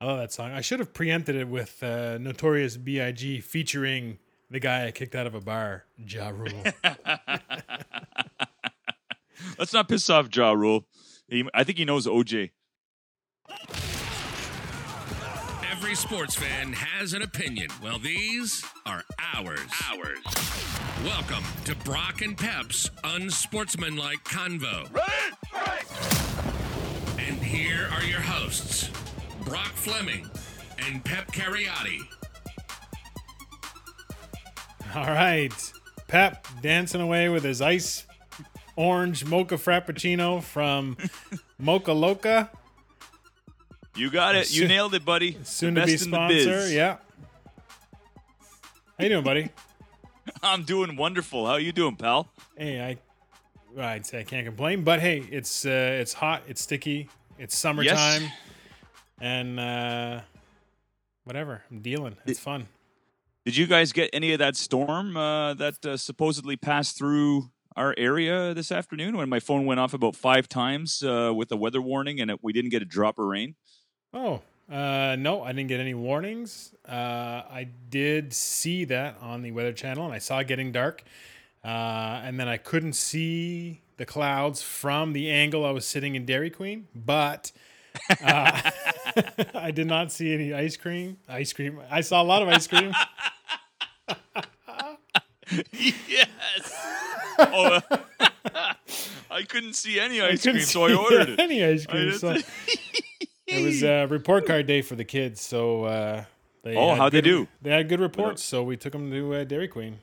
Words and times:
I 0.00 0.04
love 0.06 0.18
that 0.18 0.32
song. 0.32 0.50
I 0.52 0.60
should 0.60 0.78
have 0.78 0.92
preempted 0.92 1.36
it 1.36 1.48
with 1.48 1.82
uh, 1.82 2.18
Notorious 2.18 2.76
B.I.G. 2.76 3.40
featuring 3.40 4.18
the 4.50 4.60
guy 4.60 4.86
I 4.86 4.90
kicked 4.90 5.14
out 5.14 5.26
of 5.26 5.34
a 5.34 5.40
bar, 5.40 5.84
Ja 5.96 6.28
Rule. 6.28 6.50
Let's 9.58 9.72
not 9.72 9.88
piss 9.88 10.10
off 10.10 10.28
Ja 10.34 10.52
Rule. 10.52 10.84
He, 11.28 11.48
I 11.54 11.64
think 11.64 11.78
he 11.78 11.86
knows 11.86 12.06
OJ. 12.06 12.50
Every 15.70 15.94
sports 15.94 16.34
fan 16.34 16.74
has 16.74 17.14
an 17.14 17.22
opinion. 17.22 17.68
Well, 17.82 17.98
these 17.98 18.64
are 18.84 19.02
ours. 19.34 19.60
Ours. 19.90 20.18
Welcome 21.04 21.44
to 21.64 21.74
Brock 21.74 22.20
and 22.20 22.36
Pep's 22.36 22.90
unsportsmanlike 23.02 24.24
convo. 24.24 24.88
And 27.18 27.36
here 27.42 27.88
are 27.92 28.04
your 28.04 28.20
hosts, 28.20 28.90
Brock 29.46 29.72
Fleming 29.74 30.28
and 30.78 31.04
Pep 31.04 31.28
Cariotti. 31.32 32.00
All 34.94 35.06
right. 35.06 35.72
Pep 36.08 36.46
dancing 36.60 37.00
away 37.00 37.28
with 37.28 37.44
his 37.44 37.62
ice 37.62 38.06
orange 38.76 39.24
mocha 39.24 39.54
frappuccino 39.54 40.42
from 40.42 40.96
Mocha 41.58 41.92
Loca. 41.92 42.50
You 43.94 44.10
got 44.10 44.34
it. 44.34 44.54
You 44.54 44.68
nailed 44.68 44.94
it, 44.94 45.04
buddy. 45.04 45.38
Soon 45.44 45.76
to 45.76 45.86
be 45.86 45.92
best 45.92 46.04
in 46.04 46.10
the 46.10 46.26
biz. 46.28 46.44
sponsor. 46.44 46.68
Yeah. 46.74 46.96
How 48.98 49.04
you 49.04 49.08
doing, 49.08 49.24
buddy? 49.24 49.50
I'm 50.42 50.64
doing 50.64 50.96
wonderful. 50.96 51.46
How 51.46 51.56
you 51.56 51.72
doing, 51.72 51.96
pal? 51.96 52.28
Hey, 52.56 52.80
I 52.80 52.98
well, 53.74 53.86
I'd 53.86 54.06
say 54.06 54.20
I 54.20 54.24
can't 54.24 54.46
complain, 54.46 54.82
but 54.84 55.00
hey, 55.00 55.24
it's 55.30 55.66
uh, 55.66 55.98
it's 56.00 56.14
hot, 56.14 56.42
it's 56.48 56.62
sticky, 56.62 57.08
it's 57.38 57.56
summertime, 57.56 58.22
and 59.20 59.58
uh, 59.58 60.20
whatever. 61.24 61.62
I'm 61.70 61.80
dealing. 61.80 62.16
It's 62.26 62.40
fun. 62.40 62.68
Did 63.44 63.56
you 63.56 63.66
guys 63.66 63.92
get 63.92 64.10
any 64.12 64.32
of 64.32 64.40
that 64.40 64.56
storm 64.56 65.16
uh, 65.16 65.54
that 65.54 65.84
uh, 65.86 65.96
supposedly 65.96 66.56
passed 66.56 66.98
through 66.98 67.50
our 67.76 67.94
area 67.96 68.54
this 68.54 68.72
afternoon 68.72 69.16
when 69.16 69.28
my 69.28 69.38
phone 69.38 69.66
went 69.66 69.78
off 69.78 69.94
about 69.94 70.16
five 70.16 70.48
times 70.48 71.02
uh, 71.02 71.32
with 71.34 71.52
a 71.52 71.56
weather 71.56 71.80
warning 71.80 72.20
and 72.20 72.30
it, 72.30 72.40
we 72.42 72.52
didn't 72.52 72.70
get 72.70 72.82
a 72.82 72.86
drop 72.86 73.18
of 73.18 73.26
rain? 73.26 73.54
Oh, 74.12 74.40
uh, 74.70 75.14
no, 75.18 75.42
I 75.42 75.52
didn't 75.52 75.68
get 75.68 75.78
any 75.78 75.94
warnings. 75.94 76.74
Uh, 76.88 77.42
I 77.48 77.68
did 77.88 78.32
see 78.32 78.84
that 78.86 79.16
on 79.20 79.42
the 79.42 79.52
Weather 79.52 79.72
Channel, 79.72 80.06
and 80.06 80.14
I 80.14 80.18
saw 80.18 80.38
it 80.38 80.48
getting 80.48 80.72
dark. 80.72 81.04
Uh, 81.64 82.20
and 82.24 82.38
then 82.40 82.48
I 82.48 82.56
couldn't 82.56 82.94
see 82.94 83.82
the 83.96 84.06
clouds 84.06 84.62
from 84.62 85.12
the 85.12 85.30
angle 85.30 85.64
I 85.64 85.70
was 85.70 85.84
sitting 85.84 86.14
in 86.14 86.24
Dairy 86.24 86.50
Queen, 86.50 86.88
but 86.94 87.52
uh, 88.22 88.70
I 89.54 89.70
did 89.70 89.86
not 89.86 90.12
see 90.12 90.32
any 90.34 90.52
ice 90.52 90.76
cream. 90.76 91.16
Ice 91.28 91.52
cream. 91.52 91.80
I 91.90 92.00
saw 92.02 92.22
a 92.22 92.24
lot 92.24 92.42
of 92.42 92.48
ice 92.48 92.66
cream. 92.66 92.92
yes. 96.08 96.74
oh, 97.38 97.80
uh, 97.90 97.96
I 99.30 99.42
couldn't 99.42 99.74
see 99.74 100.00
any 100.00 100.20
ice 100.20 100.42
cream, 100.42 100.60
so 100.60 100.84
I 100.86 100.94
ordered 100.94 101.30
it. 101.30 101.40
Any 101.40 101.62
ice 101.64 101.86
cream. 101.86 102.12
So 102.12 102.36
it 103.46 103.64
was 103.64 103.82
uh, 103.84 104.06
report 104.10 104.46
card 104.46 104.66
day 104.66 104.82
for 104.82 104.94
the 104.96 105.04
kids. 105.04 105.40
So 105.40 105.84
uh, 105.84 106.24
they 106.62 106.76
Oh, 106.76 106.90
had 106.90 106.98
how'd 106.98 107.12
they 107.12 107.18
good- 107.22 107.24
do? 107.24 107.48
They 107.62 107.70
had 107.70 107.88
good 107.88 108.00
reports, 108.00 108.42
so 108.42 108.62
we 108.62 108.76
took 108.76 108.92
them 108.92 109.10
to 109.10 109.34
uh, 109.34 109.44
Dairy 109.44 109.68
Queen. 109.68 109.98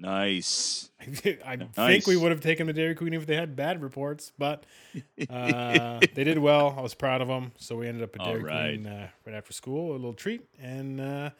Nice. 0.00 0.90
I 1.46 1.56
Nice. 1.56 1.68
think 1.76 2.06
we 2.06 2.16
would 2.16 2.30
have 2.30 2.40
taken 2.40 2.66
the 2.66 2.72
Dairy 2.72 2.94
Queen 2.94 3.12
if 3.12 3.26
they 3.26 3.36
had 3.36 3.54
bad 3.54 3.82
reports, 3.82 4.32
but 4.38 4.64
uh, 5.30 6.00
they 6.14 6.24
did 6.24 6.38
well. 6.38 6.74
I 6.76 6.80
was 6.80 6.94
proud 6.94 7.20
of 7.20 7.28
them. 7.28 7.52
So 7.58 7.76
we 7.76 7.86
ended 7.86 8.02
up 8.02 8.16
at 8.18 8.24
Dairy 8.24 8.42
right. 8.42 8.74
Queen 8.82 8.86
uh, 8.86 9.08
right 9.26 9.34
after 9.36 9.52
school, 9.52 9.92
a 9.92 9.92
little 9.92 10.14
treat. 10.14 10.42
And 10.60 11.00
uh, 11.00 11.30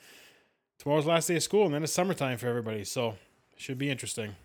tomorrow's 0.78 1.06
last 1.06 1.27
day 1.28 1.36
of 1.36 1.42
school, 1.42 1.64
and 1.64 1.75
then 1.75 1.83
it's 1.83 1.92
summertime 1.92 2.36
for 2.38 2.48
everybody. 2.48 2.84
So 2.84 3.16
should 3.56 3.78
be 3.78 3.91
interesting. 3.91 4.36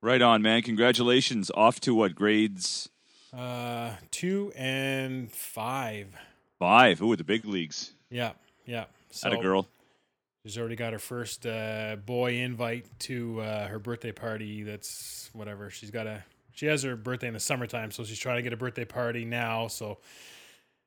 Right 0.00 0.22
on, 0.22 0.42
man. 0.42 0.62
Congratulations. 0.62 1.50
Off 1.54 1.80
to 1.80 1.94
what 1.94 2.14
grades? 2.14 2.88
Uh, 3.36 3.90
two 4.12 4.52
and 4.54 5.30
five. 5.32 6.08
Five. 6.60 7.02
Ooh, 7.02 7.16
the 7.16 7.24
big 7.24 7.44
leagues. 7.44 7.92
Yeah, 8.10 8.32
yeah. 8.64 8.84
So 9.10 9.30
Had 9.30 9.38
a 9.38 9.42
girl. 9.42 9.66
She's 10.46 10.58
already 10.58 10.76
got 10.76 10.92
her 10.92 11.00
first 11.00 11.44
uh, 11.44 11.96
boy 12.06 12.34
invite 12.36 12.86
to 13.00 13.40
uh, 13.40 13.66
her 13.66 13.80
birthday 13.80 14.12
party. 14.12 14.62
That's 14.62 15.28
whatever. 15.32 15.70
She's 15.70 15.90
got 15.90 16.06
a. 16.06 16.22
She 16.52 16.66
has 16.66 16.84
her 16.84 16.94
birthday 16.94 17.26
in 17.26 17.34
the 17.34 17.40
summertime, 17.40 17.90
so 17.90 18.04
she's 18.04 18.20
trying 18.20 18.36
to 18.36 18.42
get 18.42 18.52
a 18.52 18.56
birthday 18.56 18.84
party 18.84 19.24
now. 19.24 19.66
So 19.66 19.98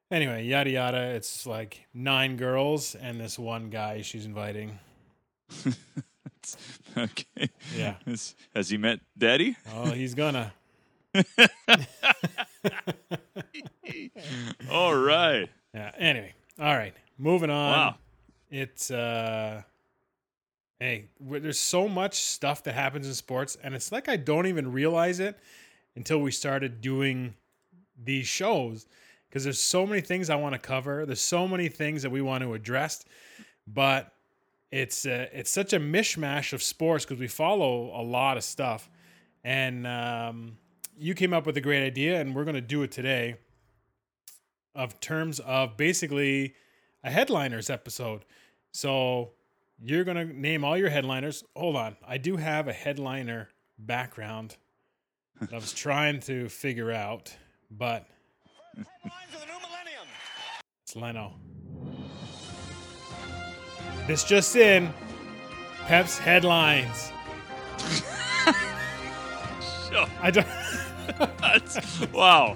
anyway, 0.09 0.45
yada 0.45 0.69
yada. 0.69 1.01
It's 1.13 1.45
like 1.45 1.85
nine 1.93 2.37
girls 2.37 2.95
and 2.95 3.19
this 3.19 3.37
one 3.37 3.69
guy 3.69 4.01
she's 4.01 4.25
inviting. 4.25 4.79
okay. 6.97 7.49
Yeah. 7.75 7.95
Has, 8.05 8.35
has 8.55 8.69
he 8.69 8.77
met 8.77 9.01
Daddy? 9.17 9.57
Oh, 9.75 9.91
he's 9.91 10.15
gonna. 10.15 10.53
All 14.71 14.95
right. 14.95 15.49
Yeah. 15.73 15.91
Anyway, 15.97 16.33
all 16.57 16.77
right. 16.77 16.93
Moving 17.17 17.49
on. 17.49 17.71
Wow. 17.71 17.95
It's 18.49 18.91
uh. 18.91 19.63
Hey, 20.79 21.09
there's 21.19 21.59
so 21.59 21.89
much 21.89 22.15
stuff 22.15 22.63
that 22.63 22.73
happens 22.73 23.05
in 23.05 23.13
sports, 23.13 23.57
and 23.61 23.75
it's 23.75 23.91
like 23.91 24.07
I 24.07 24.15
don't 24.15 24.47
even 24.47 24.71
realize 24.71 25.19
it 25.19 25.37
until 25.95 26.19
we 26.19 26.31
started 26.31 26.79
doing 26.79 27.33
these 28.01 28.27
shows 28.27 28.85
because 29.29 29.43
there's 29.43 29.59
so 29.59 29.85
many 29.85 30.01
things 30.01 30.29
I 30.29 30.35
want 30.35 30.53
to 30.53 30.59
cover. 30.59 31.05
There's 31.05 31.21
so 31.21 31.47
many 31.47 31.67
things 31.67 32.01
that 32.03 32.09
we 32.09 32.21
want 32.21 32.43
to 32.43 32.53
address, 32.53 33.03
but 33.67 34.13
it's 34.71 35.05
uh, 35.05 35.27
it's 35.33 35.51
such 35.51 35.73
a 35.73 35.79
mishmash 35.79 36.53
of 36.53 36.63
sports 36.63 37.05
because 37.05 37.19
we 37.19 37.27
follow 37.27 37.91
a 37.99 38.01
lot 38.01 38.37
of 38.37 38.43
stuff. 38.43 38.89
And 39.43 39.85
um, 39.85 40.57
you 40.97 41.13
came 41.13 41.33
up 41.33 41.45
with 41.45 41.57
a 41.57 41.61
great 41.61 41.85
idea, 41.85 42.19
and 42.19 42.35
we're 42.35 42.45
going 42.45 42.55
to 42.55 42.61
do 42.61 42.83
it 42.83 42.91
today. 42.91 43.35
Of 44.75 44.99
terms 45.01 45.39
of 45.41 45.75
basically 45.75 46.53
a 47.03 47.09
headliners 47.09 47.69
episode. 47.69 48.25
So 48.71 49.31
you're 49.81 50.03
going 50.03 50.17
to 50.17 50.25
name 50.25 50.63
all 50.63 50.77
your 50.77 50.89
headliners. 50.89 51.43
Hold 51.55 51.75
on, 51.75 51.95
I 52.07 52.17
do 52.17 52.37
have 52.37 52.67
a 52.67 52.73
headliner 52.73 53.49
background 53.77 54.57
that 55.39 55.53
I 55.53 55.55
was 55.55 55.73
trying 55.85 56.19
to 56.21 56.49
figure 56.49 56.91
out, 56.91 57.35
but 57.71 58.05
it's 60.83 60.95
Leno. 60.95 61.33
This 64.07 64.23
just 64.23 64.55
in. 64.55 64.91
Pep's 65.85 66.19
headlines. 66.19 67.11
I 70.21 70.31
don't. 70.31 70.47
That's, 71.41 72.01
wow. 72.11 72.55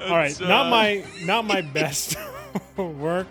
All 0.00 0.10
right, 0.10 0.28
That's, 0.28 0.40
not 0.40 0.66
uh, 0.66 0.70
my 0.70 1.04
not 1.24 1.44
my 1.44 1.62
best 1.62 2.16
work, 2.76 3.26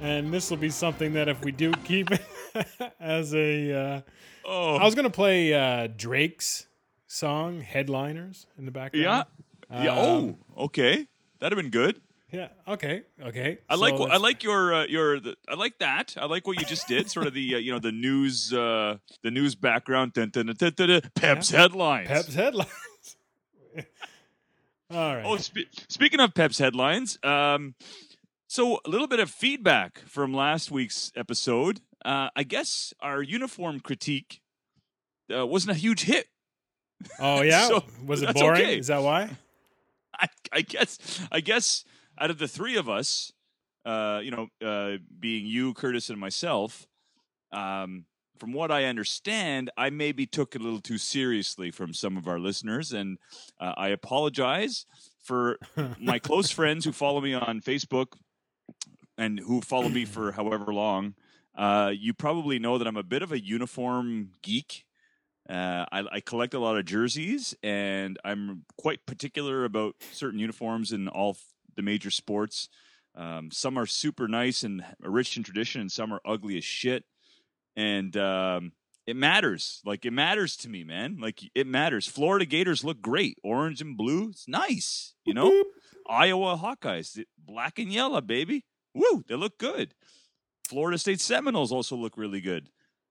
and 0.00 0.32
this 0.32 0.50
will 0.50 0.56
be 0.56 0.70
something 0.70 1.12
that 1.14 1.28
if 1.28 1.42
we 1.44 1.52
do 1.52 1.72
keep 1.84 2.10
it 2.10 2.20
as 3.00 3.34
a. 3.34 3.72
Uh, 3.72 4.00
Oh, 4.50 4.76
I 4.76 4.84
was 4.86 4.94
gonna 4.94 5.10
play 5.10 5.52
uh, 5.52 5.88
Drake's 5.94 6.68
song 7.06 7.60
"Headliners" 7.60 8.46
in 8.56 8.64
the 8.64 8.70
background. 8.70 9.26
yeah. 9.70 9.82
Yeah. 9.84 9.90
Um, 9.92 10.36
oh, 10.56 10.64
okay. 10.64 11.06
That'd 11.38 11.54
have 11.58 11.62
been 11.62 11.70
good. 11.70 12.00
Yeah. 12.32 12.48
Okay. 12.66 13.02
Okay. 13.22 13.58
I 13.68 13.74
like 13.74 13.94
So 13.94 14.00
what 14.00 14.10
I 14.10 14.16
like 14.16 14.42
your 14.42 14.72
uh, 14.72 14.86
your 14.86 15.20
the, 15.20 15.36
I 15.50 15.54
like 15.54 15.78
that. 15.80 16.14
I 16.18 16.24
like 16.24 16.46
what 16.46 16.58
you 16.58 16.64
just 16.64 16.88
did. 16.88 17.10
sort 17.10 17.26
of 17.26 17.34
the 17.34 17.56
uh, 17.56 17.58
you 17.58 17.72
know 17.72 17.78
the 17.78 17.92
news 17.92 18.50
uh, 18.54 18.96
the 19.22 19.30
news 19.30 19.54
background. 19.54 20.14
Dun, 20.14 20.30
dun, 20.30 20.46
dun, 20.46 20.56
dun, 20.56 20.72
dun, 20.74 20.88
dun, 20.88 21.10
Pep's 21.14 21.50
headlines. 21.50 22.08
Pep's 22.08 22.32
headlines. 22.34 22.70
All 24.90 25.14
right. 25.16 25.24
Oh, 25.26 25.36
spe- 25.36 25.68
speaking 25.90 26.20
of 26.20 26.32
Pep's 26.34 26.58
headlines, 26.58 27.18
um, 27.22 27.74
so 28.48 28.80
a 28.84 28.88
little 28.88 29.06
bit 29.06 29.20
of 29.20 29.30
feedback 29.30 30.00
from 30.06 30.32
last 30.32 30.70
week's 30.70 31.12
episode. 31.14 31.80
Uh, 32.04 32.30
I 32.34 32.42
guess 32.44 32.94
our 33.00 33.22
uniform 33.22 33.78
critique 33.78 34.40
uh, 35.34 35.46
wasn't 35.46 35.76
a 35.76 35.78
huge 35.78 36.02
hit. 36.02 36.28
Oh 37.20 37.42
yeah. 37.42 37.68
so 37.68 37.84
Was 38.04 38.22
it 38.22 38.34
boring? 38.34 38.62
okay. 38.62 38.78
Is 38.78 38.86
that 38.86 39.02
why? 39.02 39.30
I, 40.18 40.26
I 40.50 40.60
guess 40.62 41.20
I 41.30 41.40
guess 41.40 41.84
out 42.18 42.30
of 42.30 42.38
the 42.38 42.48
three 42.48 42.76
of 42.76 42.88
us, 42.88 43.32
uh, 43.84 44.20
you 44.22 44.30
know, 44.30 44.48
uh, 44.66 44.96
being 45.20 45.46
you, 45.46 45.74
Curtis, 45.74 46.08
and 46.08 46.18
myself, 46.18 46.88
um, 47.52 48.06
from 48.38 48.52
what 48.52 48.70
I 48.70 48.84
understand, 48.84 49.70
I 49.76 49.90
maybe 49.90 50.26
took 50.26 50.54
it 50.54 50.62
a 50.62 50.64
little 50.64 50.80
too 50.80 50.98
seriously 50.98 51.70
from 51.70 51.92
some 51.92 52.16
of 52.16 52.26
our 52.26 52.38
listeners, 52.38 52.92
and 52.92 53.18
uh, 53.60 53.74
I 53.76 53.88
apologize 53.88 54.86
for 55.22 55.58
my 56.00 56.18
close 56.18 56.50
friends 56.50 56.86
who 56.86 56.92
follow 56.92 57.20
me 57.20 57.34
on 57.34 57.60
Facebook 57.60 58.14
and 59.18 59.40
who 59.40 59.60
follow 59.60 59.88
me 59.88 60.04
for 60.04 60.32
however 60.32 60.72
long. 60.72 61.14
Uh, 61.54 61.92
you 61.94 62.14
probably 62.14 62.58
know 62.58 62.78
that 62.78 62.86
I'm 62.86 62.96
a 62.96 63.02
bit 63.02 63.20
of 63.22 63.32
a 63.32 63.44
uniform 63.44 64.30
geek. 64.42 64.86
Uh, 65.48 65.84
I, 65.90 66.04
I 66.12 66.20
collect 66.20 66.54
a 66.54 66.60
lot 66.60 66.78
of 66.78 66.84
jerseys, 66.84 67.54
and 67.62 68.18
I'm 68.24 68.64
quite 68.76 69.04
particular 69.06 69.64
about 69.64 69.96
certain 70.12 70.38
uniforms 70.38 70.92
in 70.92 71.08
all 71.08 71.30
f- 71.30 71.44
the 71.74 71.82
major 71.82 72.10
sports. 72.10 72.68
Um, 73.16 73.50
some 73.50 73.76
are 73.76 73.86
super 73.86 74.28
nice 74.28 74.62
and 74.62 74.84
rich 75.00 75.36
in 75.36 75.42
tradition, 75.42 75.80
and 75.80 75.90
some 75.90 76.12
are 76.12 76.20
ugly 76.24 76.56
as 76.58 76.64
shit. 76.64 77.04
And 77.74 78.16
um, 78.16 78.72
it 79.06 79.16
matters. 79.16 79.80
Like 79.84 80.04
it 80.04 80.12
matters 80.12 80.54
to 80.58 80.68
me, 80.68 80.84
man. 80.84 81.16
Like 81.18 81.40
it 81.54 81.66
matters. 81.66 82.06
Florida 82.06 82.44
Gators 82.44 82.84
look 82.84 83.00
great, 83.00 83.38
orange 83.42 83.80
and 83.80 83.96
blue. 83.96 84.28
It's 84.28 84.46
nice, 84.46 85.14
you 85.24 85.34
know. 85.34 85.64
Iowa 86.08 86.56
Hawkeyes, 86.56 87.24
black 87.38 87.78
and 87.78 87.92
yellow, 87.92 88.20
baby. 88.20 88.64
Woo, 88.94 89.24
they 89.28 89.34
look 89.34 89.58
good. 89.58 89.94
Florida 90.68 90.98
State 90.98 91.20
Seminoles 91.20 91.72
also 91.72 91.96
look 91.96 92.16
really 92.16 92.40
good. 92.40 92.68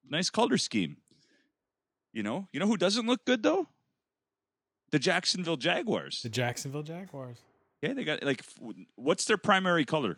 Nice 0.09 0.29
color 0.29 0.57
scheme. 0.57 0.97
You 2.13 2.23
know, 2.23 2.47
you 2.51 2.59
know 2.59 2.67
who 2.67 2.77
doesn't 2.77 3.05
look 3.05 3.25
good 3.25 3.43
though? 3.43 3.67
The 4.91 4.99
Jacksonville 4.99 5.57
Jaguars. 5.57 6.21
The 6.21 6.29
Jacksonville 6.29 6.83
Jaguars. 6.83 7.39
Yeah, 7.81 7.93
they 7.93 8.03
got 8.03 8.23
like, 8.23 8.43
what's 8.95 9.25
their 9.25 9.37
primary 9.37 9.85
color? 9.85 10.17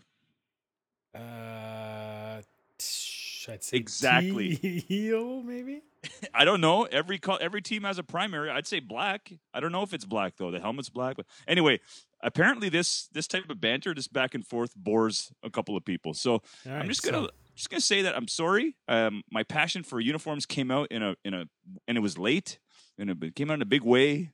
Uh, 1.13 2.41
I'd 3.49 3.63
say 3.63 3.77
exactly 3.77 4.55
teal, 4.87 5.41
maybe. 5.43 5.81
I 6.33 6.45
don't 6.45 6.61
know. 6.61 6.83
Every 6.85 7.19
every 7.41 7.61
team 7.61 7.83
has 7.83 7.97
a 7.97 8.03
primary. 8.03 8.49
I'd 8.49 8.67
say 8.67 8.79
black. 8.79 9.31
I 9.53 9.59
don't 9.59 9.71
know 9.71 9.83
if 9.83 9.93
it's 9.93 10.05
black 10.05 10.35
though. 10.37 10.51
The 10.51 10.59
helmet's 10.59 10.89
black. 10.89 11.17
But 11.17 11.25
anyway, 11.47 11.79
apparently 12.21 12.69
this 12.69 13.07
this 13.11 13.27
type 13.27 13.49
of 13.49 13.59
banter, 13.59 13.93
this 13.93 14.07
back 14.07 14.35
and 14.35 14.45
forth, 14.45 14.75
bores 14.75 15.31
a 15.43 15.49
couple 15.49 15.75
of 15.75 15.83
people. 15.83 16.13
So 16.13 16.41
right, 16.65 16.79
I'm 16.79 16.87
just 16.87 17.03
gonna 17.03 17.23
so. 17.23 17.29
just 17.55 17.69
gonna 17.69 17.81
say 17.81 18.03
that 18.03 18.15
I'm 18.15 18.27
sorry. 18.27 18.75
Um, 18.87 19.23
my 19.31 19.43
passion 19.43 19.83
for 19.83 19.99
uniforms 19.99 20.45
came 20.45 20.71
out 20.71 20.87
in 20.91 21.03
a 21.03 21.15
in 21.25 21.33
a 21.33 21.45
and 21.87 21.97
it 21.97 22.01
was 22.01 22.17
late 22.17 22.59
and 22.97 23.09
it 23.23 23.35
came 23.35 23.49
out 23.51 23.55
in 23.55 23.61
a 23.61 23.65
big 23.65 23.83
way. 23.83 24.31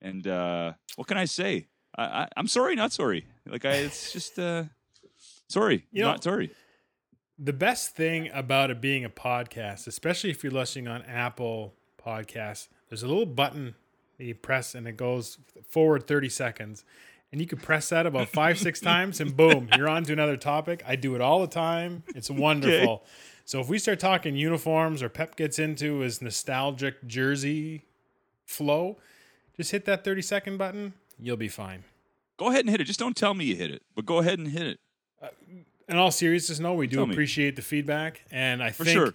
And 0.00 0.26
uh, 0.26 0.74
what 0.96 1.08
can 1.08 1.16
I 1.16 1.24
say? 1.24 1.68
I, 1.96 2.04
I 2.04 2.28
am 2.36 2.46
sorry, 2.46 2.76
not 2.76 2.92
sorry. 2.92 3.26
Like 3.46 3.64
I, 3.64 3.72
it's 3.72 4.12
just 4.12 4.38
uh, 4.38 4.64
sorry, 5.48 5.86
you 5.90 6.02
not 6.04 6.24
know, 6.24 6.30
sorry. 6.30 6.50
The 7.38 7.52
best 7.52 7.94
thing 7.94 8.30
about 8.32 8.70
it 8.70 8.80
being 8.80 9.04
a 9.04 9.10
podcast, 9.10 9.86
especially 9.86 10.30
if 10.30 10.42
you're 10.42 10.52
listening 10.52 10.88
on 10.88 11.02
Apple 11.02 11.74
Podcasts, 12.04 12.68
there's 12.88 13.02
a 13.02 13.08
little 13.08 13.26
button 13.26 13.74
that 14.18 14.24
you 14.24 14.34
press 14.34 14.74
and 14.74 14.88
it 14.88 14.96
goes 14.96 15.38
forward 15.68 16.06
30 16.08 16.28
seconds 16.28 16.84
and 17.30 17.40
you 17.40 17.46
can 17.46 17.58
press 17.58 17.90
that 17.90 18.06
about 18.06 18.28
five, 18.28 18.58
six 18.58 18.80
times, 18.92 19.20
and 19.20 19.36
boom, 19.36 19.68
you're 19.76 19.88
on 19.88 20.04
to 20.04 20.12
another 20.12 20.36
topic. 20.36 20.82
I 20.86 20.96
do 20.96 21.14
it 21.14 21.20
all 21.20 21.40
the 21.40 21.46
time. 21.46 22.02
It's 22.14 22.30
wonderful. 22.30 22.94
Okay. 22.94 23.04
So 23.44 23.60
if 23.60 23.68
we 23.68 23.78
start 23.78 24.00
talking 24.00 24.36
uniforms 24.36 25.02
or 25.02 25.08
Pep 25.08 25.36
gets 25.36 25.58
into 25.58 25.98
his 25.98 26.22
nostalgic 26.22 27.06
jersey 27.06 27.84
flow, 28.44 28.98
just 29.56 29.70
hit 29.72 29.84
that 29.86 30.04
30 30.04 30.22
second 30.22 30.56
button. 30.56 30.94
You'll 31.18 31.36
be 31.36 31.48
fine. 31.48 31.84
Go 32.38 32.48
ahead 32.48 32.60
and 32.60 32.70
hit 32.70 32.80
it. 32.80 32.84
Just 32.84 32.98
don't 33.00 33.16
tell 33.16 33.34
me 33.34 33.46
you 33.46 33.56
hit 33.56 33.70
it, 33.70 33.82
but 33.94 34.06
go 34.06 34.18
ahead 34.18 34.38
and 34.38 34.48
hit 34.48 34.66
it. 34.66 34.80
Uh, 35.20 35.28
in 35.88 35.96
all 35.96 36.10
seriousness, 36.10 36.58
no, 36.60 36.74
we 36.74 36.86
do 36.86 36.96
tell 36.96 37.10
appreciate 37.10 37.52
me. 37.54 37.56
the 37.56 37.62
feedback, 37.62 38.24
and 38.30 38.62
I 38.62 38.70
For 38.70 38.84
think 38.84 38.96
sure. 38.96 39.14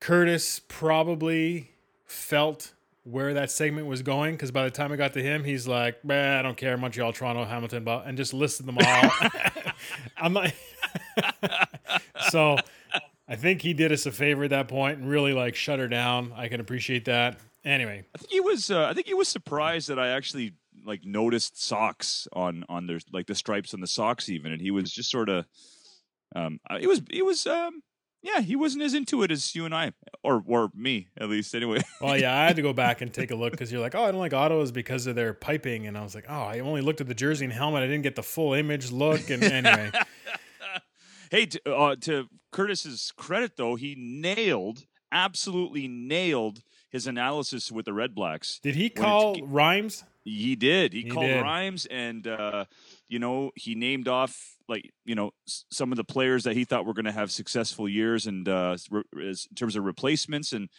Curtis 0.00 0.60
probably 0.68 1.70
felt 2.06 2.72
where 3.04 3.34
that 3.34 3.50
segment 3.50 3.86
was 3.86 4.02
going 4.02 4.34
because 4.34 4.50
by 4.50 4.64
the 4.64 4.70
time 4.70 4.92
I 4.92 4.96
got 4.96 5.12
to 5.14 5.22
him, 5.22 5.44
he's 5.44 5.66
like, 5.66 6.04
"Man, 6.04 6.38
I 6.38 6.42
don't 6.42 6.56
care, 6.56 6.76
Montreal, 6.76 7.12
Toronto, 7.12 7.44
Hamilton, 7.44 7.86
and 7.86 8.16
just 8.16 8.32
listed 8.34 8.66
them 8.66 8.78
all. 8.78 9.10
I'm 10.16 10.34
like, 10.34 10.54
so 12.30 12.56
I 13.28 13.36
think 13.36 13.62
he 13.62 13.72
did 13.72 13.92
us 13.92 14.06
a 14.06 14.12
favor 14.12 14.44
at 14.44 14.50
that 14.50 14.68
point 14.68 14.98
and 14.98 15.08
really 15.08 15.32
like 15.32 15.54
shut 15.54 15.78
her 15.78 15.88
down. 15.88 16.32
I 16.34 16.48
can 16.48 16.60
appreciate 16.60 17.04
that. 17.06 17.38
Anyway, 17.64 18.04
I 18.14 18.18
think 18.18 18.30
he 18.30 18.40
was. 18.40 18.70
Uh, 18.70 18.86
I 18.86 18.94
think 18.94 19.06
he 19.06 19.14
was 19.14 19.28
surprised 19.28 19.88
that 19.88 19.98
I 19.98 20.08
actually 20.08 20.54
like 20.84 21.04
noticed 21.04 21.62
socks 21.62 22.26
on 22.32 22.64
on 22.68 22.86
their 22.86 23.00
like 23.12 23.26
the 23.26 23.34
stripes 23.34 23.74
on 23.74 23.80
the 23.80 23.86
socks 23.86 24.28
even, 24.28 24.52
and 24.52 24.60
he 24.60 24.70
was 24.70 24.90
just 24.90 25.10
sort 25.10 25.28
of. 25.28 25.46
Um, 26.34 26.60
it 26.80 26.86
was 26.86 27.02
it 27.10 27.24
was 27.24 27.46
um 27.46 27.82
yeah, 28.22 28.40
he 28.40 28.54
wasn't 28.54 28.82
as 28.82 28.92
into 28.92 29.22
it 29.22 29.30
as 29.30 29.54
you 29.54 29.64
and 29.64 29.74
I, 29.74 29.92
or 30.22 30.42
or 30.46 30.70
me 30.74 31.08
at 31.18 31.28
least. 31.28 31.54
Anyway. 31.54 31.80
well, 32.00 32.18
yeah, 32.18 32.36
I 32.36 32.46
had 32.46 32.56
to 32.56 32.62
go 32.62 32.72
back 32.72 33.00
and 33.00 33.12
take 33.12 33.30
a 33.30 33.34
look 33.34 33.50
because 33.52 33.72
you're 33.72 33.80
like, 33.80 33.94
oh, 33.94 34.04
I 34.04 34.10
don't 34.10 34.20
like 34.20 34.34
autos 34.34 34.70
because 34.70 35.06
of 35.06 35.16
their 35.16 35.32
piping, 35.32 35.86
and 35.86 35.96
I 35.96 36.02
was 36.02 36.14
like, 36.14 36.26
oh, 36.28 36.42
I 36.42 36.60
only 36.60 36.82
looked 36.82 37.00
at 37.00 37.06
the 37.06 37.14
jersey 37.14 37.44
and 37.44 37.54
helmet. 37.54 37.82
I 37.82 37.86
didn't 37.86 38.02
get 38.02 38.16
the 38.16 38.22
full 38.22 38.52
image 38.52 38.90
look. 38.90 39.30
And 39.30 39.42
anyway. 39.42 39.90
hey, 41.30 41.46
to, 41.46 41.74
uh, 41.74 41.96
to 42.02 42.26
Curtis's 42.52 43.12
credit 43.16 43.56
though, 43.56 43.76
he 43.76 43.94
nailed, 43.96 44.86
absolutely 45.10 45.88
nailed 45.88 46.62
his 46.90 47.06
analysis 47.06 47.72
with 47.72 47.86
the 47.86 47.92
Red 47.92 48.14
Blacks. 48.14 48.58
Did 48.62 48.74
he 48.74 48.90
call 48.90 49.40
Rhymes? 49.46 50.04
He 50.24 50.56
did. 50.56 50.92
He, 50.92 51.02
he 51.02 51.10
called 51.10 51.26
did. 51.26 51.40
Rhymes, 51.40 51.86
and 51.86 52.26
uh, 52.26 52.66
you 53.08 53.18
know, 53.18 53.52
he 53.54 53.74
named 53.74 54.08
off 54.08 54.56
like 54.70 54.90
you 55.04 55.14
know 55.14 55.32
some 55.46 55.92
of 55.92 55.96
the 55.96 56.04
players 56.04 56.44
that 56.44 56.56
he 56.56 56.64
thought 56.64 56.86
were 56.86 56.94
going 56.94 57.04
to 57.04 57.12
have 57.12 57.30
successful 57.30 57.88
years 57.88 58.26
and 58.26 58.48
uh, 58.48 58.76
re- 58.90 59.02
in 59.14 59.34
terms 59.54 59.76
of 59.76 59.84
replacements 59.84 60.52
and 60.52 60.70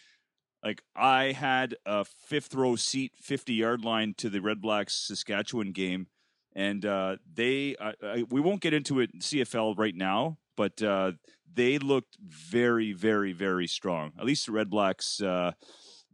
like 0.64 0.82
I 0.94 1.32
had 1.32 1.76
a 1.84 2.04
fifth 2.04 2.54
row 2.54 2.76
seat, 2.76 3.12
fifty 3.16 3.54
yard 3.54 3.84
line 3.84 4.14
to 4.18 4.30
the 4.30 4.40
Red 4.40 4.60
Blacks 4.60 4.94
Saskatchewan 4.94 5.72
game, 5.72 6.06
and 6.54 6.86
uh, 6.86 7.16
they 7.32 7.76
uh, 7.76 7.92
I, 8.02 8.24
we 8.30 8.40
won't 8.40 8.60
get 8.60 8.72
into 8.72 9.00
it 9.00 9.18
CFL 9.18 9.76
right 9.76 9.94
now, 9.94 10.38
but 10.56 10.80
uh, 10.80 11.12
they 11.52 11.78
looked 11.78 12.16
very, 12.20 12.92
very, 12.92 13.32
very 13.32 13.66
strong. 13.66 14.12
At 14.18 14.24
least 14.24 14.46
the 14.46 14.52
Red 14.52 14.70
Blacks, 14.70 15.20
uh, 15.20 15.52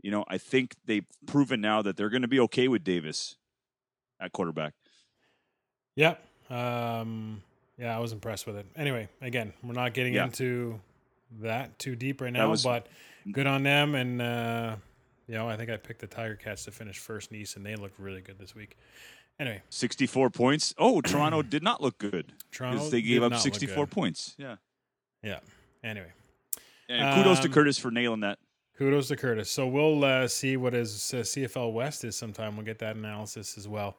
you 0.02 0.10
know, 0.10 0.25
I 0.28 0.38
think 0.38 0.75
they've 0.86 1.06
proven 1.26 1.60
now 1.60 1.82
that 1.82 1.96
they're 1.96 2.08
going 2.08 2.22
to 2.22 2.28
be 2.28 2.40
okay 2.40 2.69
with 2.69 2.84
Davis 2.84 3.36
at 4.20 4.32
quarterback. 4.32 4.75
Yep. 5.96 6.25
Um, 6.50 7.42
yeah, 7.78 7.96
I 7.96 8.00
was 8.00 8.12
impressed 8.12 8.46
with 8.46 8.56
it. 8.56 8.66
Anyway, 8.76 9.08
again, 9.20 9.52
we're 9.62 9.72
not 9.72 9.94
getting 9.94 10.14
yeah. 10.14 10.25
into 10.25 10.80
that 11.40 11.78
too 11.78 11.94
deep 11.94 12.20
right 12.20 12.32
now, 12.32 12.50
was, 12.50 12.64
but 12.64 12.88
good 13.30 13.46
on 13.46 13.62
them. 13.62 13.94
And 13.94 14.20
uh, 14.20 14.76
you 15.26 15.34
know, 15.34 15.48
I 15.48 15.56
think 15.56 15.70
I 15.70 15.76
picked 15.76 16.00
the 16.00 16.06
Tiger 16.06 16.34
Cats 16.34 16.64
to 16.64 16.70
finish 16.70 16.98
first 16.98 17.30
in 17.30 17.36
East, 17.36 17.56
and 17.56 17.64
they 17.64 17.76
looked 17.76 17.98
really 17.98 18.20
good 18.20 18.38
this 18.38 18.54
week. 18.54 18.76
Anyway, 19.38 19.62
sixty-four 19.70 20.30
points. 20.30 20.75
Oh, 20.76 21.00
Toronto 21.00 21.42
did 21.42 21.62
not 21.62 21.80
look 21.80 21.98
good. 21.98 22.32
Toronto 22.50 22.88
they 22.90 23.02
gave 23.02 23.22
up 23.22 23.36
sixty-four 23.36 23.86
points. 23.86 24.34
Yeah. 24.36 24.56
Yeah. 25.22 25.38
Anyway. 25.84 26.12
And 26.88 27.14
kudos 27.16 27.38
um, 27.38 27.42
to 27.44 27.48
Curtis 27.50 27.78
for 27.78 27.90
nailing 27.90 28.20
that. 28.20 28.38
Kudos 28.76 29.08
to 29.08 29.16
Curtis. 29.16 29.50
So 29.50 29.66
we'll 29.66 30.04
uh, 30.04 30.26
see 30.26 30.56
what 30.56 30.72
his 30.72 31.12
uh, 31.12 31.19
CFL 31.19 31.72
West 31.72 32.04
is 32.04 32.16
sometime. 32.16 32.56
We'll 32.56 32.64
get 32.64 32.78
that 32.78 32.96
analysis 32.96 33.58
as 33.58 33.69
well. 33.69 33.98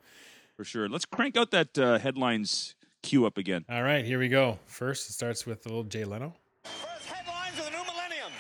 For 0.56 0.64
sure. 0.64 0.90
Let's 0.90 1.06
crank 1.06 1.38
out 1.38 1.52
that 1.52 1.78
uh, 1.78 2.00
headlines 2.00 2.76
queue 3.01 3.25
up 3.25 3.38
again. 3.38 3.66
All 3.69 3.84
right, 3.84 4.06
here 4.06 4.19
we 4.19 4.30
go. 4.30 4.60
First, 4.66 5.10
it 5.10 5.13
starts 5.13 5.46
with 5.46 5.63
the 5.63 5.69
little 5.69 5.84
Jay 5.84 6.06
Leno. 6.06 6.34
First 6.63 7.06
headlines 7.07 7.57
of 7.60 7.66
the 7.66 7.72
new 7.72 7.83
millennium. 7.85 8.31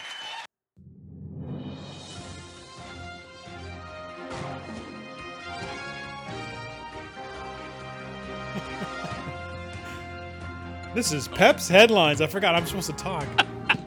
this 10.95 11.11
is 11.11 11.27
Pep's 11.27 11.67
headlines. 11.67 12.21
I 12.21 12.27
forgot 12.27 12.55
I'm 12.55 12.65
supposed 12.65 12.87
to 12.87 12.95
talk. 12.95 13.27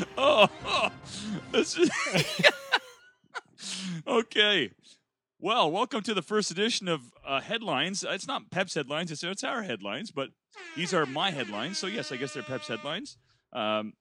oh, 0.18 0.48
oh, 0.64 0.88
this 1.52 1.76
is 1.76 1.90
okay. 4.06 4.70
Well, 5.42 5.70
welcome 5.70 6.02
to 6.02 6.12
the 6.12 6.20
first 6.20 6.50
edition 6.50 6.86
of 6.86 7.00
uh, 7.26 7.40
headlines. 7.40 8.04
It's 8.06 8.26
not 8.26 8.50
Pep's 8.50 8.74
headlines; 8.74 9.10
it's, 9.10 9.22
it's 9.24 9.42
our 9.42 9.62
headlines, 9.62 10.10
but 10.10 10.28
these 10.76 10.92
are 10.92 11.06
my 11.06 11.30
headlines. 11.30 11.78
So 11.78 11.86
yes, 11.86 12.12
I 12.12 12.16
guess 12.16 12.34
they're 12.34 12.42
Pep's 12.42 12.68
headlines. 12.68 13.16
Um, 13.54 13.94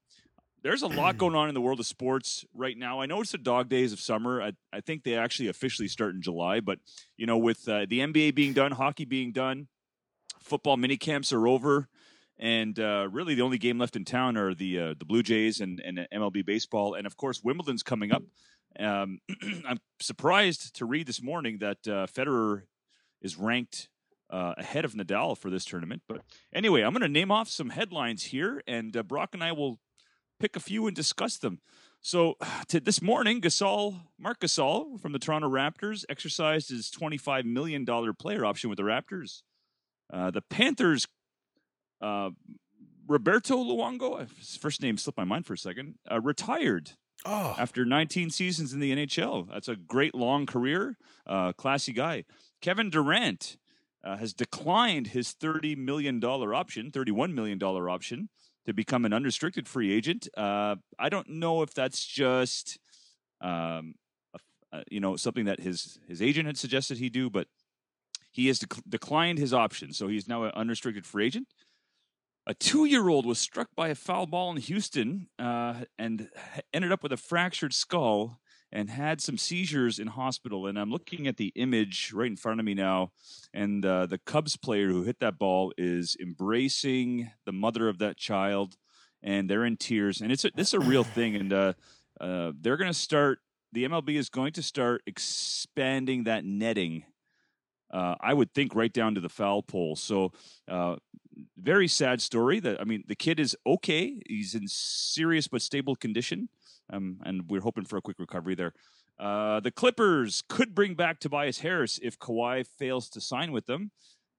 there's 0.63 0.81
a 0.81 0.87
lot 0.87 1.17
going 1.17 1.35
on 1.35 1.47
in 1.47 1.53
the 1.53 1.61
world 1.61 1.79
of 1.79 1.85
sports 1.85 2.43
right 2.53 2.77
now. 2.77 2.99
I 2.99 3.05
know 3.05 3.21
it's 3.21 3.31
the 3.31 3.37
dog 3.37 3.69
days 3.69 3.93
of 3.93 4.01
summer. 4.01 4.41
I, 4.41 4.51
I 4.73 4.81
think 4.81 5.03
they 5.03 5.15
actually 5.15 5.47
officially 5.47 5.87
start 5.87 6.13
in 6.13 6.21
July, 6.21 6.59
but 6.59 6.79
you 7.15 7.25
know, 7.25 7.37
with 7.37 7.69
uh, 7.69 7.85
the 7.87 8.01
NBA 8.01 8.35
being 8.35 8.51
done, 8.51 8.73
hockey 8.73 9.05
being 9.05 9.31
done, 9.31 9.69
football 10.43 10.75
mini 10.75 10.97
camps 10.97 11.31
are 11.31 11.47
over, 11.47 11.87
and 12.37 12.77
uh, 12.77 13.07
really 13.09 13.33
the 13.33 13.43
only 13.43 13.57
game 13.57 13.79
left 13.79 13.95
in 13.95 14.03
town 14.03 14.35
are 14.35 14.53
the 14.53 14.77
uh, 14.77 14.93
the 14.99 15.05
Blue 15.05 15.23
Jays 15.23 15.61
and, 15.61 15.79
and 15.79 16.05
MLB 16.13 16.45
baseball, 16.45 16.95
and 16.95 17.07
of 17.07 17.15
course 17.15 17.41
Wimbledon's 17.41 17.81
coming 17.81 18.11
up. 18.11 18.23
Um, 18.79 19.19
I'm 19.67 19.79
surprised 19.99 20.75
to 20.77 20.85
read 20.85 21.07
this 21.07 21.21
morning 21.21 21.57
that 21.59 21.87
uh, 21.87 22.07
Federer 22.07 22.63
is 23.21 23.37
ranked 23.37 23.89
uh, 24.29 24.53
ahead 24.57 24.85
of 24.85 24.93
Nadal 24.93 25.37
for 25.37 25.49
this 25.49 25.65
tournament. 25.65 26.03
But 26.07 26.21
anyway, 26.53 26.81
I'm 26.81 26.93
going 26.93 27.01
to 27.01 27.09
name 27.09 27.31
off 27.31 27.49
some 27.49 27.71
headlines 27.71 28.25
here, 28.25 28.61
and 28.67 28.95
uh, 28.95 29.03
Brock 29.03 29.29
and 29.33 29.43
I 29.43 29.51
will 29.51 29.79
pick 30.39 30.55
a 30.55 30.59
few 30.59 30.87
and 30.87 30.95
discuss 30.95 31.37
them. 31.37 31.59
So 32.01 32.35
to 32.69 32.79
this 32.79 33.01
morning, 33.01 33.41
Gasol, 33.41 34.01
Marc 34.17 34.39
Gasol 34.39 34.99
from 34.99 35.11
the 35.11 35.19
Toronto 35.19 35.49
Raptors 35.49 36.05
exercised 36.09 36.69
his 36.69 36.89
$25 36.89 37.45
million 37.45 37.85
player 37.85 38.45
option 38.45 38.69
with 38.69 38.77
the 38.77 38.83
Raptors. 38.83 39.41
Uh, 40.11 40.31
the 40.31 40.41
Panthers, 40.41 41.07
uh, 42.01 42.29
Roberto 43.07 43.57
Luongo, 43.57 44.27
his 44.37 44.55
first 44.55 44.81
name 44.81 44.97
slipped 44.97 45.17
my 45.17 45.23
mind 45.23 45.45
for 45.45 45.53
a 45.53 45.57
second, 45.57 45.95
uh, 46.09 46.21
retired 46.21 46.91
Oh. 47.25 47.55
After 47.57 47.85
19 47.85 48.29
seasons 48.29 48.73
in 48.73 48.79
the 48.79 48.95
NHL. 48.95 49.49
That's 49.51 49.67
a 49.67 49.75
great 49.75 50.15
long 50.15 50.45
career. 50.45 50.97
Uh, 51.27 51.53
classy 51.53 51.91
guy. 51.91 52.23
Kevin 52.61 52.89
Durant 52.89 53.57
uh, 54.03 54.17
has 54.17 54.33
declined 54.33 55.07
his 55.07 55.33
$30 55.33 55.77
million 55.77 56.23
option, 56.23 56.91
$31 56.91 57.33
million 57.33 57.61
option 57.61 58.29
to 58.65 58.73
become 58.73 59.05
an 59.05 59.13
unrestricted 59.13 59.67
free 59.67 59.91
agent. 59.91 60.27
Uh, 60.37 60.75
I 60.97 61.09
don't 61.09 61.29
know 61.29 61.61
if 61.61 61.73
that's 61.73 62.05
just, 62.05 62.77
um, 63.41 63.95
uh, 64.71 64.83
you 64.89 64.99
know, 64.99 65.15
something 65.15 65.45
that 65.45 65.59
his, 65.59 65.99
his 66.07 66.21
agent 66.21 66.45
had 66.45 66.57
suggested 66.57 66.97
he 66.97 67.09
do, 67.09 67.29
but 67.29 67.47
he 68.31 68.47
has 68.47 68.59
dec- 68.59 68.83
declined 68.87 69.39
his 69.39 69.53
option. 69.53 69.91
So 69.93 70.07
he's 70.07 70.27
now 70.27 70.43
an 70.43 70.51
unrestricted 70.55 71.05
free 71.05 71.25
agent. 71.25 71.47
A 72.49 72.55
two 72.55 72.85
year 72.85 73.09
old 73.09 73.27
was 73.27 73.37
struck 73.37 73.69
by 73.75 73.89
a 73.89 73.95
foul 73.95 74.25
ball 74.25 74.49
in 74.49 74.57
Houston 74.57 75.27
uh, 75.37 75.83
and 75.99 76.29
ended 76.73 76.91
up 76.91 77.03
with 77.03 77.13
a 77.13 77.17
fractured 77.17 77.75
skull 77.75 78.39
and 78.71 78.89
had 78.89 79.21
some 79.21 79.37
seizures 79.37 79.99
in 79.99 80.07
hospital. 80.07 80.65
And 80.65 80.79
I'm 80.79 80.89
looking 80.89 81.27
at 81.27 81.37
the 81.37 81.51
image 81.55 82.11
right 82.11 82.25
in 82.25 82.35
front 82.35 82.59
of 82.59 82.65
me 82.65 82.73
now, 82.73 83.11
and 83.53 83.85
uh, 83.85 84.07
the 84.07 84.17
Cubs 84.17 84.57
player 84.57 84.87
who 84.87 85.03
hit 85.03 85.19
that 85.19 85.37
ball 85.37 85.71
is 85.77 86.17
embracing 86.19 87.29
the 87.45 87.51
mother 87.51 87.87
of 87.87 87.99
that 87.99 88.17
child, 88.17 88.77
and 89.21 89.47
they're 89.47 89.65
in 89.65 89.77
tears. 89.77 90.19
And 90.19 90.31
it's 90.31 90.43
a, 90.43 90.49
this 90.55 90.69
is 90.69 90.73
a 90.73 90.79
real 90.79 91.03
thing, 91.03 91.35
and 91.35 91.53
uh, 91.53 91.73
uh, 92.19 92.53
they're 92.59 92.77
going 92.77 92.91
to 92.91 92.97
start. 92.97 93.41
The 93.73 93.85
MLB 93.85 94.15
is 94.15 94.29
going 94.29 94.53
to 94.53 94.63
start 94.63 95.03
expanding 95.05 96.23
that 96.23 96.45
netting. 96.45 97.03
Uh, 97.91 98.15
I 98.21 98.33
would 98.33 98.53
think 98.53 98.75
right 98.75 98.93
down 98.93 99.15
to 99.15 99.21
the 99.21 99.29
foul 99.29 99.63
pole. 99.63 99.95
So, 99.95 100.31
uh, 100.67 100.97
very 101.57 101.87
sad 101.87 102.21
story. 102.21 102.59
That 102.59 102.79
I 102.79 102.83
mean, 102.83 103.03
the 103.07 103.15
kid 103.15 103.39
is 103.39 103.55
okay. 103.65 104.21
He's 104.27 104.55
in 104.55 104.67
serious 104.67 105.47
but 105.47 105.61
stable 105.61 105.95
condition 105.95 106.49
um, 106.91 107.17
and 107.23 107.49
we're 107.49 107.61
hoping 107.61 107.85
for 107.85 107.97
a 107.97 108.01
quick 108.01 108.19
recovery 108.19 108.55
there. 108.55 108.73
Uh, 109.19 109.59
the 109.59 109.71
Clippers 109.71 110.43
could 110.47 110.73
bring 110.73 110.95
back 110.95 111.19
Tobias 111.19 111.59
Harris 111.59 111.99
if 112.01 112.17
Kawhi 112.17 112.65
fails 112.65 113.09
to 113.09 113.21
sign 113.21 113.51
with 113.51 113.65
them. 113.65 113.91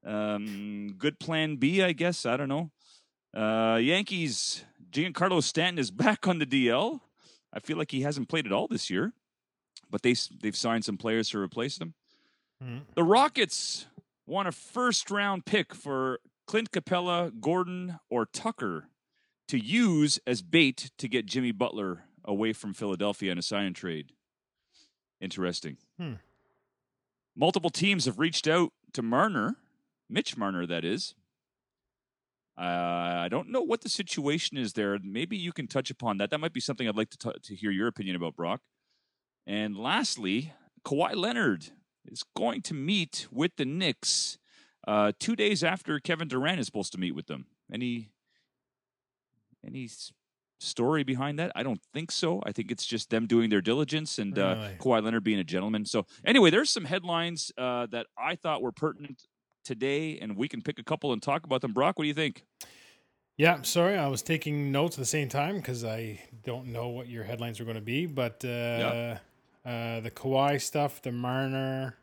Um, 0.04 0.94
good 0.98 1.20
plan 1.20 1.56
B, 1.56 1.82
I 1.82 1.92
guess. 1.92 2.24
I 2.24 2.36
don't 2.36 2.48
know. 2.48 2.70
Uh, 3.34 3.76
Yankees, 3.76 4.64
Giancarlo 4.90 5.42
Stanton 5.42 5.78
is 5.78 5.90
back 5.90 6.26
on 6.26 6.38
the 6.38 6.46
DL. 6.46 7.00
I 7.52 7.60
feel 7.60 7.76
like 7.76 7.90
he 7.90 8.02
hasn't 8.02 8.28
played 8.28 8.46
at 8.46 8.52
all 8.52 8.68
this 8.68 8.90
year, 8.90 9.12
but 9.90 10.02
they 10.02 10.14
they've 10.40 10.56
signed 10.56 10.84
some 10.84 10.96
players 10.96 11.28
to 11.30 11.38
replace 11.38 11.78
them. 11.78 11.94
Mm-hmm. 12.62 12.78
The 12.94 13.04
Rockets 13.04 13.86
want 14.26 14.48
a 14.48 14.52
first 14.52 15.10
round 15.10 15.44
pick 15.44 15.74
for 15.74 16.20
Clint 16.46 16.70
Capela, 16.72 17.32
Gordon, 17.40 17.98
or 18.10 18.26
Tucker 18.26 18.88
to 19.48 19.58
use 19.58 20.20
as 20.26 20.42
bait 20.42 20.90
to 20.98 21.08
get 21.08 21.26
Jimmy 21.26 21.52
Butler 21.52 22.04
away 22.24 22.52
from 22.52 22.74
Philadelphia 22.74 23.32
in 23.32 23.38
a 23.38 23.42
sign 23.42 23.66
and 23.66 23.76
trade. 23.76 24.12
Interesting. 25.20 25.76
Hmm. 25.98 26.14
Multiple 27.36 27.70
teams 27.70 28.04
have 28.04 28.18
reached 28.18 28.46
out 28.46 28.72
to 28.92 29.02
Marner, 29.02 29.56
Mitch 30.08 30.36
Marner, 30.36 30.66
that 30.66 30.84
is. 30.84 31.14
Uh, 32.58 32.62
I 32.62 33.28
don't 33.30 33.48
know 33.48 33.62
what 33.62 33.80
the 33.80 33.88
situation 33.88 34.58
is 34.58 34.74
there. 34.74 34.98
Maybe 35.02 35.36
you 35.36 35.52
can 35.52 35.66
touch 35.66 35.90
upon 35.90 36.18
that. 36.18 36.30
That 36.30 36.40
might 36.40 36.52
be 36.52 36.60
something 36.60 36.86
I'd 36.86 36.96
like 36.96 37.10
to, 37.10 37.18
t- 37.18 37.38
to 37.42 37.54
hear 37.54 37.70
your 37.70 37.86
opinion 37.88 38.16
about, 38.16 38.36
Brock. 38.36 38.60
And 39.46 39.76
lastly, 39.76 40.52
Kawhi 40.84 41.16
Leonard 41.16 41.70
is 42.10 42.24
going 42.36 42.62
to 42.62 42.74
meet 42.74 43.26
with 43.30 43.56
the 43.56 43.64
Knicks 43.64 44.38
uh, 44.86 45.12
two 45.18 45.36
days 45.36 45.62
after 45.62 46.00
Kevin 46.00 46.28
Durant 46.28 46.60
is 46.60 46.66
supposed 46.66 46.92
to 46.92 46.98
meet 46.98 47.14
with 47.14 47.26
them. 47.26 47.46
Any 47.72 48.10
any 49.64 49.88
story 50.58 51.04
behind 51.04 51.38
that? 51.38 51.52
I 51.54 51.62
don't 51.62 51.80
think 51.92 52.10
so. 52.10 52.42
I 52.44 52.52
think 52.52 52.70
it's 52.70 52.86
just 52.86 53.10
them 53.10 53.26
doing 53.26 53.50
their 53.50 53.60
diligence 53.60 54.18
and 54.18 54.38
uh, 54.38 54.56
really? 54.56 54.66
uh, 54.66 54.82
Kawhi 54.82 55.02
Leonard 55.02 55.24
being 55.24 55.38
a 55.38 55.44
gentleman. 55.44 55.84
So 55.84 56.06
anyway, 56.24 56.50
there's 56.50 56.70
some 56.70 56.84
headlines 56.84 57.52
uh, 57.58 57.86
that 57.90 58.06
I 58.18 58.36
thought 58.36 58.62
were 58.62 58.72
pertinent 58.72 59.26
today, 59.64 60.18
and 60.18 60.36
we 60.36 60.48
can 60.48 60.62
pick 60.62 60.78
a 60.78 60.84
couple 60.84 61.12
and 61.12 61.22
talk 61.22 61.44
about 61.44 61.60
them. 61.60 61.72
Brock, 61.72 61.98
what 61.98 62.04
do 62.04 62.08
you 62.08 62.14
think? 62.14 62.44
Yeah, 63.36 63.62
sorry, 63.62 63.96
I 63.96 64.06
was 64.08 64.22
taking 64.22 64.70
notes 64.70 64.96
at 64.96 65.00
the 65.00 65.06
same 65.06 65.28
time 65.28 65.56
because 65.56 65.84
I 65.84 66.20
don't 66.44 66.66
know 66.66 66.88
what 66.88 67.08
your 67.08 67.24
headlines 67.24 67.58
are 67.60 67.64
going 67.64 67.76
to 67.76 67.82
be. 67.82 68.04
But 68.06 68.44
uh, 68.44 68.48
yeah. 68.48 69.18
uh, 69.64 70.00
the 70.00 70.10
Kawhi 70.10 70.60
stuff, 70.60 71.00
the 71.00 71.12
Marner, 71.12 71.96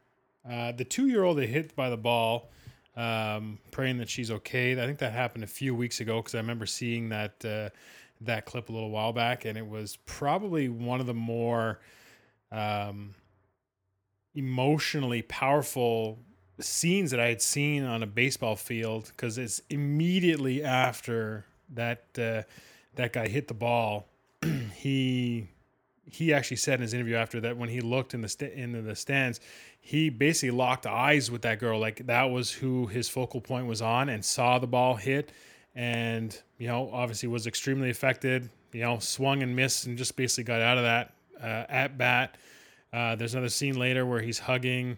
uh, 0.49 0.71
the 0.71 0.85
two-year-old 0.85 1.37
that 1.37 1.47
hit 1.47 1.75
by 1.75 1.89
the 1.89 1.97
ball, 1.97 2.49
um, 2.95 3.59
praying 3.71 3.97
that 3.97 4.09
she's 4.09 4.31
okay. 4.31 4.73
I 4.73 4.85
think 4.85 4.99
that 4.99 5.13
happened 5.13 5.43
a 5.43 5.47
few 5.47 5.75
weeks 5.75 5.99
ago 5.99 6.17
because 6.17 6.35
I 6.35 6.39
remember 6.39 6.65
seeing 6.65 7.09
that 7.09 7.45
uh, 7.45 7.69
that 8.21 8.45
clip 8.45 8.69
a 8.69 8.71
little 8.71 8.89
while 8.89 9.13
back, 9.13 9.45
and 9.45 9.57
it 9.57 9.67
was 9.67 9.97
probably 10.05 10.69
one 10.69 10.99
of 10.99 11.05
the 11.05 11.13
more 11.13 11.79
um, 12.51 13.13
emotionally 14.33 15.21
powerful 15.21 16.19
scenes 16.59 17.11
that 17.11 17.19
I 17.19 17.27
had 17.27 17.41
seen 17.41 17.83
on 17.83 18.01
a 18.01 18.07
baseball 18.07 18.55
field 18.55 19.11
because 19.15 19.37
it's 19.37 19.61
immediately 19.69 20.63
after 20.63 21.45
that 21.73 22.05
uh, 22.17 22.43
that 22.95 23.13
guy 23.13 23.27
hit 23.27 23.47
the 23.47 23.53
ball. 23.53 24.07
he 24.75 25.47
he 26.09 26.33
actually 26.33 26.57
said 26.57 26.75
in 26.75 26.81
his 26.81 26.93
interview 26.93 27.15
after 27.15 27.41
that 27.41 27.57
when 27.57 27.69
he 27.69 27.81
looked 27.81 28.13
in 28.13 28.21
the 28.21 28.29
st- 28.29 28.53
into 28.53 28.81
the 28.81 28.95
stands, 28.95 29.39
he 29.87 30.09
basically 30.09 30.51
locked 30.51 30.85
eyes 30.85 31.31
with 31.31 31.43
that 31.43 31.59
girl 31.59 31.79
like 31.79 32.05
that 32.07 32.25
was 32.25 32.51
who 32.51 32.87
his 32.87 33.07
focal 33.07 33.39
point 33.39 33.67
was 33.67 33.81
on 33.81 34.09
and 34.09 34.25
saw 34.25 34.59
the 34.59 34.67
ball 34.67 34.95
hit 34.95 35.31
and 35.75 36.41
you 36.57 36.67
know 36.67 36.89
obviously 36.91 37.29
was 37.29 37.47
extremely 37.47 37.89
affected. 37.89 38.49
You 38.73 38.81
know, 38.81 38.99
swung 38.99 39.43
and 39.43 39.55
missed 39.55 39.85
and 39.85 39.97
just 39.97 40.17
basically 40.17 40.43
got 40.43 40.59
out 40.59 40.77
of 40.77 40.83
that 40.83 41.13
uh, 41.41 41.71
at 41.71 41.97
bat. 41.97 42.35
Uh, 42.91 43.15
there's 43.15 43.33
another 43.33 43.47
scene 43.47 43.79
later 43.79 44.05
where 44.05 44.19
he's 44.19 44.39
hugging. 44.39 44.97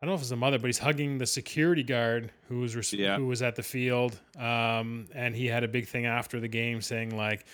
I 0.00 0.06
don't 0.06 0.12
know 0.12 0.14
if 0.14 0.22
it's 0.22 0.30
the 0.30 0.36
mother, 0.36 0.58
but 0.58 0.68
he's 0.68 0.78
hugging 0.78 1.18
the 1.18 1.26
security 1.26 1.82
guard 1.82 2.32
who 2.48 2.60
was 2.60 2.74
res- 2.74 2.94
yeah. 2.94 3.18
who 3.18 3.26
was 3.26 3.42
at 3.42 3.54
the 3.54 3.62
field, 3.62 4.18
um, 4.38 5.08
and 5.14 5.36
he 5.36 5.44
had 5.44 5.62
a 5.62 5.68
big 5.68 5.88
thing 5.88 6.06
after 6.06 6.40
the 6.40 6.48
game 6.48 6.80
saying 6.80 7.14
like, 7.14 7.44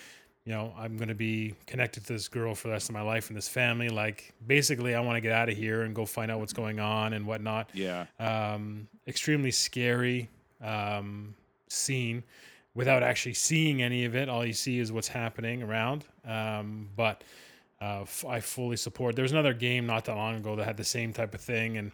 you 0.45 0.53
know, 0.53 0.75
I'm 0.77 0.97
going 0.97 1.09
to 1.09 1.15
be 1.15 1.55
connected 1.67 2.05
to 2.07 2.13
this 2.15 2.29
girl 2.29 2.55
for 2.55 2.69
the 2.69 2.73
rest 2.73 2.89
of 2.89 2.95
my 2.95 3.03
life 3.03 3.29
and 3.29 3.37
this 3.37 3.49
family. 3.49 3.89
Like, 3.89 4.35
basically, 4.47 4.95
I 4.95 5.01
want 5.01 5.17
to 5.17 5.21
get 5.21 5.33
out 5.33 5.49
of 5.49 5.57
here 5.57 5.83
and 5.83 5.95
go 5.95 6.05
find 6.05 6.31
out 6.31 6.41
what's 6.41 6.53
going 6.53 6.81
on 6.81 7.13
and 7.13 7.27
whatnot. 7.27 7.71
Yeah. 7.75 8.07
Um, 8.19 8.89
extremely 9.07 9.51
scary. 9.53 10.29
Um, 10.61 11.35
scene 11.73 12.23
without 12.75 13.03
actually 13.03 13.35
seeing 13.35 13.83
any 13.83 14.05
of 14.05 14.15
it. 14.15 14.29
All 14.29 14.45
you 14.45 14.53
see 14.53 14.79
is 14.79 14.93
what's 14.93 15.09
happening 15.09 15.63
around. 15.63 16.05
Um, 16.25 16.89
but 16.97 17.25
uh, 17.81 18.03
f- 18.03 18.25
I 18.27 18.41
fully 18.41 18.77
support. 18.77 19.17
There 19.17 19.25
was 19.25 19.33
another 19.33 19.55
game 19.55 19.87
not 19.87 20.05
that 20.05 20.15
long 20.15 20.37
ago 20.37 20.57
that 20.57 20.65
had 20.65 20.77
the 20.77 20.85
same 20.85 21.13
type 21.13 21.35
of 21.35 21.41
thing, 21.41 21.79
and 21.79 21.93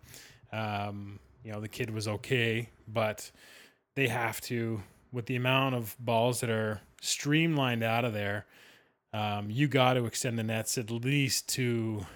um, 0.53 1.19
you 1.45 1.53
know 1.53 1.61
the 1.61 1.69
kid 1.69 1.91
was 1.91 2.07
okay, 2.09 2.69
but 2.87 3.31
they 3.95 4.09
have 4.09 4.41
to 4.43 4.83
with 5.13 5.27
the 5.27 5.37
amount 5.37 5.75
of 5.75 5.97
balls 5.99 6.41
that 6.41 6.51
are 6.51 6.81
streamlined 7.01 7.83
out 7.83 8.05
of 8.05 8.13
there. 8.13 8.47
Um, 9.13 9.51
you 9.51 9.69
got 9.69 9.95
to 9.95 10.05
extend 10.05 10.39
the 10.39 10.43
nets 10.43 10.77
at 10.77 10.91
least 10.91 11.49
to, 11.51 12.07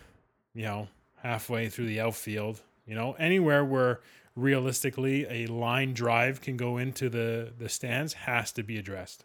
you 0.54 0.62
know, 0.62 0.88
halfway 1.22 1.68
through 1.68 1.86
the 1.86 2.00
outfield. 2.00 2.60
You 2.86 2.94
know, 2.94 3.12
anywhere 3.18 3.64
where 3.64 4.00
realistically 4.34 5.26
a 5.28 5.46
line 5.46 5.94
drive 5.94 6.40
can 6.40 6.56
go 6.56 6.78
into 6.78 7.08
the 7.08 7.52
the 7.56 7.68
stands 7.68 8.12
has 8.14 8.52
to 8.52 8.62
be 8.62 8.78
addressed. 8.78 9.24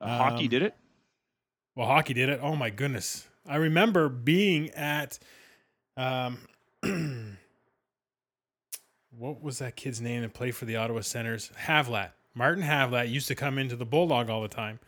Um, 0.00 0.10
hockey 0.10 0.48
did 0.48 0.62
it. 0.62 0.74
Well, 1.74 1.86
hockey 1.86 2.14
did 2.14 2.28
it. 2.28 2.40
Oh 2.42 2.56
my 2.56 2.70
goodness! 2.70 3.26
I 3.46 3.56
remember 3.56 4.08
being 4.08 4.70
at, 4.70 5.18
um, 5.96 6.38
what 9.16 9.42
was 9.42 9.58
that 9.58 9.76
kid's 9.76 10.00
name 10.00 10.22
that 10.22 10.34
played 10.34 10.54
for 10.54 10.64
the 10.64 10.76
Ottawa 10.76 11.00
Senators? 11.00 11.50
Havlat. 11.66 12.10
Martin 12.34 12.64
Havlat 12.64 13.10
used 13.10 13.28
to 13.28 13.34
come 13.34 13.58
into 13.58 13.76
the 13.76 13.84
Bulldog 13.84 14.30
all 14.30 14.42
the 14.42 14.48
time. 14.48 14.80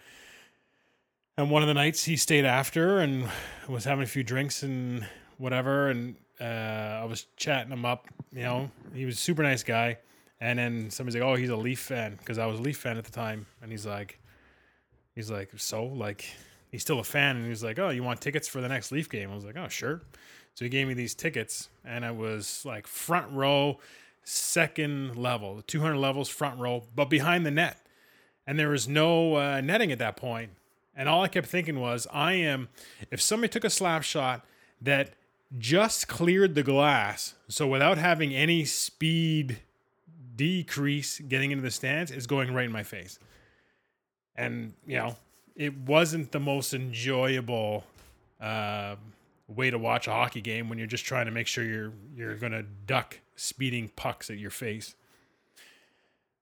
And 1.37 1.51
one 1.51 1.63
of 1.63 1.69
the 1.69 1.75
nights 1.75 2.05
he 2.05 2.17
stayed 2.17 2.45
after 2.45 2.99
and 2.99 3.29
was 3.69 3.85
having 3.85 4.05
a 4.05 4.07
few 4.07 4.23
drinks 4.23 4.63
and 4.63 5.07
whatever, 5.39 5.91
and 5.91 6.15
uh, 6.41 6.45
I 6.45 7.05
was 7.05 7.27
chatting 7.37 7.73
him 7.73 7.85
up. 7.85 8.07
You 8.33 8.43
know, 8.43 8.71
he 8.95 9.05
was 9.05 9.19
super 9.19 9.43
nice 9.43 9.63
guy. 9.63 9.99
And 10.41 10.59
then 10.59 10.91
somebody's 10.91 11.21
like, 11.21 11.29
"Oh, 11.29 11.37
he's 11.37 11.49
a 11.49 11.57
Leaf 11.57 11.81
fan," 11.81 12.17
because 12.17 12.39
I 12.39 12.47
was 12.47 12.59
a 12.59 12.63
Leaf 12.63 12.77
fan 12.77 12.99
at 12.99 13.05
the 13.05 13.11
time. 13.11 13.47
And 13.63 13.71
he's 13.71 13.87
like, 13.87 14.21
he's 15.15 15.31
like, 15.31 15.51
so 15.57 15.85
like, 15.85 16.25
he's 16.71 16.83
still 16.83 16.99
a 17.01 17.05
fan. 17.05 17.37
And 17.37 17.47
he's 17.47 17.65
like, 17.65 17.79
"Oh, 17.79 17.91
you 17.91 18.03
want 18.03 18.21
tickets 18.21 18.47
for 18.47 18.61
the 18.61 18.69
next 18.69 18.93
Leaf 18.93 19.09
game?" 19.09 19.31
I 19.31 19.35
was 19.35 19.45
like, 19.45 19.57
"Oh, 19.57 19.69
sure." 19.69 20.03
So 20.55 20.65
he 20.65 20.69
gave 20.69 20.87
me 20.87 20.95
these 20.95 21.15
tickets, 21.15 21.69
and 21.85 22.05
I 22.05 22.11
was 22.11 22.63
like 22.65 22.87
front 22.87 23.33
row, 23.33 23.79
second 24.25 25.17
level, 25.17 25.63
200 25.67 25.97
levels 25.97 26.29
front 26.29 26.59
row, 26.59 26.85
but 26.95 27.11
behind 27.11 27.45
the 27.45 27.51
net. 27.51 27.79
And 28.47 28.59
there 28.59 28.71
was 28.71 28.89
no 28.89 29.37
uh, 29.37 29.61
netting 29.61 29.93
at 29.93 29.99
that 29.99 30.17
point. 30.17 30.51
And 30.97 31.09
all 31.09 31.23
I 31.23 31.29
kept 31.29 31.47
thinking 31.47 31.81
was, 31.81 32.07
I 32.13 32.35
am, 32.35 32.69
if 33.11 33.21
somebody 33.21 33.51
took 33.51 33.65
a 33.65 33.71
slap 33.71 34.03
shot 34.03 34.45
that 34.81 35.15
just 35.59 36.09
cleared 36.09 36.55
the 36.55 36.63
glass. 36.63 37.35
So 37.49 37.67
without 37.67 37.99
having 37.99 38.35
any 38.35 38.65
speed 38.65 39.59
decrease 40.37 41.21
getting 41.21 41.51
into 41.51 41.63
the 41.63 41.71
stands, 41.71 42.11
is 42.11 42.27
going 42.27 42.53
right 42.53 42.67
in 42.67 42.73
my 42.73 42.83
face. 42.83 43.19
And, 44.37 44.75
you 44.87 44.97
know, 44.97 45.17
it 45.55 45.77
wasn't 45.77 46.33
the 46.33 46.41
most 46.41 46.75
enjoyable 46.75 47.85
uh, 48.41 48.97
way 49.49 49.71
to 49.71 49.79
watch 49.79 50.09
a 50.09 50.11
hockey 50.11 50.41
game 50.41 50.69
when 50.69 50.79
you're 50.79 50.87
just 50.87 51.05
trying 51.05 51.27
to 51.27 51.33
make 51.33 51.47
sure 51.47 51.65
you're 51.65 51.93
you're 52.17 52.37
going 52.37 52.53
to 52.53 52.65
duck 52.87 53.19
speeding 53.37 53.91
pucks 53.97 54.31
at 54.31 54.39
your 54.39 54.51
face. 54.51 54.95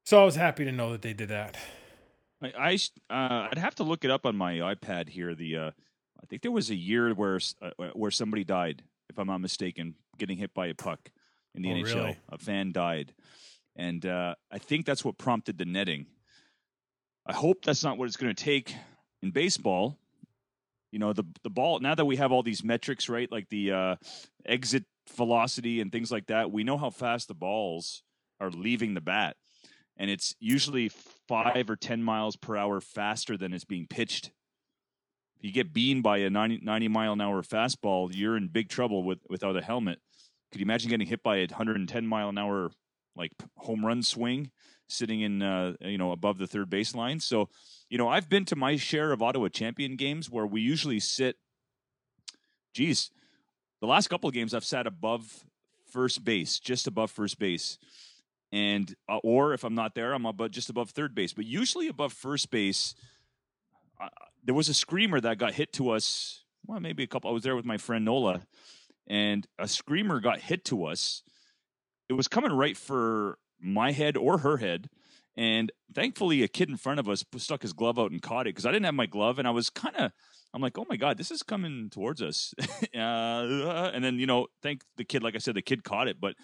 So 0.04 0.20
I 0.20 0.24
was 0.24 0.36
happy 0.36 0.64
to 0.64 0.72
know 0.72 0.92
that 0.92 1.02
they 1.02 1.12
did 1.12 1.28
that. 1.28 1.56
I, 2.42 2.74
uh, 3.08 3.48
I'd 3.50 3.58
have 3.58 3.76
to 3.76 3.84
look 3.84 4.04
it 4.04 4.10
up 4.10 4.26
on 4.26 4.36
my 4.36 4.54
iPad 4.54 5.08
here. 5.08 5.34
The 5.34 5.56
uh, 5.56 5.70
I 6.20 6.26
think 6.26 6.42
there 6.42 6.50
was 6.50 6.70
a 6.70 6.74
year 6.74 7.12
where 7.14 7.38
uh, 7.60 7.70
where 7.94 8.10
somebody 8.10 8.42
died, 8.42 8.82
if 9.08 9.18
I'm 9.18 9.28
not 9.28 9.38
mistaken, 9.38 9.94
getting 10.18 10.38
hit 10.38 10.52
by 10.52 10.66
a 10.66 10.74
puck 10.74 11.10
in 11.54 11.62
the 11.62 11.70
Oh, 11.70 11.74
NHL. 11.76 11.94
really? 11.94 12.18
A 12.30 12.38
fan 12.38 12.72
died, 12.72 13.14
and 13.76 14.04
uh, 14.04 14.34
I 14.50 14.58
think 14.58 14.86
that's 14.86 15.04
what 15.04 15.18
prompted 15.18 15.56
the 15.56 15.64
netting. 15.64 16.06
I 17.24 17.32
hope 17.32 17.64
that's 17.64 17.84
not 17.84 17.96
what 17.96 18.06
it's 18.06 18.16
going 18.16 18.34
to 18.34 18.44
take 18.44 18.74
in 19.22 19.30
baseball. 19.30 19.96
You 20.90 20.98
know, 20.98 21.12
the 21.12 21.24
the 21.44 21.50
ball 21.50 21.78
now 21.78 21.94
that 21.94 22.04
we 22.04 22.16
have 22.16 22.32
all 22.32 22.42
these 22.42 22.64
metrics, 22.64 23.08
right? 23.08 23.30
Like 23.30 23.48
the 23.50 23.70
uh, 23.70 23.96
exit 24.44 24.84
velocity 25.16 25.80
and 25.80 25.90
things 25.90 26.10
like 26.10 26.26
that. 26.26 26.50
We 26.50 26.64
know 26.64 26.78
how 26.78 26.90
fast 26.90 27.28
the 27.28 27.34
balls 27.34 28.02
are 28.40 28.50
leaving 28.50 28.94
the 28.94 29.00
bat, 29.00 29.36
and 29.96 30.10
it's 30.10 30.34
usually 30.40 30.90
five 31.28 31.68
or 31.68 31.76
ten 31.76 32.02
miles 32.02 32.36
per 32.36 32.56
hour 32.56 32.80
faster 32.80 33.36
than 33.36 33.52
it's 33.52 33.64
being 33.64 33.86
pitched. 33.86 34.30
If 35.38 35.46
you 35.46 35.52
get 35.52 35.72
beamed 35.72 36.02
by 36.02 36.18
a 36.18 36.30
90, 36.30 36.60
90 36.62 36.88
mile 36.88 37.12
an 37.12 37.20
hour 37.20 37.42
fastball, 37.42 38.10
you're 38.14 38.36
in 38.36 38.48
big 38.48 38.68
trouble 38.68 39.02
with 39.02 39.18
without 39.28 39.56
a 39.56 39.62
helmet. 39.62 39.98
Could 40.50 40.60
you 40.60 40.66
imagine 40.66 40.90
getting 40.90 41.06
hit 41.06 41.22
by 41.22 41.38
a 41.38 41.46
110 41.46 42.06
mile 42.06 42.28
an 42.28 42.38
hour 42.38 42.70
like 43.16 43.32
home 43.56 43.84
run 43.84 44.02
swing 44.02 44.50
sitting 44.88 45.22
in 45.22 45.42
uh, 45.42 45.72
you 45.80 45.98
know 45.98 46.12
above 46.12 46.38
the 46.38 46.46
third 46.46 46.70
baseline? 46.70 47.20
So, 47.20 47.48
you 47.88 47.98
know, 47.98 48.08
I've 48.08 48.28
been 48.28 48.44
to 48.46 48.56
my 48.56 48.76
share 48.76 49.12
of 49.12 49.22
Ottawa 49.22 49.48
champion 49.48 49.96
games 49.96 50.30
where 50.30 50.46
we 50.46 50.60
usually 50.60 51.00
sit. 51.00 51.36
Geez, 52.74 53.10
the 53.82 53.86
last 53.86 54.08
couple 54.08 54.28
of 54.28 54.34
games 54.34 54.54
I've 54.54 54.64
sat 54.64 54.86
above 54.86 55.44
first 55.90 56.24
base, 56.24 56.58
just 56.58 56.86
above 56.86 57.10
first 57.10 57.38
base 57.38 57.76
and 58.52 58.94
uh, 59.08 59.16
or 59.22 59.54
if 59.54 59.64
I'm 59.64 59.74
not 59.74 59.94
there, 59.94 60.12
I'm 60.12 60.26
above 60.26 60.50
just 60.50 60.68
above 60.68 60.90
third 60.90 61.14
base. 61.14 61.32
But 61.32 61.46
usually 61.46 61.88
above 61.88 62.12
first 62.12 62.50
base, 62.50 62.94
uh, 64.00 64.08
there 64.44 64.54
was 64.54 64.68
a 64.68 64.74
screamer 64.74 65.20
that 65.20 65.38
got 65.38 65.54
hit 65.54 65.72
to 65.74 65.90
us. 65.90 66.44
Well, 66.66 66.78
maybe 66.78 67.02
a 67.02 67.06
couple. 67.06 67.30
I 67.30 67.32
was 67.32 67.42
there 67.42 67.56
with 67.56 67.64
my 67.64 67.78
friend 67.78 68.04
Nola, 68.04 68.42
and 69.06 69.46
a 69.58 69.66
screamer 69.66 70.20
got 70.20 70.40
hit 70.40 70.64
to 70.66 70.84
us. 70.84 71.22
It 72.08 72.12
was 72.12 72.28
coming 72.28 72.52
right 72.52 72.76
for 72.76 73.38
my 73.58 73.90
head 73.90 74.16
or 74.16 74.38
her 74.38 74.58
head, 74.58 74.90
and 75.36 75.72
thankfully, 75.94 76.42
a 76.42 76.48
kid 76.48 76.68
in 76.68 76.76
front 76.76 77.00
of 77.00 77.08
us 77.08 77.24
stuck 77.36 77.62
his 77.62 77.72
glove 77.72 77.98
out 77.98 78.10
and 78.10 78.20
caught 78.20 78.46
it 78.46 78.50
because 78.50 78.66
I 78.66 78.72
didn't 78.72 78.84
have 78.86 78.94
my 78.94 79.06
glove, 79.06 79.38
and 79.38 79.48
I 79.48 79.52
was 79.52 79.70
kind 79.70 79.96
of. 79.96 80.12
I'm 80.54 80.60
like, 80.60 80.76
oh 80.76 80.84
my 80.86 80.96
god, 80.96 81.16
this 81.16 81.30
is 81.30 81.42
coming 81.42 81.88
towards 81.90 82.20
us, 82.20 82.52
uh, 82.94 83.88
and 83.94 84.04
then 84.04 84.18
you 84.18 84.26
know, 84.26 84.48
thank 84.62 84.82
the 84.98 85.04
kid. 85.04 85.22
Like 85.22 85.34
I 85.34 85.38
said, 85.38 85.54
the 85.54 85.62
kid 85.62 85.82
caught 85.82 86.08
it, 86.08 86.20
but 86.20 86.34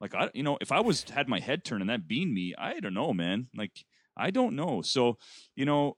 like 0.00 0.14
I, 0.14 0.30
you 0.34 0.42
know, 0.42 0.58
if 0.60 0.72
I 0.72 0.80
was 0.80 1.04
had 1.04 1.28
my 1.28 1.40
head 1.40 1.64
turned 1.64 1.80
and 1.80 1.90
that 1.90 2.06
beamed 2.06 2.34
me, 2.34 2.54
I 2.58 2.80
don't 2.80 2.94
know, 2.94 3.12
man. 3.12 3.48
Like 3.56 3.84
I 4.16 4.30
don't 4.30 4.56
know. 4.56 4.82
So, 4.82 5.16
you 5.56 5.64
know, 5.64 5.96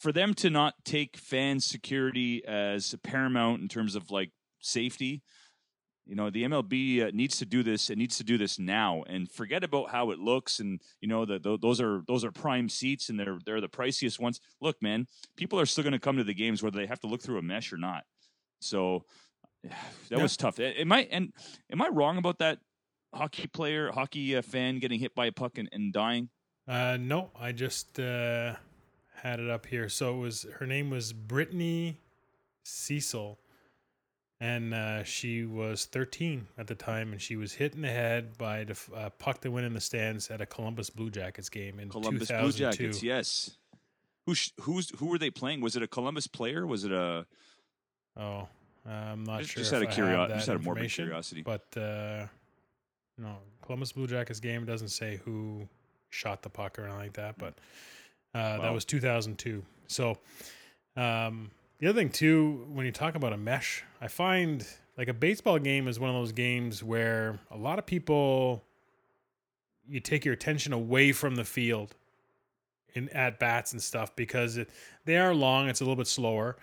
for 0.00 0.12
them 0.12 0.34
to 0.34 0.50
not 0.50 0.74
take 0.84 1.16
fan 1.16 1.60
security 1.60 2.44
as 2.46 2.94
paramount 3.02 3.62
in 3.62 3.68
terms 3.68 3.94
of 3.94 4.10
like 4.10 4.30
safety, 4.60 5.22
you 6.06 6.14
know, 6.14 6.30
the 6.30 6.44
MLB 6.44 7.06
uh, 7.06 7.10
needs 7.12 7.38
to 7.38 7.46
do 7.46 7.62
this. 7.62 7.90
It 7.90 7.98
needs 7.98 8.18
to 8.18 8.24
do 8.24 8.36
this 8.36 8.58
now, 8.58 9.04
and 9.06 9.30
forget 9.30 9.64
about 9.64 9.90
how 9.90 10.10
it 10.10 10.18
looks. 10.18 10.60
And 10.60 10.80
you 11.00 11.08
know, 11.08 11.24
the, 11.24 11.38
tho- 11.38 11.56
those 11.56 11.80
are 11.80 12.02
those 12.06 12.24
are 12.24 12.30
prime 12.30 12.68
seats, 12.68 13.08
and 13.08 13.18
they're 13.18 13.38
they're 13.44 13.60
the 13.60 13.68
priciest 13.68 14.20
ones. 14.20 14.40
Look, 14.60 14.82
man, 14.82 15.06
people 15.36 15.58
are 15.58 15.66
still 15.66 15.84
going 15.84 15.92
to 15.92 15.98
come 15.98 16.16
to 16.16 16.24
the 16.24 16.34
games 16.34 16.62
whether 16.62 16.78
they 16.78 16.86
have 16.86 17.00
to 17.00 17.06
look 17.06 17.22
through 17.22 17.38
a 17.38 17.42
mesh 17.42 17.72
or 17.72 17.78
not. 17.78 18.04
So 18.60 19.04
that 20.10 20.20
was 20.20 20.36
tough. 20.36 20.60
Am 20.60 20.92
I 20.92 21.08
and 21.10 21.32
am 21.72 21.80
I 21.82 21.88
wrong 21.88 22.18
about 22.18 22.38
that? 22.38 22.58
hockey 23.14 23.46
player, 23.46 23.90
hockey 23.92 24.36
uh, 24.36 24.42
fan 24.42 24.78
getting 24.78 25.00
hit 25.00 25.14
by 25.14 25.26
a 25.26 25.32
puck 25.32 25.58
and, 25.58 25.68
and 25.72 25.92
dying? 25.92 26.28
Uh, 26.66 26.98
no, 27.00 27.30
I 27.38 27.52
just 27.52 27.98
uh, 27.98 28.54
had 29.16 29.40
it 29.40 29.48
up 29.48 29.66
here. 29.66 29.88
So 29.88 30.14
it 30.14 30.18
was 30.18 30.46
her 30.58 30.66
name 30.66 30.90
was 30.90 31.12
Brittany 31.12 32.00
Cecil, 32.64 33.38
and 34.44 34.74
uh, 34.74 35.02
she 35.04 35.44
was 35.46 35.86
13 35.86 36.46
at 36.58 36.66
the 36.66 36.74
time, 36.74 37.12
and 37.12 37.20
she 37.22 37.36
was 37.36 37.52
hit 37.54 37.74
in 37.74 37.80
the 37.80 37.88
head 37.88 38.36
by 38.36 38.58
a 38.58 38.64
def- 38.66 38.90
uh, 38.94 39.08
puck 39.10 39.40
that 39.40 39.50
went 39.50 39.64
in 39.64 39.72
the 39.72 39.80
stands 39.80 40.30
at 40.30 40.40
a 40.42 40.46
Columbus 40.46 40.90
Blue 40.90 41.08
Jackets 41.08 41.48
game 41.48 41.80
in 41.80 41.88
Columbus 41.88 42.28
2002. 42.28 42.42
Blue 42.42 42.52
Jackets, 42.92 43.02
yes. 43.02 43.50
Who 44.26 44.34
sh- 44.34 44.50
who's 44.60 44.90
who 44.98 45.06
were 45.06 45.18
they 45.18 45.30
playing? 45.30 45.60
Was 45.62 45.76
it 45.76 45.82
a 45.82 45.86
Columbus 45.86 46.26
player? 46.26 46.66
Was 46.66 46.84
it 46.84 46.92
a 46.92 47.26
Oh, 48.16 48.46
I'm 48.86 49.24
not 49.24 49.40
just, 49.40 49.52
sure. 49.52 49.62
just 49.62 49.72
out 49.72 49.82
of 49.82 49.90
curiosity? 49.90 50.34
Just 50.38 50.48
out 50.50 50.56
of 50.56 50.64
morbid 50.64 50.90
curiosity. 50.90 51.42
But 51.42 51.64
uh, 51.76 52.26
no, 53.18 53.36
Columbus 53.62 53.92
Blue 53.92 54.06
Jackets 54.06 54.40
game 54.40 54.64
doesn't 54.66 54.88
say 54.90 55.20
who 55.24 55.66
shot 56.10 56.42
the 56.42 56.50
puck 56.50 56.78
or 56.78 56.82
anything 56.82 56.98
like 57.00 57.12
that. 57.14 57.38
But 57.38 57.54
uh, 58.34 58.60
that 58.62 58.72
was 58.74 58.84
2002. 58.84 59.62
So 59.88 60.18
um, 60.96 61.50
the 61.84 61.90
other 61.90 62.00
thing 62.00 62.08
too, 62.08 62.66
when 62.72 62.86
you 62.86 62.92
talk 62.92 63.14
about 63.14 63.34
a 63.34 63.36
mesh, 63.36 63.84
I 64.00 64.08
find 64.08 64.66
like 64.96 65.08
a 65.08 65.12
baseball 65.12 65.58
game 65.58 65.86
is 65.86 66.00
one 66.00 66.08
of 66.08 66.16
those 66.16 66.32
games 66.32 66.82
where 66.82 67.38
a 67.50 67.58
lot 67.58 67.78
of 67.78 67.84
people 67.84 68.64
you 69.86 70.00
take 70.00 70.24
your 70.24 70.32
attention 70.32 70.72
away 70.72 71.12
from 71.12 71.34
the 71.34 71.44
field 71.44 71.94
in 72.94 73.10
at 73.10 73.38
bats 73.38 73.72
and 73.72 73.82
stuff 73.82 74.16
because 74.16 74.56
it, 74.56 74.70
they 75.04 75.18
are 75.18 75.34
long. 75.34 75.68
It's 75.68 75.82
a 75.82 75.84
little 75.84 75.96
bit 75.96 76.06
slower. 76.06 76.56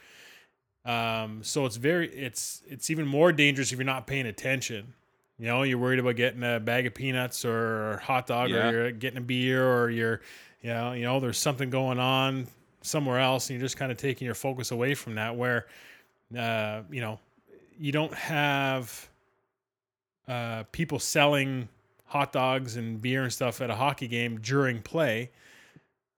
Um, 0.86 1.44
so 1.44 1.68
it's 1.68 1.76
very 1.76 2.08
it's 2.10 2.64
it's 2.68 2.90
even 2.90 3.06
more 3.06 3.32
dangerous 3.32 3.72
if 3.72 3.78
you're 3.78 3.86
not 3.86 4.08
paying 4.08 4.26
attention. 4.26 4.96
You 5.38 5.46
know, 5.46 5.62
you're 5.62 5.78
worried 5.78 6.00
about 6.00 6.16
getting 6.16 6.42
a 6.42 6.60
bag 6.60 6.88
of 6.88 6.96
peanuts 6.96 7.46
or 7.46 7.92
a 7.92 8.02
hot 8.02 8.26
dog, 8.26 8.50
Yeah. 8.50 8.70
or 8.70 8.72
you're 8.72 8.92
getting 8.92 9.20
a 9.20 9.22
beer, 9.22 9.64
or 9.72 9.92
you're, 9.92 10.22
you 10.64 10.72
know, 10.72 10.94
you 10.94 11.04
know, 11.04 11.20
there's 11.20 11.38
something 11.38 11.70
going 11.70 12.00
on 12.00 12.48
somewhere 12.82 13.20
else, 13.20 13.50
and 13.50 13.58
you're 13.58 13.66
just 13.66 13.78
kind 13.78 13.92
of 13.92 13.98
taking 13.98 14.26
your 14.26 14.36
focus 14.36 14.72
away 14.72 14.94
from 14.94 15.16
that. 15.16 15.36
Where, 15.36 15.68
uh, 16.38 16.82
you 16.92 17.02
know, 17.02 17.20
you 17.80 17.92
don't 17.92 18.14
have 18.14 19.10
uh, 20.28 20.64
people 20.72 21.00
selling 21.00 21.68
hot 22.06 22.32
dogs 22.32 22.76
and 22.76 23.02
beer 23.02 23.24
and 23.24 23.32
stuff 23.32 23.62
at 23.62 23.70
a 23.70 23.76
hockey 23.76 24.08
game 24.08 24.40
during 24.42 24.82
play. 24.82 25.32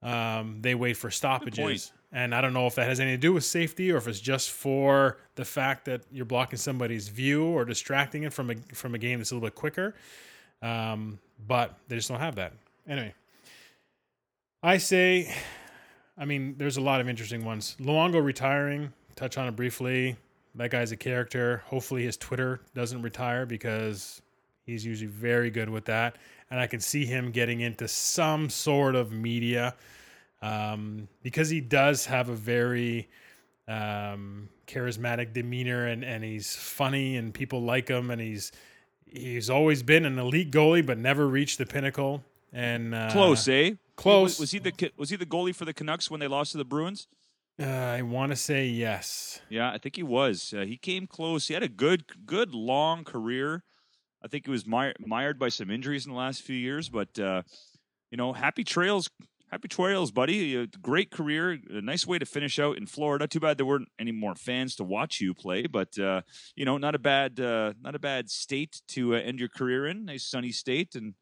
Um, 0.01 0.57
they 0.61 0.75
wait 0.75 0.97
for 0.97 1.09
stoppages. 1.11 1.91
And 2.11 2.35
I 2.35 2.41
don't 2.41 2.53
know 2.53 2.67
if 2.67 2.75
that 2.75 2.87
has 2.87 2.99
anything 2.99 3.17
to 3.17 3.21
do 3.21 3.33
with 3.33 3.43
safety 3.43 3.91
or 3.91 3.97
if 3.97 4.07
it's 4.07 4.19
just 4.19 4.51
for 4.51 5.17
the 5.33 5.43
fact 5.43 5.85
that 5.85 6.01
you're 6.11 6.25
blocking 6.25 6.59
somebody's 6.59 7.07
view 7.07 7.43
or 7.43 7.65
distracting 7.65 8.21
it 8.23 8.31
from 8.31 8.51
a 8.51 8.55
from 8.73 8.93
a 8.93 8.99
game 8.99 9.17
that's 9.17 9.31
a 9.31 9.35
little 9.35 9.47
bit 9.47 9.55
quicker. 9.55 9.95
Um, 10.61 11.17
but 11.47 11.75
they 11.87 11.95
just 11.95 12.09
don't 12.09 12.19
have 12.19 12.35
that. 12.35 12.53
Anyway, 12.87 13.13
I 14.61 14.77
say, 14.77 15.33
I 16.17 16.25
mean, 16.25 16.55
there's 16.57 16.77
a 16.77 16.81
lot 16.81 17.01
of 17.01 17.09
interesting 17.09 17.43
ones. 17.43 17.75
Luongo 17.79 18.23
retiring, 18.23 18.93
touch 19.15 19.37
on 19.37 19.47
it 19.47 19.55
briefly. 19.55 20.15
That 20.55 20.69
guy's 20.69 20.91
a 20.91 20.97
character. 20.97 21.63
Hopefully, 21.65 22.03
his 22.03 22.17
Twitter 22.17 22.61
doesn't 22.75 23.01
retire 23.01 23.45
because 23.45 24.21
he's 24.65 24.85
usually 24.85 25.09
very 25.09 25.49
good 25.49 25.69
with 25.69 25.85
that. 25.85 26.17
And 26.51 26.59
I 26.59 26.67
can 26.67 26.79
see 26.79 27.05
him 27.05 27.31
getting 27.31 27.61
into 27.61 27.87
some 27.87 28.49
sort 28.49 28.95
of 28.95 29.11
media 29.11 29.73
um, 30.43 31.07
because 31.23 31.49
he 31.49 31.61
does 31.61 32.05
have 32.05 32.29
a 32.29 32.35
very 32.35 33.09
um, 33.67 34.49
charismatic 34.67 35.33
demeanor 35.33 35.87
and, 35.87 36.03
and 36.03 36.23
he's 36.23 36.55
funny 36.55 37.15
and 37.15 37.33
people 37.33 37.61
like 37.61 37.87
him 37.87 38.11
and 38.11 38.21
he's 38.21 38.51
he's 39.05 39.49
always 39.49 39.83
been 39.83 40.05
an 40.05 40.19
elite 40.19 40.51
goalie 40.51 40.85
but 40.85 40.97
never 40.97 41.27
reached 41.27 41.59
the 41.59 41.65
pinnacle 41.65 42.23
and 42.51 42.93
uh, 42.93 43.09
Close, 43.11 43.47
eh? 43.47 43.71
Close. 43.95 44.39
Was, 44.39 44.51
he 44.51 44.59
the 44.59 44.91
was 44.97 45.09
he 45.09 45.15
the 45.15 45.25
goalie 45.25 45.55
for 45.55 45.65
the 45.65 45.73
Canucks 45.73 46.09
when 46.09 46.19
they 46.19 46.27
lost 46.27 46.51
to 46.53 46.57
the 46.57 46.65
Bruins? 46.65 47.07
Uh, 47.59 47.65
I 47.65 48.01
want 48.01 48.31
to 48.31 48.35
say 48.35 48.65
yes. 48.65 49.39
Yeah, 49.49 49.71
I 49.71 49.77
think 49.77 49.95
he 49.95 50.03
was. 50.03 50.53
Uh, 50.57 50.65
he 50.65 50.77
came 50.77 51.05
close. 51.05 51.47
He 51.47 51.53
had 51.53 51.61
a 51.61 51.67
good, 51.67 52.05
good 52.25 52.55
long 52.55 53.03
career. 53.03 53.63
I 54.23 54.27
think 54.27 54.45
he 54.45 54.51
was 54.51 54.65
mired, 54.65 54.95
mired 54.99 55.37
by 55.37 55.49
some 55.49 55.69
injuries 55.69 56.05
in 56.05 56.11
the 56.11 56.17
last 56.17 56.41
few 56.41 56.55
years, 56.55 56.89
but 56.89 57.19
uh, 57.19 57.43
you 58.09 58.17
know, 58.17 58.33
happy 58.33 58.63
trails, 58.63 59.09
happy 59.51 59.67
trails, 59.67 60.11
buddy. 60.11 60.55
A 60.55 60.65
great 60.65 61.11
career, 61.11 61.59
a 61.69 61.81
nice 61.81 62.07
way 62.07 62.17
to 62.17 62.25
finish 62.25 62.57
out 62.57 62.77
in 62.77 62.87
Florida. 62.87 63.27
Too 63.27 63.39
bad 63.39 63.57
there 63.57 63.65
weren't 63.65 63.89
any 63.99 64.11
more 64.11 64.33
fans 64.33 64.75
to 64.77 64.83
watch 64.83 65.21
you 65.21 65.33
play, 65.33 65.67
but 65.67 65.99
uh, 65.99 66.21
you 66.55 66.65
know, 66.65 66.77
not 66.77 66.95
a 66.95 66.99
bad, 66.99 67.39
uh, 67.39 67.73
not 67.81 67.95
a 67.95 67.99
bad 67.99 68.31
state 68.31 68.81
to 68.89 69.13
uh, 69.13 69.19
end 69.19 69.39
your 69.39 69.49
career 69.49 69.85
in. 69.85 70.05
Nice 70.05 70.25
sunny 70.25 70.51
state, 70.51 70.95
and 70.95 71.13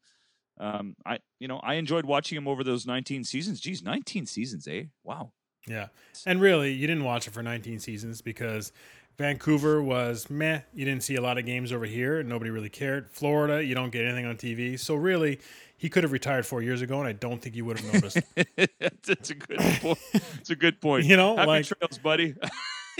um, 0.62 0.94
I, 1.04 1.18
you 1.40 1.48
know, 1.48 1.58
I 1.62 1.74
enjoyed 1.74 2.06
watching 2.06 2.38
him 2.38 2.46
over 2.46 2.62
those 2.62 2.86
19 2.86 3.24
seasons. 3.24 3.60
Geez, 3.60 3.82
19 3.82 4.26
seasons, 4.26 4.68
eh? 4.68 4.84
Wow. 5.02 5.32
Yeah. 5.66 5.88
And 6.24 6.40
really, 6.40 6.72
you 6.72 6.86
didn't 6.86 7.04
watch 7.04 7.26
it 7.26 7.32
for 7.32 7.42
19 7.42 7.80
seasons 7.80 8.22
because 8.22 8.72
Vancouver 9.18 9.82
was 9.82 10.30
meh. 10.30 10.60
You 10.72 10.84
didn't 10.84 11.02
see 11.02 11.16
a 11.16 11.20
lot 11.20 11.36
of 11.38 11.44
games 11.44 11.72
over 11.72 11.84
here 11.84 12.20
and 12.20 12.28
nobody 12.28 12.50
really 12.50 12.68
cared. 12.68 13.10
Florida, 13.10 13.62
you 13.64 13.74
don't 13.74 13.90
get 13.90 14.04
anything 14.04 14.24
on 14.26 14.36
TV. 14.36 14.78
So 14.78 14.94
really, 14.94 15.40
he 15.76 15.88
could 15.88 16.04
have 16.04 16.12
retired 16.12 16.46
four 16.46 16.62
years 16.62 16.80
ago 16.80 16.98
and 17.00 17.08
I 17.08 17.12
don't 17.12 17.42
think 17.42 17.56
you 17.56 17.64
would 17.64 17.80
have 17.80 17.94
noticed. 17.94 18.18
That's 18.78 19.30
a 19.30 19.34
good 19.34 19.58
point. 19.80 19.98
It's 20.38 20.50
a 20.50 20.56
good 20.56 20.80
point. 20.80 21.06
You 21.06 21.16
know, 21.16 21.36
happy 21.36 21.46
like- 21.48 21.66
trails, 21.66 21.98
buddy. 21.98 22.34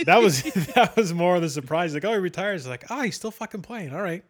that 0.05 0.21
was 0.21 0.43
that 0.75 0.95
was 0.95 1.13
more 1.13 1.35
of 1.35 1.41
the 1.41 1.49
surprise. 1.49 1.93
Like, 1.93 2.05
oh, 2.05 2.11
he 2.11 2.17
retires. 2.17 2.67
Like, 2.67 2.85
oh, 2.89 3.01
he's 3.01 3.15
still 3.15 3.31
fucking 3.31 3.61
playing. 3.61 3.93
All 3.93 4.01
right. 4.01 4.23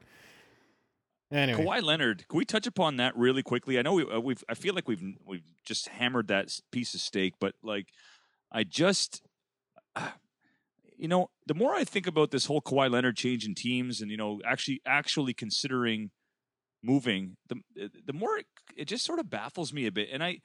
Anyway, 1.33 1.65
Kawhi 1.65 1.81
Leonard. 1.81 2.27
Can 2.27 2.37
we 2.37 2.45
touch 2.45 2.67
upon 2.67 2.97
that 2.97 3.17
really 3.17 3.41
quickly? 3.41 3.79
I 3.79 3.81
know 3.81 3.93
we, 3.93 4.03
uh, 4.03 4.19
we've. 4.19 4.43
I 4.47 4.53
feel 4.53 4.75
like 4.75 4.87
we've 4.87 5.01
we've 5.25 5.41
just 5.65 5.87
hammered 5.87 6.27
that 6.27 6.59
piece 6.71 6.93
of 6.93 6.99
steak, 6.99 7.33
but 7.39 7.55
like, 7.63 7.87
I 8.51 8.63
just, 8.63 9.23
uh, 9.95 10.09
you 10.95 11.07
know, 11.07 11.31
the 11.47 11.55
more 11.55 11.73
I 11.73 11.85
think 11.85 12.05
about 12.05 12.29
this 12.29 12.45
whole 12.45 12.61
Kawhi 12.61 12.89
Leonard 12.89 13.17
change 13.17 13.47
in 13.47 13.55
teams, 13.55 13.99
and 13.99 14.11
you 14.11 14.17
know, 14.17 14.41
actually 14.45 14.81
actually 14.85 15.33
considering 15.33 16.11
moving, 16.83 17.37
the 17.47 17.55
the 18.05 18.13
more 18.13 18.37
it, 18.37 18.45
it 18.77 18.85
just 18.85 19.03
sort 19.03 19.17
of 19.17 19.31
baffles 19.31 19.73
me 19.73 19.87
a 19.87 19.91
bit. 19.91 20.09
And 20.13 20.23
I, 20.23 20.37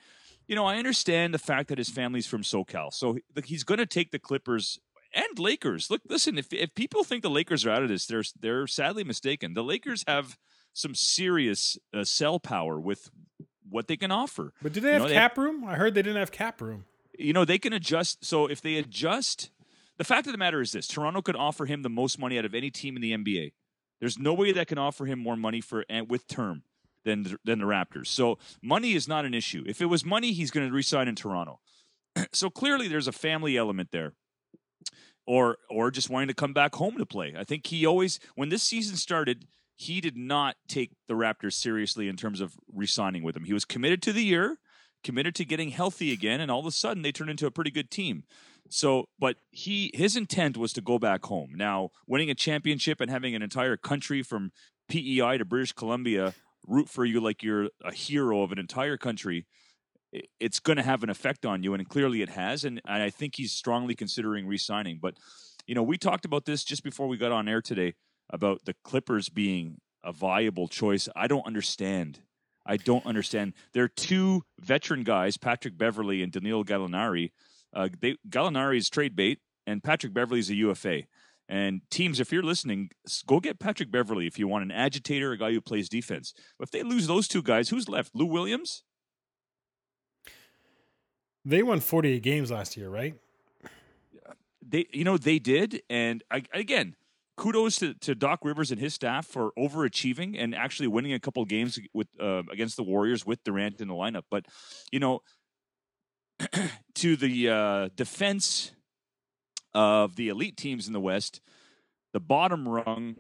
you 0.47 0.57
know, 0.57 0.65
I 0.65 0.79
understand 0.79 1.35
the 1.35 1.39
fact 1.39 1.69
that 1.69 1.77
his 1.77 1.91
family's 1.91 2.27
from 2.27 2.43
SoCal, 2.43 2.95
so 2.95 3.19
he's 3.45 3.63
going 3.63 3.79
to 3.79 3.87
take 3.87 4.11
the 4.11 4.19
Clippers 4.19 4.79
and 5.13 5.39
Lakers. 5.39 5.91
Look, 5.91 6.01
listen, 6.09 6.39
if 6.39 6.51
if 6.51 6.75
people 6.75 7.05
think 7.05 7.23
the 7.23 7.29
Lakers 7.29 7.67
are 7.67 7.71
out 7.71 7.83
of 7.83 7.91
this, 7.91 8.07
they're 8.07 8.25
they're 8.41 8.67
sadly 8.67 9.05
mistaken. 9.05 9.53
The 9.53 9.63
Lakers 9.63 10.03
have 10.07 10.39
some 10.73 10.95
serious 10.95 11.79
uh, 11.95 12.05
sell 12.05 12.39
power 12.39 12.79
with 12.79 13.11
what 13.69 13.87
they 13.89 13.97
can 13.97 14.11
offer. 14.11 14.53
but 14.63 14.73
do 14.73 14.81
they 14.81 14.89
you 14.89 14.93
have 14.95 15.03
know, 15.03 15.09
they- 15.09 15.15
cap 15.15 15.37
room? 15.39 15.65
I 15.65 15.75
heard 15.77 15.95
they 15.95 16.03
didn't 16.03 16.19
have 16.19 16.33
cap 16.33 16.61
room. 16.61 16.85
You 17.19 17.33
know, 17.33 17.45
they 17.45 17.59
can 17.59 17.73
adjust. 17.73 18.25
So 18.25 18.47
if 18.47 18.61
they 18.63 18.77
adjust, 18.77 19.51
the 19.97 20.05
fact 20.05 20.27
of 20.27 20.33
the 20.33 20.39
matter 20.39 20.61
is 20.61 20.73
this: 20.73 20.87
Toronto 20.87 21.21
could 21.23 21.37
offer 21.37 21.67
him 21.67 21.83
the 21.83 21.91
most 21.91 22.19
money 22.19 22.39
out 22.39 22.45
of 22.45 22.55
any 22.55 22.71
team 22.71 22.97
in 22.97 23.03
the 23.03 23.13
NBA. 23.13 23.53
There's 24.01 24.19
nobody 24.19 24.53
that 24.53 24.69
can 24.69 24.79
offer 24.79 25.05
him 25.07 25.19
more 25.19 25.37
money 25.37 25.61
for 25.61 25.85
and 25.91 26.09
with 26.09 26.29
term 26.29 26.63
than 27.05 27.25
the- 27.25 27.39
than 27.45 27.59
the 27.59 27.65
Raptors. 27.67 28.07
So 28.07 28.39
money 28.63 28.93
is 28.93 29.09
not 29.09 29.25
an 29.25 29.35
issue. 29.35 29.65
If 29.67 29.81
it 29.83 29.87
was 29.87 30.05
money, 30.05 30.33
he's 30.33 30.51
going 30.53 30.69
to 30.69 30.73
resign 30.73 31.09
in 31.09 31.17
Toronto. 31.17 31.59
so 32.33 32.49
clearly, 32.51 32.87
there's 32.89 33.09
a 33.09 33.13
family 33.13 33.57
element 33.57 33.91
there. 33.91 34.13
Or, 35.27 35.59
or 35.69 35.91
just 35.91 36.09
wanting 36.09 36.29
to 36.29 36.35
come 36.35 36.55
back 36.55 36.75
home 36.77 36.97
to 36.97 37.05
play. 37.05 37.35
I 37.39 37.45
think 37.45 37.67
he 37.67 37.85
always, 37.85 38.19
when 38.35 38.49
this 38.49 38.63
season 38.63 38.97
started, 38.97 39.45
he 39.79 40.01
did 40.01 40.17
not 40.17 40.57
take 40.67 40.91
the 41.07 41.15
Raptors 41.15 41.53
seriously 41.53 42.09
in 42.09 42.17
terms 42.17 42.41
of 42.41 42.57
re-signing 42.75 43.23
with 43.23 43.35
them. 43.35 43.45
He 43.45 43.53
was 43.53 43.65
committed 43.65 44.03
to 44.03 44.13
the 44.13 44.25
year, 44.25 44.59
committed 45.05 45.37
to 45.37 45.45
getting 45.45 45.71
healthy 45.71 46.13
again, 46.13 46.41
and 46.41 46.51
all 46.51 46.59
of 46.59 46.67
a 46.67 46.73
sudden 46.73 47.05
they 47.05 47.13
turned 47.13 47.31
into 47.31 47.47
a 47.47 47.53
pretty 47.53 47.71
good 47.71 47.89
team. 47.89 48.25
So, 48.69 49.05
but 49.21 49.37
he 49.53 49.93
his 49.95 50.17
intent 50.17 50.57
was 50.57 50.73
to 50.73 50.81
go 50.81 50.99
back 50.99 51.25
home. 51.27 51.53
Now, 51.55 51.91
winning 52.09 52.29
a 52.29 52.35
championship 52.35 53.01
and 53.01 53.09
having 53.09 53.37
an 53.37 53.43
entire 53.43 53.77
country 53.77 54.21
from 54.21 54.51
PEI 54.89 55.39
to 55.39 55.45
British 55.45 55.73
Columbia 55.73 56.35
root 56.67 56.89
for 56.89 57.05
you 57.05 57.21
like 57.21 57.45
you're 57.45 57.69
a 57.85 57.95
hero 57.95 58.43
of 58.43 58.51
an 58.51 58.59
entire 58.59 58.97
country, 58.97 59.47
it's 60.41 60.59
going 60.59 60.77
to 60.77 60.83
have 60.83 61.05
an 61.05 61.09
effect 61.09 61.47
on 61.47 61.63
you, 61.63 61.73
and 61.73 61.89
clearly 61.89 62.21
it 62.21 62.31
has. 62.31 62.65
And 62.65 62.81
I 62.85 63.11
think 63.11 63.37
he's 63.37 63.53
strongly 63.53 63.95
considering 63.95 64.49
re-signing. 64.49 64.99
But 65.01 65.15
you 65.69 65.77
know, 65.77 65.85
we 65.85 65.99
talked 65.99 66.25
about 66.25 66.47
this 66.47 66.65
just 66.65 66.83
before 66.83 67.07
we 67.07 67.17
got 67.17 67.31
on 67.31 67.49
air 67.49 67.63
today 67.63 67.95
about 68.31 68.65
the 68.65 68.75
Clippers 68.85 69.29
being 69.29 69.81
a 70.05 70.13
viable 70.13 70.69
choice. 70.69 71.09
I 71.17 71.27
don't 71.27 71.47
understand. 71.47 72.21
I 72.67 72.77
don't 72.77 73.07
understand. 73.07 73.55
There 73.73 73.85
are 73.85 73.89
two 73.89 74.43
veteran 74.61 75.03
guys, 75.03 75.37
Patrick 75.37 75.79
Beverley 75.79 76.23
and 76.23 76.31
Danilo 76.31 76.65
Gallinari. 76.65 77.31
Uh, 77.75 77.89
they, 78.01 78.17
Gallinari's 78.29 78.91
trade 78.91 79.17
bait, 79.17 79.41
and 79.67 79.83
Patrick 79.83 80.13
Beverley's 80.13 80.51
a 80.51 80.55
UFA. 80.55 81.03
And 81.49 81.81
teams, 81.91 82.21
if 82.21 82.31
you're 82.31 82.43
listening, 82.43 82.91
go 83.27 83.41
get 83.41 83.59
Patrick 83.59 83.91
Beverley 83.91 84.27
if 84.27 84.39
you 84.39 84.47
want 84.47 84.65
an 84.65 84.71
agitator, 84.71 85.33
a 85.33 85.39
guy 85.39 85.53
who 85.53 85.63
plays 85.63 85.89
defense. 85.89 86.35
But 86.59 86.69
if 86.69 86.71
they 86.71 86.83
lose 86.83 87.07
those 87.07 87.27
two 87.27 87.43
guys, 87.43 87.71
who's 87.71 87.89
left? 87.89 88.15
Lou 88.15 88.27
Williams? 88.27 88.83
They 91.45 91.63
won 91.63 91.81
48 91.81 92.23
games 92.23 92.51
last 92.51 92.77
year, 92.77 92.91
right? 92.91 93.15
they 94.69 94.87
you 94.93 95.05
know 95.05 95.17
they 95.17 95.39
did 95.39 95.83
and 95.89 96.23
I, 96.31 96.43
again 96.53 96.95
kudos 97.39 97.77
to, 97.77 97.95
to 97.95 98.15
doc 98.15 98.41
rivers 98.43 98.71
and 98.71 98.81
his 98.81 98.93
staff 98.93 99.27
for 99.27 99.53
overachieving 99.59 100.35
and 100.39 100.55
actually 100.55 100.89
winning 100.89 101.15
a 101.15 101.21
couple 101.21 101.43
games 101.47 101.79
with 101.95 102.09
uh, 102.21 102.43
against 102.53 102.77
the 102.77 102.83
warriors 102.83 103.25
with 103.25 103.43
durant 103.45 103.81
in 103.81 103.89
the 103.89 103.95
lineup. 103.95 104.25
But 104.31 104.45
you 104.93 105.01
know 105.01 105.23
to 106.97 107.17
the 107.17 107.49
uh, 107.49 107.89
defense 107.97 108.73
of 109.75 110.17
the 110.17 110.29
elite 110.29 110.57
teams 110.57 110.87
in 110.87 110.93
the 110.93 111.01
west 111.01 111.41
the 112.13 112.21
bottom 112.21 112.69
rung 112.69 113.17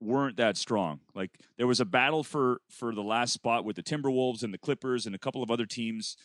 weren't 0.00 0.38
that 0.38 0.56
strong. 0.56 1.00
Like 1.14 1.38
there 1.58 1.66
was 1.66 1.80
a 1.80 1.84
battle 1.84 2.24
for 2.24 2.60
for 2.70 2.94
the 2.94 3.02
last 3.02 3.32
spot 3.32 3.64
with 3.64 3.76
the 3.76 3.82
timberwolves 3.82 4.42
and 4.42 4.52
the 4.52 4.58
clippers 4.58 5.06
and 5.06 5.14
a 5.14 5.18
couple 5.18 5.42
of 5.42 5.50
other 5.50 5.66
teams 5.66 6.16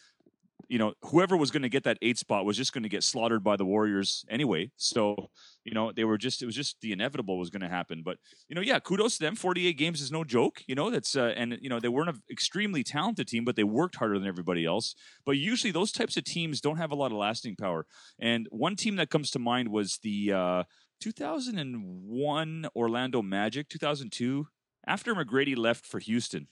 you 0.67 0.79
know, 0.79 0.93
whoever 1.03 1.37
was 1.37 1.51
going 1.51 1.63
to 1.63 1.69
get 1.69 1.83
that 1.83 1.97
eight 2.01 2.17
spot 2.17 2.45
was 2.45 2.57
just 2.57 2.73
going 2.73 2.83
to 2.83 2.89
get 2.89 3.03
slaughtered 3.03 3.43
by 3.43 3.55
the 3.55 3.65
Warriors 3.65 4.25
anyway. 4.29 4.71
So, 4.77 5.29
you 5.63 5.73
know, 5.73 5.91
they 5.91 6.03
were 6.03 6.17
just, 6.17 6.41
it 6.41 6.45
was 6.45 6.55
just 6.55 6.77
the 6.81 6.91
inevitable 6.91 7.37
was 7.37 7.49
going 7.49 7.61
to 7.61 7.69
happen. 7.69 8.01
But, 8.03 8.17
you 8.49 8.55
know, 8.55 8.61
yeah, 8.61 8.79
kudos 8.79 9.17
to 9.17 9.25
them. 9.25 9.35
48 9.35 9.77
games 9.77 10.01
is 10.01 10.11
no 10.11 10.23
joke, 10.23 10.63
you 10.67 10.75
know, 10.75 10.89
that's, 10.89 11.15
uh, 11.15 11.33
and, 11.35 11.57
you 11.61 11.69
know, 11.69 11.79
they 11.79 11.87
weren't 11.87 12.09
an 12.09 12.21
extremely 12.31 12.83
talented 12.83 13.27
team, 13.27 13.45
but 13.45 13.55
they 13.55 13.63
worked 13.63 13.95
harder 13.95 14.17
than 14.17 14.27
everybody 14.27 14.65
else. 14.65 14.95
But 15.25 15.37
usually 15.37 15.71
those 15.71 15.91
types 15.91 16.17
of 16.17 16.23
teams 16.23 16.61
don't 16.61 16.77
have 16.77 16.91
a 16.91 16.95
lot 16.95 17.11
of 17.11 17.17
lasting 17.17 17.55
power. 17.57 17.85
And 18.19 18.47
one 18.49 18.75
team 18.75 18.95
that 18.95 19.09
comes 19.09 19.31
to 19.31 19.39
mind 19.39 19.69
was 19.69 19.99
the 20.01 20.33
uh, 20.33 20.63
2001 21.01 22.67
Orlando 22.75 23.21
Magic, 23.21 23.69
2002, 23.69 24.47
after 24.87 25.13
McGrady 25.13 25.57
left 25.57 25.85
for 25.85 25.99
Houston. 25.99 26.47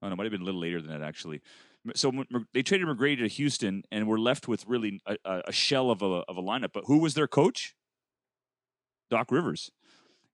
Oh, 0.00 0.06
no, 0.06 0.12
it 0.12 0.16
might 0.16 0.24
have 0.24 0.32
been 0.32 0.42
a 0.42 0.44
little 0.44 0.60
later 0.60 0.80
than 0.80 0.92
that, 0.92 1.04
actually 1.04 1.40
so 1.94 2.12
they 2.52 2.62
traded 2.62 2.86
McGrady 2.88 3.18
to 3.18 3.28
Houston 3.28 3.82
and 3.90 4.06
were 4.06 4.18
left 4.18 4.48
with 4.48 4.66
really 4.66 5.00
a, 5.06 5.16
a 5.24 5.42
a 5.48 5.52
shell 5.52 5.90
of 5.90 6.02
a 6.02 6.06
of 6.06 6.36
a 6.36 6.42
lineup. 6.42 6.72
But 6.72 6.84
who 6.86 6.98
was 6.98 7.14
their 7.14 7.28
coach? 7.28 7.74
Doc 9.10 9.30
Rivers, 9.30 9.70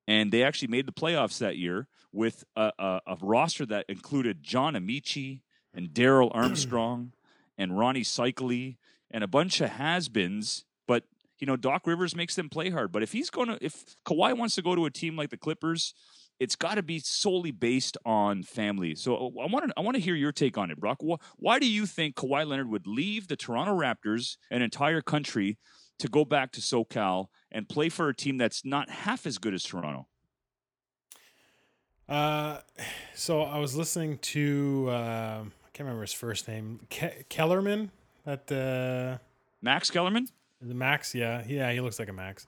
and 0.09 0.33
they 0.33 0.42
actually 0.42 0.68
made 0.68 0.87
the 0.87 0.92
playoffs 0.92 1.38
that 1.38 1.57
year 1.57 1.87
with 2.12 2.44
a, 2.57 2.72
a, 2.78 3.00
a 3.07 3.16
roster 3.20 3.66
that 3.66 3.87
included 3.88 4.42
John 4.42 4.74
Amaechi 4.74 5.42
and 5.72 5.92
Darrell 5.92 6.30
Armstrong 6.35 7.12
and 7.59 7.72
Rony 7.72 8.00
Seikaly 8.00 8.76
and 9.11 9.22
a 9.22 9.28
bunch 9.28 9.61
of 9.61 9.70
has-beens. 9.70 10.64
But 10.87 11.04
you 11.38 11.46
know, 11.46 11.57
Doc 11.57 11.87
Rivers 11.87 12.16
makes 12.16 12.35
them 12.35 12.48
play 12.48 12.70
hard. 12.70 12.92
But 12.92 13.02
if 13.02 13.12
he's 13.12 13.30
going 13.30 13.48
to, 13.48 13.59
if 13.61 13.96
Kawhi 14.07 14.37
wants 14.37 14.54
to 14.54 14.62
go 14.62 14.74
to 14.74 14.87
a 14.87 14.90
team 14.90 15.16
like 15.16 15.30
the 15.30 15.37
Clippers, 15.37 15.94
it's 16.40 16.56
got 16.56 16.74
to 16.74 16.82
be 16.82 16.98
solely 16.98 17.50
based 17.50 17.96
on 18.04 18.42
family. 18.42 18.94
So 18.94 19.14
uh, 19.14 19.42
I 19.42 19.46
want 19.46 19.68
to 19.68 19.74
I 19.76 19.80
want 19.80 19.96
to 19.96 20.02
hear 20.02 20.14
your 20.14 20.32
take 20.32 20.58
on 20.58 20.70
it, 20.70 20.78
Brock. 20.78 20.98
Why, 21.00 21.16
why 21.36 21.58
do 21.58 21.66
you 21.66 21.86
think 21.86 22.16
Kawhi 22.16 22.46
Leonard 22.46 22.68
would 22.70 22.86
leave 22.86 23.28
the 23.28 23.36
Toronto 23.36 23.76
Raptors, 23.76 24.36
an 24.50 24.62
entire 24.62 25.00
country, 25.00 25.58
to 25.98 26.08
go 26.08 26.24
back 26.24 26.52
to 26.52 26.60
SoCal 26.60 27.26
and 27.50 27.68
play 27.68 27.88
for 27.88 28.08
a 28.08 28.14
team 28.14 28.38
that's 28.38 28.64
not 28.64 28.90
half 28.90 29.26
as 29.26 29.38
good 29.38 29.54
as 29.54 29.62
Toronto? 29.62 30.08
Uh, 32.08 32.58
so 33.14 33.42
I 33.42 33.58
was 33.58 33.74
listening 33.76 34.18
to 34.18 34.88
uh, 34.90 34.92
I 35.44 35.68
can't 35.72 35.86
remember 35.86 36.02
his 36.02 36.12
first 36.12 36.48
name, 36.48 36.80
Ke- 36.90 37.28
Kellerman. 37.28 37.90
That 38.24 38.50
uh, 38.50 39.18
Max 39.62 39.90
Kellerman? 39.90 40.28
the 40.60 40.74
Max, 40.74 41.14
yeah, 41.14 41.44
yeah, 41.46 41.70
he 41.72 41.80
looks 41.80 41.98
like 41.98 42.08
a 42.08 42.12
Max. 42.12 42.46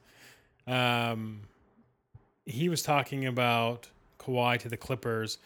Um, 0.65 1.41
he 2.47 2.69
was 2.69 2.81
talking 2.81 3.25
about 3.25 3.89
Kawhi 4.19 4.57
to 4.59 4.69
the 4.69 4.77
Clippers, 4.77 5.37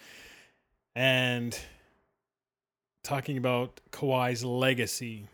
and 0.96 1.58
talking 3.04 3.38
about 3.38 3.82
Kawhi's 3.92 4.46
legacy. 4.46 5.28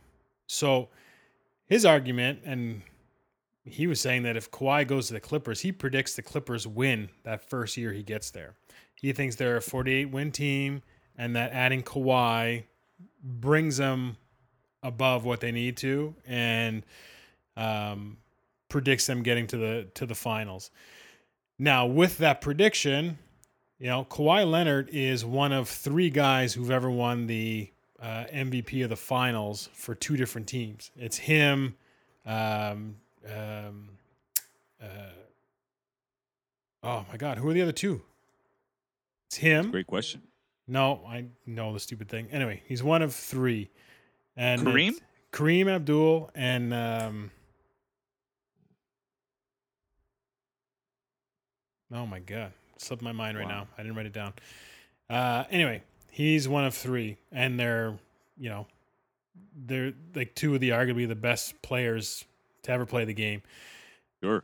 So 0.48 0.88
his 1.66 1.86
argument, 1.86 2.40
and 2.46 2.82
he 3.66 3.86
was 3.86 4.00
saying 4.00 4.24
that 4.24 4.38
if 4.38 4.50
Kawhi 4.50 4.88
goes 4.88 5.08
to 5.08 5.14
the 5.14 5.20
Clippers, 5.20 5.60
he 5.60 5.72
predicts 5.74 6.16
the 6.16 6.22
Clippers 6.22 6.66
win 6.66 7.10
that 7.24 7.50
first 7.50 7.76
year 7.76 7.92
he 7.92 8.02
gets 8.02 8.32
there. 8.32 8.56
He 8.96 9.12
thinks 9.12 9.36
they're 9.36 9.58
a 9.58 9.62
48 9.62 10.06
win 10.06 10.32
team, 10.32 10.82
and 11.18 11.36
that 11.36 11.52
adding 11.52 11.84
Kawhi 11.84 12.64
brings 13.22 13.78
them 13.78 14.16
above 14.82 15.26
what 15.26 15.42
they 15.42 15.52
need 15.52 15.76
to, 15.78 16.16
and 16.26 16.86
um, 17.58 18.18
predicts 18.70 19.06
them 19.06 19.22
getting 19.22 19.48
to 19.48 19.58
the 19.58 19.88
to 19.96 20.06
the 20.06 20.16
finals. 20.16 20.72
Now, 21.60 21.86
with 21.86 22.20
that 22.20 22.42
prediction, 22.42 23.18
you 23.80 23.88
know, 23.88 24.06
Kawhi 24.06 24.50
Leonard 24.50 24.90
is 24.92 25.26
one 25.26 25.52
of 25.52 25.68
three 25.68 26.10
guys 26.10 26.54
who've 26.54 26.72
ever 26.72 26.90
won 26.90 27.28
the 27.28 27.72
uh, 28.00 28.26
MVP 28.32 28.84
of 28.84 28.90
the 28.90 28.96
finals 28.96 29.70
for 29.74 29.96
two 29.96 30.18
different 30.18 30.48
teams. 30.48 30.92
It's 30.96 31.18
him, 31.18 31.76
um, 32.26 32.98
um, 33.28 33.90
uh, 34.82 35.14
oh 36.84 37.06
my 37.10 37.18
God, 37.18 37.40
who 37.40 37.50
are 37.50 37.54
the 37.54 37.62
other 37.62 37.72
two? 37.72 38.02
It's 39.28 39.38
him. 39.38 39.72
Great 39.72 39.88
question. 39.88 40.22
No, 40.68 41.02
I 41.08 41.26
know 41.46 41.74
the 41.74 41.80
stupid 41.80 42.10
thing. 42.10 42.28
Anyway, 42.32 42.62
he's 42.68 42.84
one 42.84 43.02
of 43.02 43.16
three. 43.16 43.70
And 44.36 44.62
Kareem? 44.62 44.94
Kareem 45.32 45.68
Abdul 45.68 46.30
and 46.36 46.74
um 46.74 47.32
Oh 51.94 52.06
my 52.06 52.20
god. 52.20 52.52
Slipped 52.78 53.02
my 53.02 53.12
mind 53.12 53.38
right 53.38 53.46
Wow. 53.48 53.62
now. 53.62 53.68
I 53.78 53.82
didn't 53.84 53.96
write 53.98 54.06
it 54.06 54.14
down. 54.14 54.34
Uh 55.10 55.46
anyway, 55.50 55.84
he's 56.12 56.48
one 56.48 56.66
of 56.66 56.74
three 56.76 57.18
and 57.32 57.60
they're, 57.60 57.98
you 58.38 58.50
know, 58.50 58.68
they're 59.66 59.94
like 60.16 60.36
two 60.36 60.54
of 60.54 60.62
the 60.62 60.70
arguably 60.70 61.08
the 61.08 61.16
best 61.16 61.60
players 61.62 62.26
to 62.64 62.72
ever 62.72 62.86
play 62.86 63.06
the 63.06 63.14
game 63.14 63.42
Sure. 64.22 64.44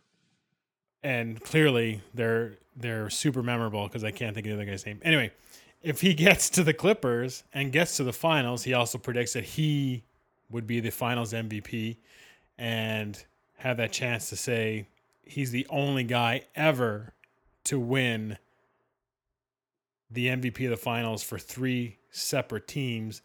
and 1.03 1.41
clearly 1.43 2.01
they're 2.13 2.57
they're 2.75 3.09
super 3.09 3.43
memorable 3.43 3.87
because 3.87 4.03
I 4.03 4.11
can't 4.11 4.33
think 4.33 4.47
of 4.47 4.51
the 4.51 4.55
other 4.63 4.65
guy's 4.71 4.85
name. 4.85 4.99
Anyway, 5.03 5.31
if 5.83 6.01
he 6.01 6.13
gets 6.25 6.49
to 6.51 6.63
the 6.63 6.73
Clippers 6.73 7.43
and 7.53 7.71
gets 7.71 7.97
to 7.97 8.03
the 8.03 8.13
finals, 8.13 8.63
he 8.63 8.73
also 8.73 8.97
predicts 8.97 9.33
that 9.33 9.43
he 9.43 10.03
would 10.49 10.65
be 10.65 10.79
the 10.79 10.89
finals 10.89 11.33
MVP 11.33 11.97
and 12.57 13.23
have 13.57 13.77
that 13.77 13.91
chance 13.91 14.29
to 14.29 14.35
say 14.35 14.87
he's 15.23 15.51
the 15.51 15.67
only 15.69 16.03
guy 16.03 16.43
ever 16.55 17.13
to 17.65 17.79
win 17.79 18.37
the 20.09 20.27
MVP 20.27 20.63
of 20.65 20.71
the 20.71 20.77
finals 20.77 21.23
for 21.23 21.39
three 21.39 21.97
separate 22.11 22.67
teams 22.67 23.21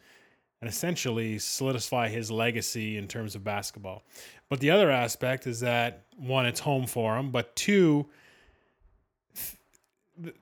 and 0.60 0.68
essentially 0.68 1.38
solidify 1.38 2.08
his 2.08 2.30
legacy 2.30 2.96
in 2.96 3.06
terms 3.06 3.34
of 3.34 3.44
basketball. 3.44 4.02
But 4.48 4.60
the 4.60 4.70
other 4.70 4.90
aspect 4.90 5.46
is 5.46 5.60
that 5.60 6.04
one, 6.16 6.46
it's 6.46 6.60
home 6.60 6.86
for 6.86 7.16
him, 7.16 7.30
but 7.30 7.54
two, 7.54 8.06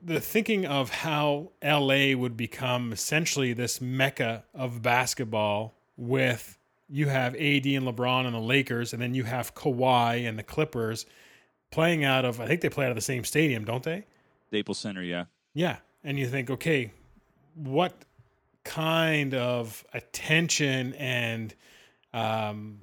the 0.01 0.19
thinking 0.19 0.65
of 0.65 0.89
how 0.89 1.51
LA 1.63 2.15
would 2.15 2.35
become 2.35 2.91
essentially 2.91 3.53
this 3.53 3.79
mecca 3.79 4.43
of 4.55 4.81
basketball 4.81 5.75
with 5.97 6.57
you 6.89 7.09
have 7.09 7.35
AD 7.35 7.65
and 7.65 7.85
LeBron 7.85 8.25
and 8.25 8.33
the 8.33 8.39
Lakers, 8.39 8.93
and 8.93 9.01
then 9.01 9.13
you 9.13 9.25
have 9.25 9.53
Kawhi 9.53 10.27
and 10.27 10.39
the 10.39 10.43
Clippers 10.43 11.05
playing 11.71 12.03
out 12.03 12.25
of 12.25 12.39
I 12.41 12.47
think 12.47 12.61
they 12.61 12.69
play 12.69 12.85
out 12.85 12.91
of 12.91 12.95
the 12.95 13.01
same 13.01 13.23
stadium, 13.23 13.65
don't 13.65 13.83
they? 13.83 14.05
Staples 14.47 14.79
Center, 14.79 15.03
yeah. 15.03 15.25
Yeah. 15.53 15.77
And 16.03 16.17
you 16.17 16.27
think, 16.27 16.49
okay, 16.49 16.91
what 17.55 17.93
kind 18.63 19.33
of 19.33 19.83
attention 19.93 20.93
and 20.95 21.53
um, 22.13 22.79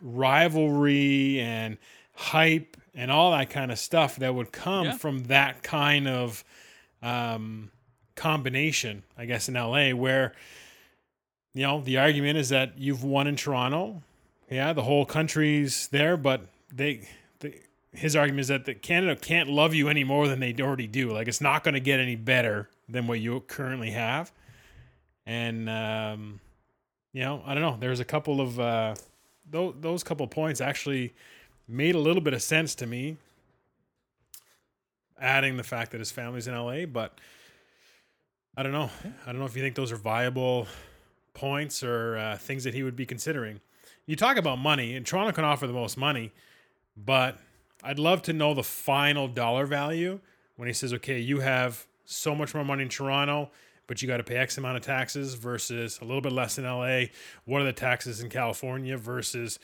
rivalry 0.00 1.40
and 1.40 1.78
hype 2.14 2.76
and 2.94 3.10
all 3.10 3.32
that 3.32 3.50
kind 3.50 3.72
of 3.72 3.78
stuff 3.78 4.16
that 4.16 4.34
would 4.34 4.52
come 4.52 4.86
Yeah. 4.86 4.96
from 4.96 5.24
that 5.24 5.62
kind 5.62 6.06
of 6.06 6.44
um, 7.02 7.70
combination, 8.14 9.02
I 9.18 9.26
guess, 9.26 9.48
in 9.48 9.54
LA, 9.54 9.90
where, 9.90 10.32
you 11.52 11.62
know, 11.62 11.80
the 11.80 11.98
argument 11.98 12.38
is 12.38 12.48
that 12.50 12.78
you've 12.78 13.02
won 13.04 13.26
in 13.26 13.36
Toronto. 13.36 14.02
Yeah, 14.50 14.72
the 14.72 14.82
whole 14.82 15.04
country's 15.06 15.88
there, 15.88 16.16
but 16.16 16.46
they, 16.72 16.96
they 16.96 17.08
his 17.94 18.16
argument 18.16 18.40
is 18.40 18.48
that 18.48 18.64
the 18.64 18.74
Canada 18.74 19.16
can't 19.16 19.48
love 19.48 19.74
you 19.74 19.88
any 19.88 20.04
more 20.04 20.28
than 20.28 20.40
they 20.40 20.54
already 20.60 20.86
do. 20.86 21.12
Like 21.12 21.28
it's 21.28 21.40
not 21.40 21.64
going 21.64 21.74
to 21.74 21.80
get 21.80 22.00
any 22.00 22.16
better 22.16 22.68
than 22.88 23.06
what 23.06 23.20
you 23.20 23.40
currently 23.40 23.90
have. 23.90 24.32
And 25.26 25.68
um, 25.68 26.40
you 27.12 27.22
know, 27.22 27.42
I 27.46 27.54
don't 27.54 27.62
know. 27.62 27.76
There's 27.78 28.00
a 28.00 28.04
couple 28.04 28.40
of 28.40 28.60
uh, 28.60 28.94
those 29.48 29.74
those 29.80 30.04
couple 30.04 30.26
points 30.26 30.60
actually 30.60 31.14
made 31.68 31.94
a 31.94 31.98
little 31.98 32.22
bit 32.22 32.34
of 32.34 32.42
sense 32.42 32.74
to 32.76 32.86
me. 32.86 33.16
Adding 35.20 35.56
the 35.56 35.62
fact 35.62 35.92
that 35.92 36.00
his 36.00 36.10
family's 36.10 36.48
in 36.48 36.54
LA, 36.54 36.86
but 36.86 37.18
I 38.56 38.62
don't 38.62 38.72
know. 38.72 38.90
I 39.24 39.30
don't 39.30 39.38
know 39.38 39.46
if 39.46 39.56
you 39.56 39.62
think 39.62 39.76
those 39.76 39.92
are 39.92 39.96
viable 39.96 40.66
points 41.34 41.82
or 41.82 42.16
uh, 42.16 42.36
things 42.36 42.64
that 42.64 42.74
he 42.74 42.82
would 42.82 42.96
be 42.96 43.06
considering. 43.06 43.60
You 44.06 44.16
talk 44.16 44.36
about 44.36 44.58
money, 44.58 44.96
and 44.96 45.06
Toronto 45.06 45.32
can 45.32 45.44
offer 45.44 45.66
the 45.66 45.72
most 45.72 45.96
money, 45.96 46.32
but 46.96 47.38
I'd 47.84 47.98
love 47.98 48.22
to 48.22 48.32
know 48.32 48.54
the 48.54 48.62
final 48.62 49.28
dollar 49.28 49.66
value 49.66 50.20
when 50.56 50.68
he 50.68 50.72
says, 50.74 50.92
okay, 50.94 51.18
you 51.18 51.40
have 51.40 51.86
so 52.06 52.34
much 52.34 52.54
more 52.54 52.64
money 52.64 52.82
in 52.82 52.88
Toronto, 52.88 53.50
but 53.86 54.00
you 54.00 54.08
got 54.08 54.16
to 54.16 54.24
pay 54.24 54.36
X 54.36 54.56
amount 54.56 54.78
of 54.78 54.82
taxes 54.82 55.34
versus 55.34 55.98
a 56.00 56.04
little 56.04 56.22
bit 56.22 56.32
less 56.32 56.58
in 56.58 56.64
LA. 56.64 57.06
What 57.44 57.60
are 57.60 57.64
the 57.64 57.72
taxes 57.72 58.20
in 58.20 58.30
California 58.30 58.96
versus 58.96 59.58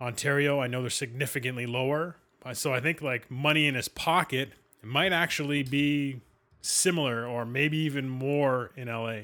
Ontario? 0.00 0.60
I 0.60 0.66
know 0.66 0.80
they're 0.80 0.90
significantly 0.90 1.66
lower. 1.66 2.16
Uh, 2.44 2.54
So 2.54 2.74
I 2.74 2.80
think 2.80 3.02
like 3.02 3.30
money 3.30 3.66
in 3.68 3.76
his 3.76 3.88
pocket 3.88 4.50
might 4.82 5.12
actually 5.12 5.62
be 5.62 6.20
similar 6.62 7.26
or 7.26 7.44
maybe 7.44 7.78
even 7.78 8.08
more 8.08 8.72
in 8.76 8.88
LA. 8.88 9.20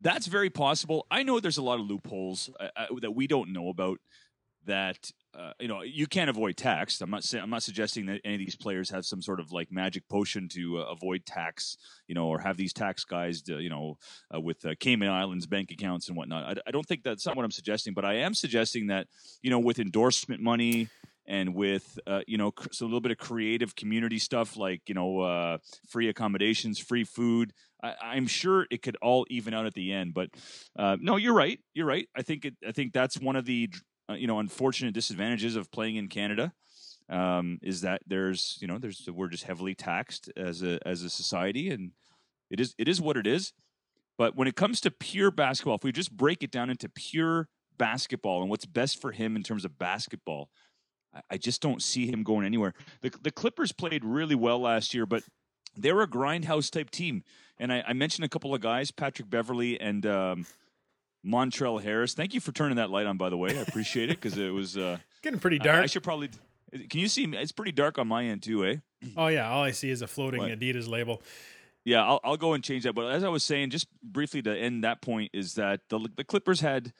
That's 0.00 0.26
very 0.26 0.50
possible. 0.50 1.06
I 1.10 1.22
know 1.22 1.40
there's 1.40 1.58
a 1.58 1.62
lot 1.62 1.80
of 1.80 1.86
loopholes 1.86 2.50
uh, 2.60 2.68
uh, 2.76 2.86
that 3.00 3.14
we 3.14 3.26
don't 3.26 3.52
know 3.52 3.68
about. 3.68 4.00
That 4.66 5.12
uh, 5.38 5.52
you 5.60 5.68
know, 5.68 5.82
you 5.82 6.06
can't 6.06 6.28
avoid 6.28 6.56
tax. 6.56 7.00
I'm 7.00 7.10
not 7.10 7.24
I'm 7.34 7.50
not 7.50 7.62
suggesting 7.62 8.06
that 8.06 8.20
any 8.24 8.34
of 8.34 8.40
these 8.40 8.56
players 8.56 8.90
have 8.90 9.04
some 9.04 9.22
sort 9.22 9.38
of 9.38 9.52
like 9.52 9.70
magic 9.70 10.08
potion 10.08 10.48
to 10.50 10.78
uh, 10.78 10.82
avoid 10.90 11.24
tax. 11.24 11.76
You 12.08 12.14
know, 12.14 12.26
or 12.26 12.40
have 12.40 12.56
these 12.56 12.72
tax 12.72 13.04
guys, 13.04 13.42
to, 13.42 13.60
you 13.60 13.70
know, 13.70 13.98
uh, 14.34 14.40
with 14.40 14.64
uh, 14.66 14.74
Cayman 14.80 15.08
Islands 15.08 15.46
bank 15.46 15.70
accounts 15.70 16.08
and 16.08 16.16
whatnot. 16.16 16.58
I, 16.58 16.60
I 16.68 16.70
don't 16.70 16.86
think 16.86 17.02
that's 17.04 17.24
not 17.24 17.36
what 17.36 17.44
I'm 17.44 17.50
suggesting. 17.50 17.94
But 17.94 18.04
I 18.04 18.14
am 18.14 18.34
suggesting 18.34 18.88
that 18.88 19.06
you 19.42 19.50
know, 19.50 19.60
with 19.60 19.78
endorsement 19.78 20.42
money 20.42 20.88
and 21.28 21.54
with 21.54 22.00
uh, 22.06 22.22
you 22.26 22.38
know 22.38 22.50
cr- 22.50 22.68
so 22.72 22.84
a 22.84 22.88
little 22.88 23.00
bit 23.00 23.12
of 23.12 23.18
creative 23.18 23.76
community 23.76 24.18
stuff 24.18 24.56
like 24.56 24.82
you 24.88 24.94
know 24.94 25.20
uh, 25.20 25.58
free 25.86 26.08
accommodations, 26.08 26.80
free 26.80 27.04
food. 27.04 27.52
I, 27.80 27.94
I'm 28.02 28.26
sure 28.26 28.66
it 28.72 28.82
could 28.82 28.96
all 29.00 29.24
even 29.30 29.54
out 29.54 29.66
at 29.66 29.74
the 29.74 29.92
end. 29.92 30.14
But 30.14 30.30
uh, 30.76 30.96
no, 31.00 31.16
you're 31.16 31.34
right. 31.34 31.60
You're 31.74 31.86
right. 31.86 32.08
I 32.16 32.22
think 32.22 32.44
it, 32.44 32.54
I 32.66 32.72
think 32.72 32.92
that's 32.92 33.20
one 33.20 33.36
of 33.36 33.44
the 33.44 33.70
uh, 34.08 34.14
you 34.14 34.26
know 34.26 34.38
unfortunate 34.38 34.94
disadvantages 34.94 35.56
of 35.56 35.70
playing 35.70 35.96
in 35.96 36.08
Canada. 36.08 36.52
Um, 37.10 37.58
is 37.62 37.80
that 37.80 38.02
there's 38.06 38.58
you 38.60 38.66
know 38.68 38.76
there's 38.78 39.08
we're 39.10 39.28
just 39.28 39.44
heavily 39.44 39.74
taxed 39.74 40.30
as 40.36 40.62
a 40.62 40.78
as 40.86 41.02
a 41.02 41.08
society 41.10 41.70
and 41.70 41.92
it 42.50 42.60
is 42.60 42.74
it 42.78 42.86
is 42.88 43.00
what 43.00 43.16
it 43.16 43.26
is. 43.26 43.52
But 44.18 44.36
when 44.36 44.48
it 44.48 44.56
comes 44.56 44.80
to 44.82 44.90
pure 44.90 45.30
basketball, 45.30 45.76
if 45.76 45.84
we 45.84 45.92
just 45.92 46.14
break 46.16 46.42
it 46.42 46.50
down 46.50 46.68
into 46.70 46.88
pure 46.88 47.48
basketball 47.78 48.40
and 48.42 48.50
what's 48.50 48.66
best 48.66 49.00
for 49.00 49.12
him 49.12 49.36
in 49.36 49.42
terms 49.42 49.64
of 49.64 49.78
basketball, 49.78 50.50
I- 51.14 51.22
I 51.30 51.36
just 51.38 51.62
don't 51.62 51.80
see 51.82 52.06
him 52.06 52.24
going 52.24 52.44
anywhere. 52.44 52.74
The 53.00 53.10
the 53.22 53.30
Clippers 53.30 53.72
played 53.72 54.04
really 54.04 54.34
well 54.34 54.58
last 54.60 54.92
year, 54.92 55.06
but 55.06 55.22
they're 55.76 56.00
a 56.02 56.08
grindhouse 56.08 56.70
type 56.70 56.90
team. 56.90 57.22
And 57.58 57.72
I, 57.72 57.84
I 57.88 57.92
mentioned 57.94 58.24
a 58.24 58.28
couple 58.28 58.54
of 58.54 58.60
guys, 58.60 58.90
Patrick 58.90 59.30
Beverley 59.30 59.80
and 59.80 60.04
um, 60.04 60.46
Montrell 61.26 61.82
Harris. 61.82 62.14
Thank 62.14 62.34
you 62.34 62.40
for 62.40 62.52
turning 62.52 62.76
that 62.76 62.90
light 62.90 63.06
on, 63.06 63.16
by 63.16 63.28
the 63.28 63.36
way. 63.36 63.56
I 63.56 63.62
appreciate 63.62 64.10
it 64.10 64.20
because 64.20 64.38
it 64.38 64.50
was 64.50 64.76
uh, 64.76 64.98
Getting 65.22 65.40
pretty 65.40 65.58
dark. 65.58 65.84
I, 65.84 65.86
should 65.86 66.02
probably. 66.02 66.30
Can 66.72 67.00
you 67.00 67.08
see? 67.08 67.26
me? 67.26 67.38
It's 67.38 67.52
pretty 67.52 67.72
dark 67.72 67.98
on 67.98 68.08
my 68.08 68.24
end 68.24 68.42
too, 68.42 68.64
eh? 68.64 68.76
oh 69.16 69.28
yeah, 69.28 69.48
all 69.50 69.62
I 69.62 69.70
see 69.70 69.90
is 69.90 70.02
a 70.02 70.06
floating 70.06 70.40
What? 70.40 70.50
Adidas 70.50 70.88
label. 70.88 71.22
Yeah, 71.84 72.04
I'll, 72.04 72.20
I'll 72.22 72.36
go 72.36 72.52
and 72.52 72.62
change 72.62 72.84
that. 72.84 72.94
But 72.94 73.10
as 73.12 73.24
I 73.24 73.28
was 73.28 73.42
saying, 73.42 73.70
just 73.70 73.88
briefly 74.02 74.42
to 74.42 74.56
end 74.56 74.84
that 74.84 75.00
point, 75.00 75.30
is 75.32 75.54
that 75.54 75.80
the 75.88 76.08
the 76.16 76.24
Clippers 76.24 76.60
had 76.60 76.92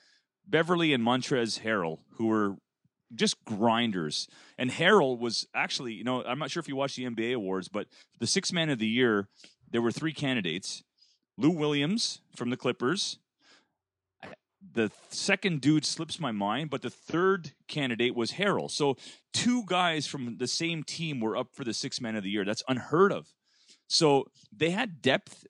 Beverley 0.46 0.92
and 0.92 1.04
Montrezl 1.04 1.60
Harrell, 1.60 1.98
who 2.14 2.26
were 2.26 2.56
just 3.14 3.44
grinders. 3.44 4.28
And 4.56 4.70
Harrell 4.70 5.18
was 5.18 5.46
actually, 5.54 5.94
you 5.94 6.04
know, 6.04 6.24
I'm 6.24 6.38
not 6.38 6.50
sure 6.50 6.60
if 6.60 6.68
you 6.68 6.76
watched 6.76 6.96
the 6.96 7.04
NBA 7.04 7.34
awards, 7.34 7.68
but 7.68 7.86
the 8.18 8.26
six 8.26 8.52
man 8.52 8.70
of 8.70 8.78
the 8.78 8.86
year, 8.86 9.28
there 9.70 9.82
were 9.82 9.92
three 9.92 10.12
candidates: 10.12 10.82
Lou 11.36 11.50
Williams 11.50 12.20
from 12.34 12.50
the 12.50 12.56
Clippers. 12.56 13.18
The 14.74 14.90
second 15.10 15.60
dude 15.60 15.84
slips 15.84 16.18
my 16.18 16.32
mind, 16.32 16.70
but 16.70 16.82
the 16.82 16.90
third 16.90 17.52
candidate 17.68 18.14
was 18.14 18.32
Harrell. 18.32 18.70
So 18.70 18.96
two 19.32 19.64
guys 19.66 20.06
from 20.06 20.36
the 20.38 20.48
same 20.48 20.82
team 20.82 21.20
were 21.20 21.36
up 21.36 21.48
for 21.54 21.64
the 21.64 21.74
six 21.74 22.00
man 22.00 22.16
of 22.16 22.24
the 22.24 22.30
year. 22.30 22.44
That's 22.44 22.64
unheard 22.68 23.12
of. 23.12 23.28
So 23.86 24.26
they 24.54 24.70
had 24.70 25.00
depth 25.00 25.46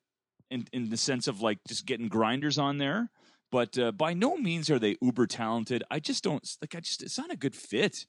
in, 0.51 0.67
in 0.73 0.91
the 0.91 0.97
sense 0.97 1.27
of 1.27 1.41
like 1.41 1.59
just 1.67 1.87
getting 1.87 2.09
grinders 2.09 2.59
on 2.59 2.79
there, 2.79 3.11
but 3.51 3.79
uh, 3.79 3.93
by 3.93 4.15
no 4.15 4.37
means 4.37 4.71
are 4.71 4.79
they 4.79 4.97
uber 5.01 5.27
talented. 5.27 5.83
I 5.91 6.01
just 6.01 6.25
don't 6.25 6.47
like. 6.61 6.75
I 6.75 6.81
just 6.81 7.03
it's 7.03 7.19
not 7.19 7.33
a 7.33 7.37
good 7.37 7.55
fit. 7.55 8.07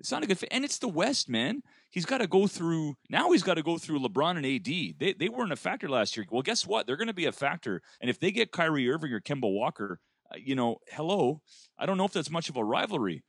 It's 0.00 0.12
not 0.12 0.22
a 0.22 0.26
good 0.26 0.38
fit, 0.38 0.50
and 0.52 0.64
it's 0.64 0.78
the 0.78 0.88
West, 0.88 1.28
man. 1.28 1.62
He's 1.90 2.06
got 2.06 2.18
to 2.18 2.28
go 2.28 2.46
through 2.46 2.94
now. 3.10 3.32
He's 3.32 3.42
got 3.42 3.54
to 3.54 3.62
go 3.62 3.78
through 3.78 3.98
LeBron 4.00 4.36
and 4.36 4.46
AD. 4.46 4.98
They 4.98 5.12
they 5.18 5.28
weren't 5.28 5.52
a 5.52 5.56
factor 5.56 5.88
last 5.88 6.16
year. 6.16 6.26
Well, 6.30 6.42
guess 6.42 6.66
what? 6.66 6.86
They're 6.86 6.96
going 6.96 7.08
to 7.08 7.14
be 7.14 7.26
a 7.26 7.32
factor, 7.32 7.82
and 8.00 8.08
if 8.08 8.20
they 8.20 8.30
get 8.30 8.52
Kyrie 8.52 8.90
Irving 8.90 9.12
or 9.12 9.20
Kemba 9.20 9.52
Walker, 9.52 10.00
Uh, 10.32 10.38
you 10.42 10.54
know, 10.54 10.78
hello. 10.88 11.40
I 11.78 11.86
don't 11.86 11.98
know 11.98 12.04
if 12.04 12.12
that's 12.12 12.30
much 12.30 12.48
of 12.48 12.56
a 12.56 12.64
rivalry. 12.64 13.22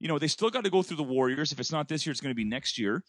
You 0.00 0.08
know, 0.08 0.18
they 0.18 0.28
still 0.28 0.50
got 0.50 0.64
to 0.64 0.70
go 0.70 0.82
through 0.82 0.98
the 0.98 1.02
Warriors. 1.02 1.52
If 1.52 1.60
it's 1.60 1.72
not 1.72 1.88
this 1.88 2.04
year, 2.04 2.10
it's 2.10 2.20
going 2.20 2.32
to 2.32 2.36
be 2.36 2.44
next 2.44 2.78
year. 2.78 3.02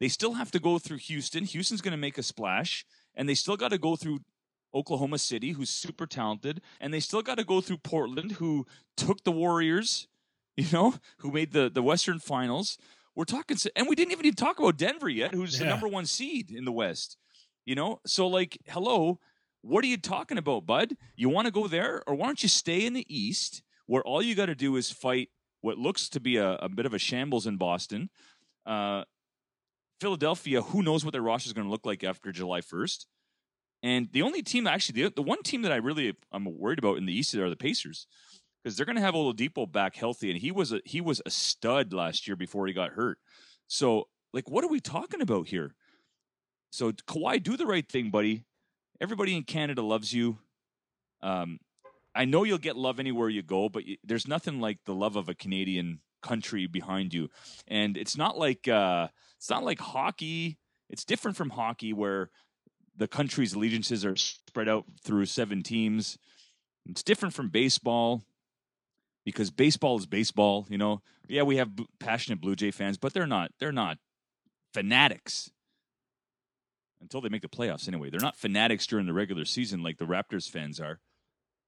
They 0.00 0.08
still 0.08 0.32
have 0.34 0.50
to 0.52 0.58
go 0.58 0.78
through 0.78 0.98
Houston. 0.98 1.44
Houston's 1.44 1.80
going 1.80 1.92
to 1.92 1.98
make 1.98 2.18
a 2.18 2.22
splash, 2.22 2.84
and 3.14 3.28
they 3.28 3.34
still 3.34 3.56
got 3.56 3.68
to 3.68 3.78
go 3.78 3.94
through 3.94 4.20
Oklahoma 4.74 5.18
City, 5.18 5.52
who's 5.52 5.70
super 5.70 6.06
talented, 6.06 6.60
and 6.80 6.92
they 6.92 7.00
still 7.00 7.22
got 7.22 7.36
to 7.36 7.44
go 7.44 7.60
through 7.60 7.78
Portland, 7.78 8.32
who 8.32 8.66
took 8.96 9.22
the 9.22 9.30
Warriors, 9.30 10.08
you 10.56 10.66
know, 10.72 10.94
who 11.18 11.30
made 11.30 11.52
the 11.52 11.70
the 11.70 11.82
Western 11.82 12.18
Finals. 12.18 12.78
We're 13.14 13.24
talking, 13.24 13.58
and 13.76 13.86
we 13.88 13.94
didn't 13.94 14.12
even 14.12 14.32
talk 14.34 14.58
about 14.58 14.78
Denver 14.78 15.08
yet, 15.08 15.34
who's 15.34 15.58
the 15.58 15.66
number 15.66 15.86
one 15.86 16.06
seed 16.06 16.50
in 16.50 16.64
the 16.64 16.72
West. 16.72 17.18
You 17.66 17.74
know, 17.74 18.00
so 18.06 18.26
like, 18.26 18.58
hello, 18.66 19.20
what 19.62 19.84
are 19.84 19.88
you 19.88 19.96
talking 19.96 20.38
about, 20.38 20.66
bud? 20.66 20.96
You 21.16 21.28
want 21.28 21.46
to 21.46 21.52
go 21.52 21.66
there, 21.66 22.02
or 22.06 22.14
why 22.14 22.26
don't 22.26 22.42
you 22.42 22.48
stay 22.48 22.84
in 22.84 22.92
the 22.92 23.06
East, 23.08 23.62
where 23.86 24.02
all 24.02 24.22
you 24.22 24.34
got 24.34 24.46
to 24.46 24.54
do 24.54 24.76
is 24.76 24.90
fight 24.90 25.30
what 25.60 25.78
looks 25.78 26.08
to 26.10 26.20
be 26.20 26.36
a, 26.36 26.54
a 26.56 26.68
bit 26.68 26.86
of 26.86 26.94
a 26.94 26.98
shambles 26.98 27.46
in 27.46 27.56
Boston. 27.56 28.10
Uh, 28.66 29.04
Philadelphia, 30.00 30.62
who 30.62 30.82
knows 30.82 31.04
what 31.04 31.12
their 31.12 31.22
roster 31.22 31.48
is 31.48 31.52
going 31.52 31.66
to 31.66 31.70
look 31.70 31.86
like 31.86 32.02
after 32.02 32.32
July 32.32 32.60
1st. 32.60 33.06
And 33.84 34.08
the 34.12 34.22
only 34.22 34.42
team, 34.42 34.66
actually, 34.66 35.02
the, 35.02 35.12
the 35.14 35.22
one 35.22 35.42
team 35.42 35.62
that 35.62 35.72
I 35.72 35.76
really 35.76 36.16
am 36.32 36.46
worried 36.58 36.78
about 36.78 36.98
in 36.98 37.06
the 37.06 37.16
East 37.16 37.34
are 37.34 37.50
the 37.50 37.56
Pacers 37.56 38.06
because 38.62 38.76
they're 38.76 38.86
going 38.86 38.96
to 38.96 39.02
have 39.02 39.14
Oladipo 39.14 39.70
back 39.70 39.96
healthy, 39.96 40.30
and 40.30 40.38
he 40.38 40.52
was 40.52 40.72
a 40.72 40.80
he 40.84 41.00
was 41.00 41.20
a 41.26 41.30
stud 41.30 41.92
last 41.92 42.26
year 42.26 42.36
before 42.36 42.66
he 42.66 42.72
got 42.72 42.92
hurt. 42.92 43.18
So 43.66 44.08
like 44.32 44.48
what 44.50 44.64
are 44.64 44.68
we 44.68 44.80
talking 44.80 45.20
about 45.20 45.48
here? 45.48 45.74
So 46.70 46.92
Kawhi, 46.92 47.42
do 47.42 47.56
the 47.56 47.66
right 47.66 47.88
thing, 47.88 48.10
buddy. 48.10 48.44
Everybody 49.02 49.36
in 49.36 49.42
Canada 49.42 49.82
loves 49.82 50.12
you. 50.12 50.38
Um, 51.22 51.58
I 52.14 52.24
know 52.24 52.44
you'll 52.44 52.58
get 52.58 52.76
love 52.76 53.00
anywhere 53.00 53.28
you 53.28 53.42
go, 53.42 53.68
but 53.68 53.82
y- 53.84 53.96
there's 54.04 54.28
nothing 54.28 54.60
like 54.60 54.78
the 54.84 54.94
love 54.94 55.16
of 55.16 55.28
a 55.28 55.34
Canadian 55.34 55.98
country 56.22 56.68
behind 56.68 57.12
you. 57.12 57.28
And 57.66 57.96
it's 57.96 58.16
not 58.16 58.38
like 58.38 58.68
uh, 58.68 59.08
it's 59.36 59.50
not 59.50 59.64
like 59.64 59.80
hockey. 59.80 60.56
It's 60.88 61.04
different 61.04 61.36
from 61.36 61.50
hockey 61.50 61.92
where 61.92 62.30
the 62.96 63.08
country's 63.08 63.54
allegiances 63.54 64.04
are 64.04 64.14
spread 64.14 64.68
out 64.68 64.84
through 65.02 65.26
seven 65.26 65.64
teams. 65.64 66.16
It's 66.86 67.02
different 67.02 67.34
from 67.34 67.48
baseball 67.48 68.22
because 69.24 69.50
baseball 69.50 69.98
is 69.98 70.06
baseball. 70.06 70.64
You 70.68 70.78
know, 70.78 71.02
yeah, 71.26 71.42
we 71.42 71.56
have 71.56 71.74
b- 71.74 71.88
passionate 71.98 72.40
Blue 72.40 72.54
Jay 72.54 72.70
fans, 72.70 72.98
but 72.98 73.14
they're 73.14 73.26
not. 73.26 73.50
They're 73.58 73.72
not 73.72 73.98
fanatics 74.72 75.50
until 77.02 77.20
they 77.20 77.28
make 77.28 77.42
the 77.42 77.48
playoffs. 77.48 77.88
Anyway, 77.88 78.10
they're 78.10 78.20
not 78.20 78.36
fanatics 78.36 78.86
during 78.86 79.06
the 79.06 79.12
regular 79.12 79.44
season 79.44 79.82
like 79.82 79.98
the 79.98 80.04
Raptors 80.04 80.48
fans 80.48 80.80
are. 80.80 81.00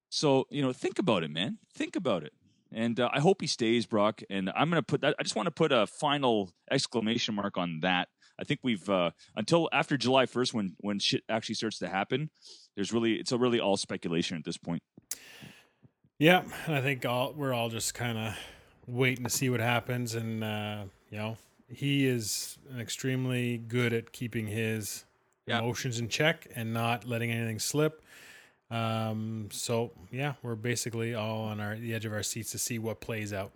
So 0.09 0.47
you 0.49 0.61
know, 0.61 0.73
think 0.73 0.97
about 0.97 1.23
it, 1.23 1.31
man. 1.31 1.59
Think 1.73 1.95
about 1.95 2.23
it. 2.23 2.33
And 2.71 2.99
uh, 2.99 3.09
I 3.13 3.19
hope 3.19 3.41
he 3.41 3.47
stays, 3.47 3.85
Brock. 3.85 4.21
And 4.29 4.49
I'm 4.55 4.69
going 4.69 4.81
to 4.81 4.85
put 4.85 5.01
that. 5.01 5.15
I 5.19 5.23
just 5.23 5.35
want 5.35 5.47
to 5.47 5.51
put 5.51 5.71
a 5.71 5.87
final 5.87 6.51
exclamation 6.69 7.35
mark 7.35 7.57
on 7.57 7.79
that. 7.81 8.09
I 8.39 8.43
think 8.43 8.59
we've 8.63 8.89
uh, 8.89 9.11
until 9.35 9.69
after 9.71 9.97
July 9.97 10.25
1st, 10.25 10.53
when 10.53 10.75
when 10.79 10.99
shit 10.99 11.23
actually 11.29 11.55
starts 11.55 11.79
to 11.79 11.87
happen. 11.87 12.29
There's 12.75 12.91
really 12.91 13.13
it's 13.13 13.31
a 13.31 13.37
really 13.37 13.59
all 13.59 13.77
speculation 13.77 14.37
at 14.37 14.43
this 14.43 14.57
point. 14.57 14.83
Yeah, 16.17 16.43
and 16.65 16.75
I 16.75 16.81
think 16.81 17.05
all 17.05 17.33
we're 17.33 17.53
all 17.53 17.69
just 17.69 17.93
kind 17.93 18.17
of 18.17 18.37
waiting 18.87 19.23
to 19.23 19.29
see 19.29 19.49
what 19.49 19.59
happens, 19.59 20.15
and 20.15 20.43
uh, 20.43 20.83
you 21.09 21.17
know, 21.17 21.37
he 21.67 22.05
is 22.05 22.57
extremely 22.77 23.57
good 23.57 23.93
at 23.93 24.11
keeping 24.11 24.47
his 24.47 25.05
Yeah. 25.47 25.59
emotions 25.59 25.99
in 25.99 26.09
check 26.09 26.47
and 26.55 26.73
not 26.73 27.05
letting 27.05 27.31
anything 27.31 27.59
slip. 27.59 28.03
Um, 28.71 29.49
so 29.51 29.91
yeah, 30.11 30.33
we're 30.41 30.55
basically 30.55 31.13
all 31.13 31.43
on 31.43 31.59
our 31.59 31.75
the 31.77 31.93
edge 31.93 32.05
of 32.05 32.13
our 32.13 32.23
seats 32.23 32.51
to 32.51 32.57
see 32.57 32.79
what 32.79 32.99
plays 32.99 33.31
out. 33.31 33.53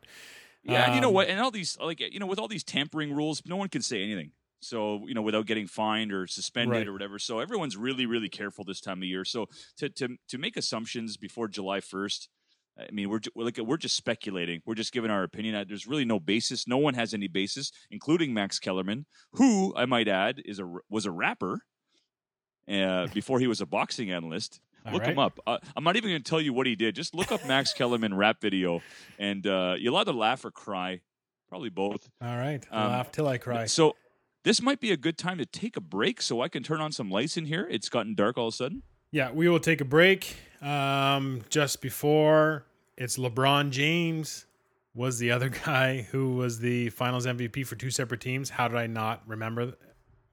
Yeah, 0.63 0.86
and 0.86 0.95
you 0.95 1.02
know 1.02 1.08
Um, 1.08 1.13
what? 1.15 1.30
And 1.30 1.39
all 1.39 1.52
these 1.52 1.78
like 1.80 1.99
you 1.99 2.19
know 2.19 2.28
with 2.28 2.38
all 2.39 2.47
these 2.47 2.63
tampering 2.63 3.12
rules, 3.13 3.41
no 3.45 3.56
one 3.56 3.69
can 3.69 3.82
say 3.82 4.04
anything. 4.04 4.32
So 4.62 5.08
you 5.08 5.13
know 5.15 5.21
without 5.23 5.45
getting 5.47 5.67
fined 5.67 6.12
or 6.13 6.28
suspended 6.28 6.78
Right. 6.78 6.88
or 6.88 6.93
whatever. 6.93 7.17
So 7.17 7.39
everyone's 7.39 7.75
really 7.75 8.06
really 8.06 8.30
careful 8.30 8.63
this 8.65 8.82
time 8.82 8.99
of 8.99 9.06
year. 9.06 9.25
So 9.25 9.47
to 9.78 9.89
to 9.89 10.17
to 10.28 10.38
make 10.38 10.58
assumptions 10.58 11.17
before 11.17 11.47
July 11.47 11.80
first. 11.80 12.30
I 12.78 12.91
mean, 12.93 13.10
we're 13.10 13.19
we're 13.36 13.43
like 13.43 13.58
we're 13.58 13.75
just 13.75 13.97
speculating. 13.97 14.62
We're 14.65 14.75
just 14.75 14.93
giving 14.93 15.12
our 15.12 15.23
opinion. 15.23 15.65
There's 15.67 15.86
really 15.86 16.06
no 16.06 16.17
basis. 16.17 16.65
No 16.65 16.78
one 16.78 16.93
has 16.93 17.13
any 17.13 17.28
basis, 17.28 17.71
including 17.91 18.34
Max 18.34 18.58
Kellerman, 18.58 19.06
who 19.34 19.75
I 19.75 19.86
might 19.86 20.08
add 20.08 20.41
is 20.45 20.60
a 20.60 20.73
was 20.89 21.06
a 21.06 21.12
rapper 21.12 21.60
uh, 22.69 23.08
before 23.13 23.39
he 23.39 23.47
was 23.47 23.62
a 23.62 23.65
boxing 23.65 24.12
analyst. 24.12 24.60
All 24.86 24.93
look 24.93 25.03
him 25.03 25.19
up. 25.19 25.39
Uh, 25.45 25.58
I'm 25.75 25.84
not 25.84 25.97
even 25.97 26.10
going 26.12 26.23
to 26.23 26.29
tell 26.29 26.39
you 26.39 26.53
what 26.53 26.65
he 26.65 26.75
did. 26.75 26.95
Just 26.95 27.13
look 27.13 27.32
up 27.32 27.45
Max 27.45 27.73
Kellerman 27.77 28.13
rap 28.15 28.39
video, 28.41 28.82
and 29.17 29.45
uh, 29.45 29.75
you'll 29.77 29.97
either 29.97 30.13
laugh 30.13 30.45
or 30.45 30.51
cry, 30.51 31.01
probably 31.49 31.69
both. 31.69 32.10
All 32.21 32.38
right, 32.38 32.65
I'll 32.71 32.86
Um, 32.86 32.91
laugh 32.93 33.12
till 33.12 33.27
I 33.27 33.38
cry. 33.38 33.65
So 33.65 33.95
this 34.43 34.62
might 34.62 34.79
be 34.79 34.91
a 34.91 34.97
good 34.97 35.17
time 35.17 35.38
to 35.38 35.45
take 35.45 35.75
a 35.75 35.82
break, 35.82 36.21
so 36.21 36.41
I 36.41 36.47
can 36.47 36.63
turn 36.63 36.79
on 36.79 36.91
some 36.93 37.12
lights 37.12 37.36
in 37.36 37.45
here. 37.45 37.67
It's 37.69 37.89
gotten 37.89 38.15
dark 38.15 38.38
all 38.38 38.47
of 38.47 38.53
a 38.53 38.58
sudden. 38.58 38.84
Yeah, 39.12 39.32
we 39.32 39.49
will 39.49 39.60
take 39.60 39.82
a 39.82 39.86
break. 39.86 40.38
Um, 40.62 41.41
just 41.49 41.82
before 41.82 42.65
it's 42.97 43.17
LeBron 43.17 43.71
James 43.71 44.45
was 44.93 45.19
the 45.19 45.32
other 45.32 45.49
guy 45.65 46.03
who 46.12 46.36
was 46.36 46.60
the 46.60 46.89
Finals 46.91 47.25
MVP 47.25 47.65
for 47.67 47.75
two 47.75 47.91
separate 47.91 48.21
teams. 48.21 48.49
How 48.51 48.67
did 48.69 48.77
I 48.77 48.88
not 48.88 49.23
remember 49.27 49.73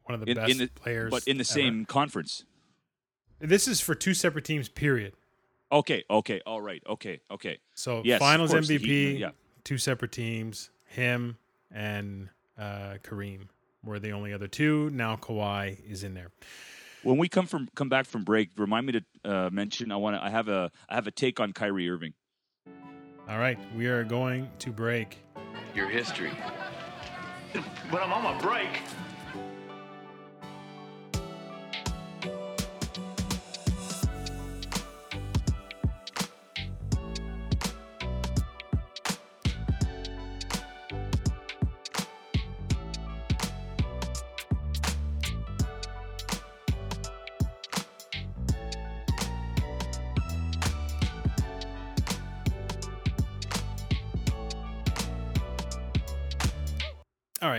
one 0.06 0.14
of 0.14 0.20
the 0.24 0.30
In- 0.30 0.36
best 0.36 0.50
in 0.50 0.58
the- 0.58 0.68
players? 0.68 1.10
but 1.10 1.26
in 1.26 1.36
the 1.36 1.42
ever. 1.42 1.44
same 1.44 1.84
conference. 1.84 2.44
This 3.38 3.68
is 3.68 3.80
for 3.80 3.94
two 3.94 4.14
separate 4.14 4.44
teams. 4.44 4.68
Period. 4.68 5.12
Okay, 5.70 6.04
okay, 6.08 6.40
all 6.46 6.60
right, 6.60 6.82
okay, 6.88 7.20
okay. 7.30 7.58
So 7.74 8.02
Yes, 8.04 8.18
Finals 8.20 8.52
course, 8.52 8.68
MVP, 8.68 8.86
Heat, 8.86 9.18
yeah. 9.18 9.30
two 9.64 9.78
separate 9.78 10.12
teams. 10.12 10.70
Him 10.86 11.36
and 11.72 12.28
uh, 12.56 12.98
Kareem 13.02 13.48
were 13.84 13.98
the 13.98 14.12
only 14.12 14.32
other 14.32 14.46
two. 14.48 14.88
Now 14.90 15.16
Kawhi 15.16 15.78
is 15.90 16.04
in 16.04 16.14
there. 16.14 16.30
When 17.02 17.18
we 17.18 17.28
come 17.28 17.46
from 17.46 17.68
come 17.74 17.88
back 17.88 18.06
from 18.06 18.24
break, 18.24 18.50
remind 18.56 18.86
me 18.86 18.92
to 18.92 19.04
uh, 19.24 19.50
mention 19.52 19.90
I 19.92 19.96
want 19.96 20.16
to. 20.16 20.24
I 20.24 20.30
have 20.30 20.48
a 20.48 20.70
I 20.88 20.94
have 20.94 21.06
a 21.06 21.10
take 21.10 21.40
on 21.40 21.52
Kyrie 21.52 21.90
Irving. 21.90 22.14
All 23.28 23.38
right, 23.38 23.58
we 23.76 23.86
are 23.86 24.04
going 24.04 24.48
to 24.60 24.70
break. 24.70 25.18
your 25.74 25.88
history. 25.88 26.30
But 27.90 28.02
I'm 28.02 28.12
on 28.12 28.22
my 28.22 28.40
break. 28.40 28.68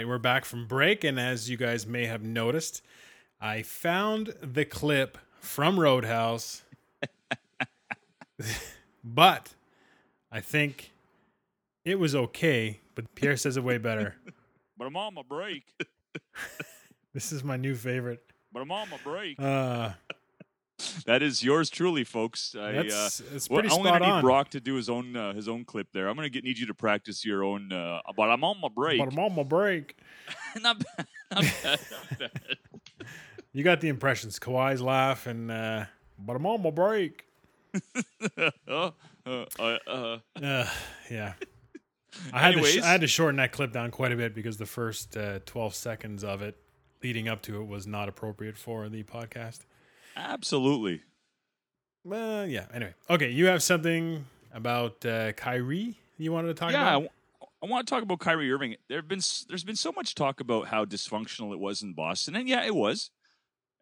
Right, 0.07 0.13
we're 0.13 0.19
back 0.19 0.45
from 0.45 0.65
break, 0.65 1.03
and 1.03 1.19
as 1.19 1.49
you 1.49 1.57
guys 1.57 1.85
may 1.85 2.05
have 2.05 2.23
noticed, 2.23 2.81
I 3.41 3.61
found 3.61 4.33
the 4.41 4.65
clip 4.65 5.17
from 5.39 5.79
Roadhouse, 5.79 6.63
but 9.03 9.53
I 10.31 10.39
think 10.39 10.91
it 11.83 11.99
was 11.99 12.15
okay. 12.15 12.79
But 12.95 13.13
Pierre 13.15 13.37
says 13.37 13.57
it 13.57 13.63
way 13.63 13.77
better. 13.77 14.15
But 14.79 14.85
I'm 14.85 14.95
on 14.95 15.15
my 15.15 15.23
break. 15.27 15.63
This 17.15 17.31
is 17.31 17.43
my 17.43 17.57
new 17.57 17.73
favorite. 17.73 18.21
But 18.53 18.61
I'm 18.61 18.71
on 18.71 18.89
my 18.91 18.97
break. 19.03 19.41
Uh, 19.41 19.93
That 21.05 21.23
is 21.23 21.43
yours 21.43 21.69
truly, 21.69 22.03
folks. 22.03 22.55
I, 22.55 22.59
uh, 22.59 22.83
that's 22.83 23.49
well, 23.49 23.61
pretty 23.61 23.73
I'm 23.73 23.81
spot 23.81 23.83
gonna 23.83 24.05
need 24.05 24.11
on. 24.11 24.21
Brock 24.21 24.49
to 24.49 24.59
do 24.59 24.75
his 24.75 24.89
own 24.89 25.15
uh, 25.15 25.33
his 25.33 25.47
own 25.47 25.65
clip 25.65 25.87
there. 25.91 26.07
I'm 26.07 26.15
gonna 26.15 26.29
get 26.29 26.43
need 26.43 26.59
you 26.59 26.67
to 26.67 26.73
practice 26.73 27.25
your 27.25 27.43
own. 27.43 27.71
Uh, 27.71 28.01
but 28.15 28.29
I'm 28.29 28.43
on 28.43 28.61
my 28.61 28.69
break. 28.69 28.99
But 28.99 29.11
I'm 29.11 29.19
on 29.19 29.35
my 29.35 29.43
break. 29.43 29.97
not 30.61 30.77
bad. 30.79 31.07
Not 31.31 31.43
bad. 31.63 31.79
Not 31.91 32.19
bad. 32.19 32.31
You 33.53 33.63
got 33.63 33.81
the 33.81 33.87
impressions. 33.87 34.37
Kawhi's 34.37 34.81
laugh 34.83 35.25
and 35.25 35.49
uh, 35.49 35.85
but 36.19 36.35
I'm 36.35 36.45
on 36.45 36.61
my 36.61 36.69
break. 36.69 37.25
uh, 38.37 38.91
uh, 39.25 39.45
uh, 39.57 39.77
uh, 39.87 40.17
yeah. 41.09 41.33
I 42.31 42.39
had, 42.39 42.53
to 42.53 42.63
sh- 42.63 42.81
I 42.81 42.91
had 42.91 43.01
to 43.01 43.07
shorten 43.07 43.37
that 43.37 43.51
clip 43.51 43.73
down 43.73 43.89
quite 43.89 44.11
a 44.11 44.15
bit 44.15 44.35
because 44.35 44.57
the 44.57 44.67
first 44.67 45.17
uh, 45.17 45.39
12 45.47 45.73
seconds 45.73 46.23
of 46.23 46.43
it 46.43 46.55
leading 47.01 47.27
up 47.27 47.41
to 47.43 47.59
it 47.59 47.67
was 47.67 47.87
not 47.87 48.07
appropriate 48.09 48.57
for 48.57 48.89
the 48.89 49.01
podcast. 49.01 49.61
Absolutely. 50.17 51.01
Well, 52.03 52.45
yeah. 52.47 52.65
Anyway, 52.73 52.93
okay. 53.09 53.29
You 53.29 53.47
have 53.47 53.61
something 53.61 54.25
about 54.53 55.05
uh, 55.05 55.33
Kyrie 55.33 55.97
you 56.17 56.31
wanted 56.31 56.47
to 56.47 56.53
talk 56.55 56.71
about? 56.71 57.01
Yeah, 57.01 57.07
I, 57.61 57.65
want 57.67 57.87
to 57.87 57.93
talk 57.93 58.03
about 58.03 58.19
Kyrie 58.19 58.51
Irving. 58.51 58.75
There 58.89 58.97
have 58.97 59.07
been 59.07 59.19
s- 59.19 59.45
there's 59.47 59.63
been 59.63 59.75
so 59.75 59.91
much 59.91 60.15
talk 60.15 60.39
about 60.39 60.67
how 60.67 60.85
dysfunctional 60.85 61.53
it 61.53 61.59
was 61.59 61.81
in 61.81 61.93
Boston, 61.93 62.35
and 62.35 62.47
yeah, 62.47 62.65
it 62.65 62.75
was. 62.75 63.11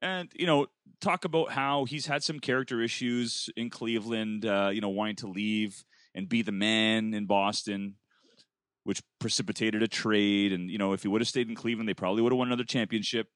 And 0.02 0.30
you 0.36 0.46
know, 0.46 0.68
talk 1.02 1.26
about 1.26 1.52
how 1.52 1.86
he's 1.86 2.06
had 2.06 2.24
some 2.24 2.40
character 2.40 2.82
issues 2.82 3.50
in 3.56 3.70
Cleveland. 3.70 4.46
Uh, 4.46 4.70
you 4.74 4.82
know, 4.82 4.90
wanting 4.90 5.16
to 5.18 5.28
leave 5.28 5.84
and 6.14 6.28
be 6.28 6.42
the 6.42 6.52
man 6.52 7.14
in 7.14 7.26
Boston, 7.26 7.96
which 8.84 9.02
precipitated 9.20 9.82
a 9.82 9.88
trade. 9.88 10.52
And 10.52 10.70
you 10.70 10.78
know, 10.78 10.94
if 10.94 11.04
he 11.04 11.08
would 11.08 11.22
have 11.22 11.28
stayed 11.28 11.50
in 11.50 11.56
Cleveland, 11.56 11.88
they 11.88 11.94
probably 11.94 12.22
would 12.22 12.32
have 12.32 12.38
won 12.38 12.48
another 12.48 12.64
championship. 12.64 13.28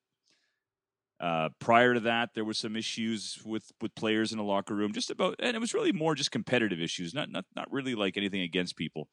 Uh, 1.20 1.50
prior 1.60 1.94
to 1.94 2.00
that, 2.02 2.34
there 2.34 2.46
were 2.46 2.54
some 2.54 2.76
issues 2.78 3.40
with 3.46 3.72
with 3.82 3.94
players 3.96 4.32
in 4.32 4.38
the 4.38 4.44
locker 4.44 4.74
room, 4.74 4.94
just 4.94 5.10
about, 5.10 5.36
and 5.40 5.56
it 5.56 5.60
was 5.60 5.74
really 5.74 5.92
more 5.92 6.16
just 6.16 6.32
competitive 6.32 6.80
issues, 6.80 7.14
not 7.14 7.30
not 7.30 7.46
not 7.56 7.72
really 7.72 7.94
like 7.96 8.18
anything 8.18 8.42
against 8.42 8.78
people. 8.78 9.10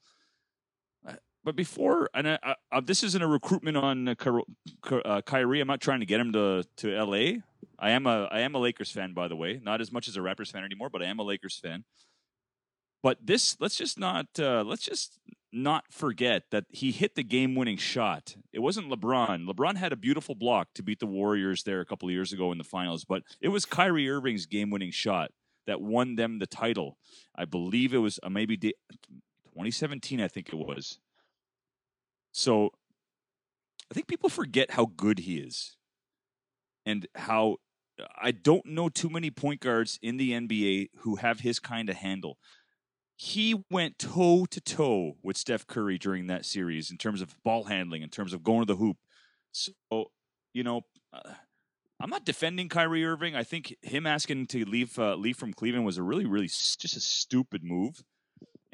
Uh, 1.06 1.14
But 1.44 1.56
before, 1.56 2.08
and 2.14 2.28
I, 2.28 2.38
I, 2.42 2.54
uh, 2.72 2.80
this 2.80 3.02
isn't 3.04 3.22
a 3.22 3.26
recruitment 3.28 3.76
on 3.76 4.08
uh, 4.08 4.14
Ky- 4.14 4.42
Ky- 4.88 5.22
Kyrie. 5.26 5.60
I'm 5.60 5.68
not 5.68 5.80
trying 5.80 6.00
to 6.00 6.06
get 6.06 6.20
him 6.20 6.32
to 6.32 6.64
to 6.78 6.96
LA. 6.96 7.42
I 7.78 7.90
am 7.90 8.06
a 8.06 8.24
I 8.30 8.40
am 8.40 8.54
a 8.54 8.58
Lakers 8.58 8.90
fan, 8.90 9.12
by 9.12 9.28
the 9.28 9.36
way, 9.36 9.60
not 9.62 9.80
as 9.80 9.92
much 9.92 10.08
as 10.08 10.16
a 10.16 10.20
Raptors 10.20 10.50
fan 10.52 10.64
anymore, 10.64 10.90
but 10.90 11.02
I 11.02 11.06
am 11.06 11.18
a 11.18 11.22
Lakers 11.24 11.58
fan. 11.58 11.84
But 13.02 13.18
this, 13.24 13.56
let's 13.60 13.76
just 13.76 13.98
not 13.98 14.26
let's 14.38 14.82
just 14.84 15.18
not 15.56 15.84
forget 15.90 16.44
that 16.50 16.64
he 16.68 16.92
hit 16.92 17.14
the 17.14 17.22
game-winning 17.22 17.78
shot. 17.78 18.36
It 18.52 18.60
wasn't 18.60 18.90
LeBron. 18.90 19.46
LeBron 19.48 19.76
had 19.76 19.92
a 19.92 19.96
beautiful 19.96 20.34
block 20.34 20.68
to 20.74 20.82
beat 20.82 21.00
the 21.00 21.06
Warriors 21.06 21.62
there 21.62 21.80
a 21.80 21.86
couple 21.86 22.08
of 22.08 22.12
years 22.12 22.32
ago 22.32 22.52
in 22.52 22.58
the 22.58 22.64
finals, 22.64 23.04
but 23.04 23.22
it 23.40 23.48
was 23.48 23.64
Kyrie 23.64 24.08
Irving's 24.08 24.46
game-winning 24.46 24.90
shot 24.90 25.30
that 25.66 25.80
won 25.80 26.16
them 26.16 26.38
the 26.38 26.46
title. 26.46 26.98
I 27.34 27.46
believe 27.46 27.94
it 27.94 27.98
was 27.98 28.20
uh, 28.22 28.28
maybe 28.28 28.56
de- 28.56 28.74
2017, 29.54 30.20
I 30.20 30.28
think 30.28 30.48
it 30.48 30.56
was. 30.56 30.98
So 32.32 32.70
I 33.90 33.94
think 33.94 34.08
people 34.08 34.28
forget 34.28 34.72
how 34.72 34.86
good 34.96 35.20
he 35.20 35.38
is, 35.38 35.76
and 36.84 37.06
how 37.14 37.56
I 38.20 38.30
don't 38.30 38.66
know 38.66 38.88
too 38.90 39.08
many 39.08 39.30
point 39.30 39.60
guards 39.60 39.98
in 40.02 40.18
the 40.18 40.32
NBA 40.32 40.88
who 40.98 41.16
have 41.16 41.40
his 41.40 41.58
kind 41.58 41.88
of 41.88 41.96
handle. 41.96 42.36
He 43.16 43.64
went 43.70 43.98
toe 43.98 44.46
to 44.50 44.60
toe 44.60 45.16
with 45.22 45.36
Steph 45.36 45.66
Curry 45.66 45.98
during 45.98 46.26
that 46.26 46.44
series 46.44 46.90
in 46.90 46.98
terms 46.98 47.22
of 47.22 47.34
ball 47.42 47.64
handling, 47.64 48.02
in 48.02 48.10
terms 48.10 48.32
of 48.32 48.42
going 48.42 48.66
to 48.66 48.72
the 48.72 48.78
hoop. 48.78 48.98
So, 49.52 49.72
you 50.52 50.62
know, 50.62 50.82
uh, 51.12 51.32
I'm 51.98 52.10
not 52.10 52.26
defending 52.26 52.68
Kyrie 52.68 53.06
Irving. 53.06 53.34
I 53.34 53.42
think 53.42 53.74
him 53.80 54.06
asking 54.06 54.48
to 54.48 54.64
leave 54.66 54.98
uh, 54.98 55.14
leave 55.14 55.38
from 55.38 55.54
Cleveland 55.54 55.86
was 55.86 55.96
a 55.96 56.02
really, 56.02 56.26
really 56.26 56.48
just 56.48 56.96
a 56.96 57.00
stupid 57.00 57.62
move, 57.64 58.02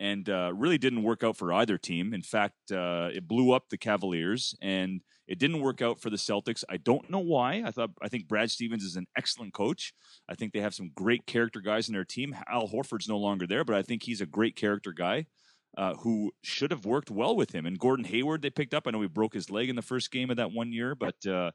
and 0.02 0.28
uh, 0.28 0.52
really 0.52 0.78
didn't 0.78 1.04
work 1.04 1.22
out 1.22 1.36
for 1.36 1.52
either 1.52 1.78
team. 1.78 2.12
In 2.12 2.22
fact, 2.22 2.72
uh, 2.72 3.10
it 3.14 3.28
blew 3.28 3.52
up 3.52 3.68
the 3.68 3.78
Cavaliers, 3.78 4.52
and 4.60 5.00
it 5.28 5.38
didn't 5.38 5.60
work 5.60 5.80
out 5.80 6.00
for 6.00 6.10
the 6.10 6.16
Celtics. 6.16 6.64
I 6.68 6.76
don't 6.76 7.08
know 7.08 7.20
why. 7.20 7.62
I 7.64 7.70
thought 7.70 7.90
I 8.02 8.08
think 8.08 8.26
Brad 8.26 8.50
Stevens 8.50 8.82
is 8.82 8.96
an 8.96 9.06
excellent 9.16 9.54
coach. 9.54 9.94
I 10.28 10.34
think 10.34 10.52
they 10.52 10.60
have 10.60 10.74
some 10.74 10.90
great 10.92 11.24
character 11.26 11.60
guys 11.60 11.88
in 11.88 11.94
their 11.94 12.04
team. 12.04 12.34
Al 12.50 12.66
Horford's 12.66 13.08
no 13.08 13.16
longer 13.16 13.46
there, 13.46 13.64
but 13.64 13.76
I 13.76 13.82
think 13.82 14.02
he's 14.02 14.20
a 14.20 14.26
great 14.26 14.56
character 14.56 14.92
guy. 14.92 15.26
Uh, 15.74 15.94
who 15.94 16.30
should 16.42 16.70
have 16.70 16.84
worked 16.84 17.10
well 17.10 17.34
with 17.34 17.54
him. 17.54 17.64
And 17.64 17.78
Gordon 17.78 18.04
Hayward, 18.04 18.42
they 18.42 18.50
picked 18.50 18.74
up. 18.74 18.86
I 18.86 18.90
know 18.90 19.00
he 19.00 19.08
broke 19.08 19.32
his 19.32 19.48
leg 19.48 19.70
in 19.70 19.76
the 19.76 19.80
first 19.80 20.10
game 20.10 20.28
of 20.28 20.36
that 20.36 20.52
one 20.52 20.70
year, 20.70 20.94
but 20.94 21.14
uh, 21.26 21.50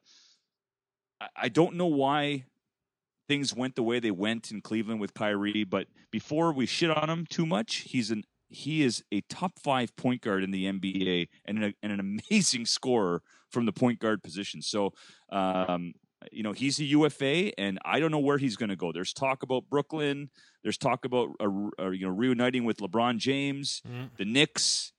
I, 1.21 1.27
I 1.35 1.49
don't 1.49 1.75
know 1.75 1.85
why 1.85 2.45
things 3.27 3.55
went 3.55 3.75
the 3.75 3.83
way 3.83 3.99
they 3.99 4.09
went 4.09 4.49
in 4.49 4.61
Cleveland 4.61 4.99
with 4.99 5.13
Kyrie. 5.13 5.65
But 5.65 5.85
before 6.09 6.51
we 6.51 6.65
shit 6.65 6.89
on 6.89 7.11
him 7.11 7.27
too 7.29 7.45
much, 7.45 7.75
he's 7.89 8.09
an 8.09 8.23
he 8.49 8.83
is 8.83 9.03
a 9.11 9.21
top 9.21 9.59
five 9.59 9.95
point 9.95 10.21
guard 10.21 10.43
in 10.43 10.51
the 10.51 10.65
NBA 10.65 11.27
and 11.45 11.63
an, 11.63 11.73
and 11.83 11.91
an 11.91 11.99
amazing 11.99 12.65
scorer 12.77 13.21
from 13.49 13.65
the 13.65 13.71
point 13.73 13.99
guard 13.99 14.23
position. 14.23 14.61
So, 14.61 14.93
um, 15.31 15.93
you 16.31 16.43
know, 16.43 16.51
he's 16.51 16.79
a 16.79 16.83
UFA, 16.83 17.57
and 17.59 17.77
I 17.85 17.99
don't 17.99 18.11
know 18.11 18.19
where 18.19 18.37
he's 18.37 18.55
going 18.57 18.69
to 18.69 18.75
go. 18.75 18.91
There's 18.91 19.13
talk 19.13 19.43
about 19.43 19.69
Brooklyn. 19.69 20.29
There's 20.63 20.77
talk 20.77 21.05
about 21.05 21.29
uh, 21.39 21.47
uh, 21.79 21.89
you 21.91 22.05
know 22.07 22.11
reuniting 22.13 22.65
with 22.65 22.77
LeBron 22.77 23.17
James, 23.17 23.81
Mm. 23.87 24.09
the 24.17 24.25
Knicks. 24.25 24.91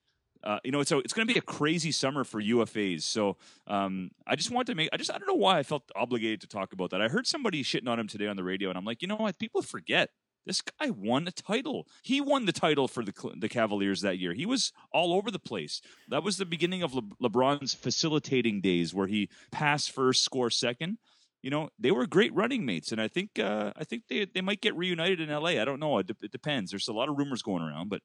Uh, 0.44 0.61
you 0.62 0.70
know, 0.70 0.78
it's 0.80 0.88
so 0.88 1.01
it's 1.01 1.12
going 1.12 1.26
to 1.26 1.34
be 1.34 1.38
a 1.38 1.42
crazy 1.42 1.90
summer 1.90 2.22
for 2.22 2.40
UFAs. 2.40 3.03
So 3.03 3.36
um, 3.66 4.11
I 4.26 4.36
just 4.36 4.53
want 4.53 4.68
to 4.68 4.74
make. 4.76 4.88
I 4.92 4.96
just 4.96 5.11
I 5.12 5.18
don't 5.18 5.26
know 5.26 5.34
why 5.34 5.59
I 5.59 5.64
felt 5.64 5.82
obligated 5.96 6.40
to 6.42 6.46
talk 6.46 6.72
about 6.72 6.90
that. 6.90 7.03
I 7.03 7.09
heard 7.09 7.26
somebody 7.26 7.64
shitting 7.64 7.88
on 7.88 7.99
him 7.99 8.07
today 8.07 8.28
on 8.28 8.36
the 8.36 8.44
radio, 8.44 8.68
and 8.68 8.78
I'm 8.78 8.84
like, 8.84 9.03
you 9.03 9.09
know 9.09 9.16
what? 9.16 9.36
People 9.40 9.62
forget 9.62 10.11
this 10.49 10.62
guy 10.62 10.90
won 10.90 11.28
a 11.28 11.30
title. 11.30 11.86
He 12.03 12.20
won 12.20 12.46
the 12.46 12.53
title 12.53 12.88
for 12.88 13.05
the 13.05 13.12
the 13.36 13.49
Cavaliers 13.49 14.01
that 14.01 14.18
year. 14.18 14.32
He 14.32 14.46
was 14.46 14.72
all 14.92 15.12
over 15.12 15.30
the 15.30 15.38
place. 15.38 15.80
That 16.09 16.22
was 16.22 16.38
the 16.38 16.46
beginning 16.46 16.82
of 16.82 16.94
Le- 16.94 17.03
LeBron's 17.22 17.74
facilitating 17.74 18.62
days, 18.62 18.94
where 18.94 19.07
he 19.07 19.28
pass 19.53 19.86
first, 19.86 20.24
score 20.24 20.51
second. 20.51 20.99
You 21.42 21.51
know, 21.51 21.68
they 21.78 21.92
were 21.92 22.07
great 22.07 22.34
running 22.34 22.64
mates, 22.64 22.90
and 22.90 23.01
I 23.01 23.09
think 23.09 23.38
uh, 23.38 23.72
I 23.76 23.84
think 23.84 24.05
they 24.09 24.24
they 24.24 24.40
might 24.40 24.62
get 24.62 24.74
reunited 24.74 25.20
in 25.20 25.30
L.A. 25.30 25.61
I 25.61 25.64
don't 25.64 25.78
know. 25.78 25.99
It, 25.99 26.11
it 26.22 26.32
depends. 26.32 26.70
There's 26.70 26.88
a 26.88 26.92
lot 26.92 27.09
of 27.09 27.18
rumors 27.18 27.42
going 27.42 27.62
around, 27.62 27.90
but 27.90 28.01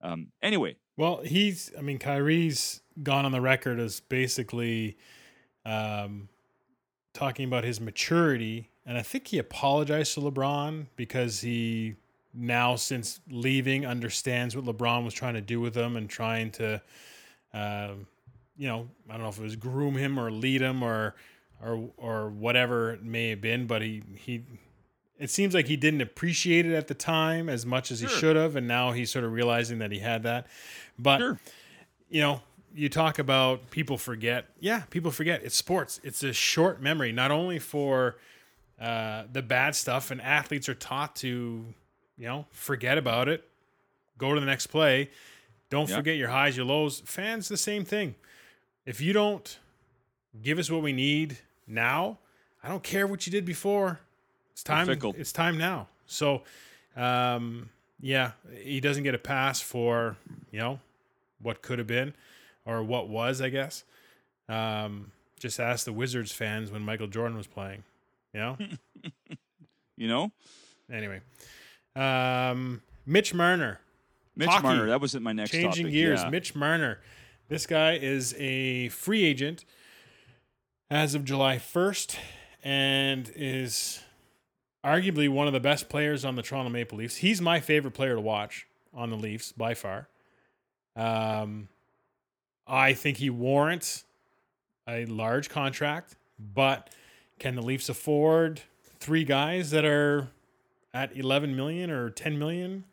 um, 0.00 0.28
anyway, 0.42 0.76
Well, 0.96 1.20
he's. 1.24 1.72
I 1.76 1.82
mean, 1.82 1.98
Kyrie's 1.98 2.80
gone 3.02 3.24
on 3.24 3.32
the 3.32 3.40
record 3.40 3.80
as 3.80 4.00
basically 4.00 4.96
um, 5.66 6.28
talking 7.12 7.46
about 7.46 7.64
his 7.64 7.80
maturity, 7.80 8.69
and 8.86 8.96
I 8.98 9.02
think 9.02 9.28
he 9.28 9.38
apologized 9.38 10.14
to 10.14 10.20
LeBron 10.20 10.86
because 10.96 11.40
he 11.40 11.96
now, 12.32 12.76
since 12.76 13.20
leaving, 13.28 13.84
understands 13.84 14.54
what 14.56 14.64
LeBron 14.64 15.04
was 15.04 15.14
trying 15.14 15.34
to 15.34 15.40
do 15.40 15.60
with 15.60 15.74
him 15.76 15.96
and 15.96 16.08
trying 16.08 16.50
to, 16.52 16.80
um, 17.52 18.06
you 18.56 18.68
know, 18.68 18.88
I 19.08 19.14
don't 19.14 19.22
know 19.22 19.28
if 19.28 19.38
it 19.38 19.42
was 19.42 19.56
groom 19.56 19.96
him 19.96 20.18
or 20.18 20.30
lead 20.30 20.60
him 20.62 20.82
or 20.82 21.14
or 21.62 21.90
or 21.96 22.30
whatever 22.30 22.92
it 22.92 23.02
may 23.02 23.30
have 23.30 23.40
been, 23.40 23.66
but 23.66 23.82
he 23.82 24.02
he. 24.16 24.44
It 25.18 25.28
seems 25.28 25.52
like 25.52 25.66
he 25.66 25.76
didn't 25.76 26.00
appreciate 26.00 26.64
it 26.64 26.74
at 26.74 26.86
the 26.88 26.94
time 26.94 27.50
as 27.50 27.66
much 27.66 27.90
as 27.90 28.00
he 28.00 28.06
Sure. 28.06 28.18
should 28.18 28.36
have, 28.36 28.56
and 28.56 28.66
now 28.66 28.92
he's 28.92 29.10
sort 29.10 29.24
of 29.26 29.32
realizing 29.32 29.78
that 29.80 29.92
he 29.92 29.98
had 29.98 30.22
that. 30.22 30.46
But 30.98 31.18
sure. 31.18 31.40
you 32.08 32.22
know, 32.22 32.40
you 32.74 32.88
talk 32.88 33.18
about 33.18 33.70
people 33.70 33.98
forget. 33.98 34.46
Yeah, 34.60 34.84
people 34.88 35.10
forget. 35.10 35.42
It's 35.42 35.56
sports. 35.56 36.00
It's 36.02 36.22
a 36.22 36.32
short 36.32 36.80
memory, 36.80 37.12
not 37.12 37.30
only 37.30 37.58
for 37.58 38.16
uh, 38.80 39.24
the 39.32 39.42
bad 39.42 39.74
stuff, 39.74 40.10
and 40.10 40.20
athletes 40.22 40.68
are 40.68 40.74
taught 40.74 41.14
to, 41.16 41.64
you 42.16 42.26
know, 42.26 42.46
forget 42.50 42.96
about 42.98 43.28
it, 43.28 43.46
go 44.18 44.34
to 44.34 44.40
the 44.40 44.46
next 44.46 44.68
play. 44.68 45.10
Don't 45.68 45.88
Yeah. 45.88 45.96
forget 45.96 46.16
your 46.16 46.28
highs, 46.30 46.56
your 46.56 46.66
lows. 46.66 47.00
Fans, 47.04 47.48
the 47.48 47.56
same 47.56 47.84
thing. 47.84 48.14
If 48.86 49.00
you 49.00 49.12
don't 49.12 49.58
give 50.42 50.58
us 50.58 50.70
what 50.70 50.82
we 50.82 50.92
need 50.92 51.38
now, 51.66 52.18
I 52.62 52.68
don't 52.68 52.82
care 52.82 53.06
what 53.06 53.26
you 53.26 53.30
did 53.30 53.44
before. 53.44 54.00
It's 54.52 54.62
time. 54.62 54.88
It's 54.90 55.32
time 55.32 55.56
now. 55.58 55.88
So, 56.06 56.42
um, 56.96 57.70
yeah, 58.00 58.32
he 58.62 58.80
doesn't 58.80 59.04
get 59.04 59.14
a 59.14 59.18
pass 59.18 59.60
for 59.60 60.16
you 60.50 60.58
know 60.58 60.80
what 61.40 61.62
could 61.62 61.78
have 61.78 61.86
been 61.86 62.14
or 62.66 62.82
what 62.82 63.08
was, 63.08 63.40
I 63.40 63.48
guess. 63.50 63.84
Um, 64.48 65.12
just 65.38 65.60
ask 65.60 65.84
the 65.84 65.92
Wizards 65.92 66.32
fans 66.32 66.70
when 66.70 66.82
Michael 66.82 67.06
Jordan 67.06 67.36
was 67.36 67.46
playing. 67.46 67.84
You 68.34 68.40
know. 68.40 68.56
You 69.96 70.08
know, 70.08 70.32
anyway, 70.90 71.20
um, 71.94 72.80
Mitch 73.04 73.34
Marner. 73.34 73.80
Mitch 74.36 74.48
Hockey. 74.48 74.62
Marner. 74.62 74.86
That 74.86 75.00
was 75.00 75.14
in 75.14 75.22
my 75.22 75.32
next 75.32 75.50
Changing 75.50 75.84
topic. 75.86 75.92
gears, 75.92 76.22
Yeah. 76.22 76.30
Mitch 76.30 76.54
Marner. 76.54 77.00
This 77.48 77.66
guy 77.66 77.94
is 77.96 78.34
a 78.38 78.88
free 78.90 79.24
agent 79.24 79.64
as 80.88 81.14
of 81.14 81.24
July 81.24 81.56
1st 81.56 82.16
and 82.62 83.30
is 83.36 84.00
arguably 84.84 85.28
one 85.28 85.46
of 85.46 85.52
the 85.52 85.60
best 85.60 85.88
players 85.90 86.24
on 86.24 86.36
the 86.36 86.42
Toronto 86.42 86.70
Maple 86.70 86.96
Leafs. 86.98 87.16
He's 87.16 87.40
my 87.42 87.60
favorite 87.60 87.92
player 87.92 88.14
to 88.14 88.20
watch 88.20 88.66
on 88.94 89.10
the 89.10 89.16
Leafs 89.16 89.52
by 89.52 89.74
far. 89.74 90.08
Um, 90.96 91.68
I 92.66 92.94
think 92.94 93.18
he 93.18 93.28
warrants 93.28 94.04
a 94.88 95.04
large 95.06 95.50
contract, 95.50 96.16
but 96.38 96.88
can 97.40 97.56
the 97.56 97.62
Leafs 97.62 97.88
afford 97.88 98.60
three 99.00 99.24
guys 99.24 99.70
that 99.70 99.84
are 99.84 100.28
at 100.94 101.16
11 101.16 101.56
million 101.56 101.90
or 101.90 102.10
10 102.10 102.38
million? 102.38 102.84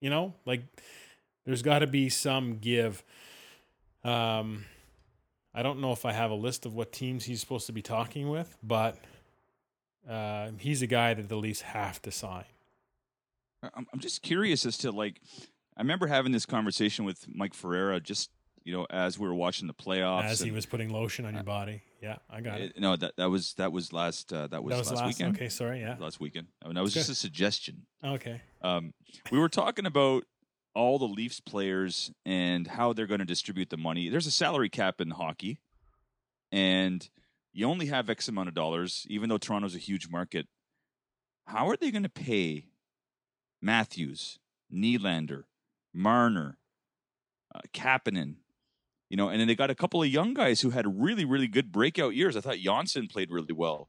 You 0.00 0.10
know, 0.10 0.34
like 0.44 0.62
there's 1.46 1.62
got 1.62 1.78
to 1.78 1.86
be 1.86 2.08
some 2.10 2.58
give. 2.58 3.02
Um, 4.04 4.64
I 5.54 5.62
don't 5.62 5.80
know 5.80 5.92
if 5.92 6.04
I 6.04 6.12
have 6.12 6.32
a 6.32 6.34
list 6.34 6.66
of 6.66 6.74
what 6.74 6.92
teams 6.92 7.24
he's 7.24 7.40
supposed 7.40 7.66
to 7.66 7.72
be 7.72 7.82
talking 7.82 8.28
with, 8.28 8.56
but 8.62 8.98
uh, 10.08 10.50
he's 10.58 10.82
a 10.82 10.88
guy 10.88 11.14
that 11.14 11.28
the 11.28 11.36
Leafs 11.36 11.60
have 11.60 12.02
to 12.02 12.10
sign. 12.10 12.44
I'm, 13.62 13.86
just 14.00 14.22
curious 14.22 14.66
as 14.66 14.76
to 14.78 14.90
like, 14.90 15.20
I 15.76 15.82
remember 15.82 16.08
having 16.08 16.32
this 16.32 16.44
conversation 16.44 17.04
with 17.04 17.26
Mike 17.32 17.54
Ferreira 17.54 18.00
just 18.00 18.30
you 18.64 18.72
know 18.72 18.86
as 18.90 19.18
we 19.18 19.26
were 19.26 19.34
watching 19.34 19.66
the 19.66 19.74
playoffs. 19.74 20.24
As 20.24 20.40
he 20.40 20.50
was 20.50 20.66
putting 20.66 20.90
lotion 20.90 21.24
on 21.24 21.34
your 21.34 21.42
body. 21.42 21.82
Yeah, 22.00 22.16
I 22.28 22.40
got 22.40 22.60
it. 22.60 22.72
Uh, 22.76 22.80
no, 22.80 22.96
that 22.96 23.16
that 23.16 23.30
was 23.30 23.54
that 23.54 23.72
was 23.72 23.92
last 23.92 24.32
uh, 24.32 24.46
that 24.48 24.62
was, 24.64 24.72
That 24.72 24.78
was 24.78 24.90
last, 24.90 25.00
last. 25.02 25.18
weekend. 25.18 25.36
Okay, 25.36 25.48
sorry. 25.48 25.80
Yeah. 25.80 25.96
Last 25.98 26.20
weekend. 26.20 26.48
I 26.62 26.66
mean, 26.66 26.74
that 26.74 26.82
was 26.82 26.92
Okay. 26.92 27.00
just 27.00 27.10
a 27.10 27.14
suggestion. 27.14 27.86
Okay. 28.04 28.40
Um, 28.62 28.92
we 29.30 29.38
were 29.38 29.48
talking 29.48 29.86
about 29.86 30.24
all 30.74 30.98
the 30.98 31.06
Leafs 31.06 31.38
players 31.40 32.10
and 32.24 32.66
how 32.66 32.92
they're 32.92 33.06
going 33.06 33.18
to 33.20 33.24
distribute 33.26 33.70
the 33.70 33.76
money. 33.76 34.08
There's 34.08 34.26
a 34.26 34.30
salary 34.30 34.68
cap 34.70 35.00
in 35.00 35.10
hockey, 35.10 35.60
and 36.50 37.08
you 37.52 37.66
only 37.66 37.86
have 37.86 38.08
X 38.08 38.26
amount 38.28 38.48
of 38.48 38.54
dollars, 38.54 39.06
even 39.08 39.28
though 39.28 39.38
Toronto's 39.38 39.74
a 39.74 39.78
huge 39.78 40.08
market. 40.08 40.46
How 41.46 41.68
are 41.68 41.76
they 41.76 41.90
going 41.90 42.04
to 42.04 42.08
pay 42.08 42.66
Matthews, 43.60 44.38
Nylander, 44.72 45.44
Marner, 45.92 46.58
uh, 47.54 47.60
Kapanen? 47.74 48.36
You 49.12 49.16
know, 49.16 49.28
and 49.28 49.38
then 49.38 49.46
they 49.46 49.54
got 49.54 49.70
a 49.70 49.74
couple 49.74 50.02
of 50.02 50.08
young 50.08 50.34
guys 50.34 50.62
who 50.62 50.70
had 50.70 51.00
really, 51.00 51.24
really 51.24 51.46
good 51.46 51.70
breakout 51.70 52.14
years. 52.16 52.36
I 52.36 52.40
thought 52.40 52.56
Johnsson 52.56 53.06
played 53.06 53.30
really 53.30 53.52
well. 53.52 53.88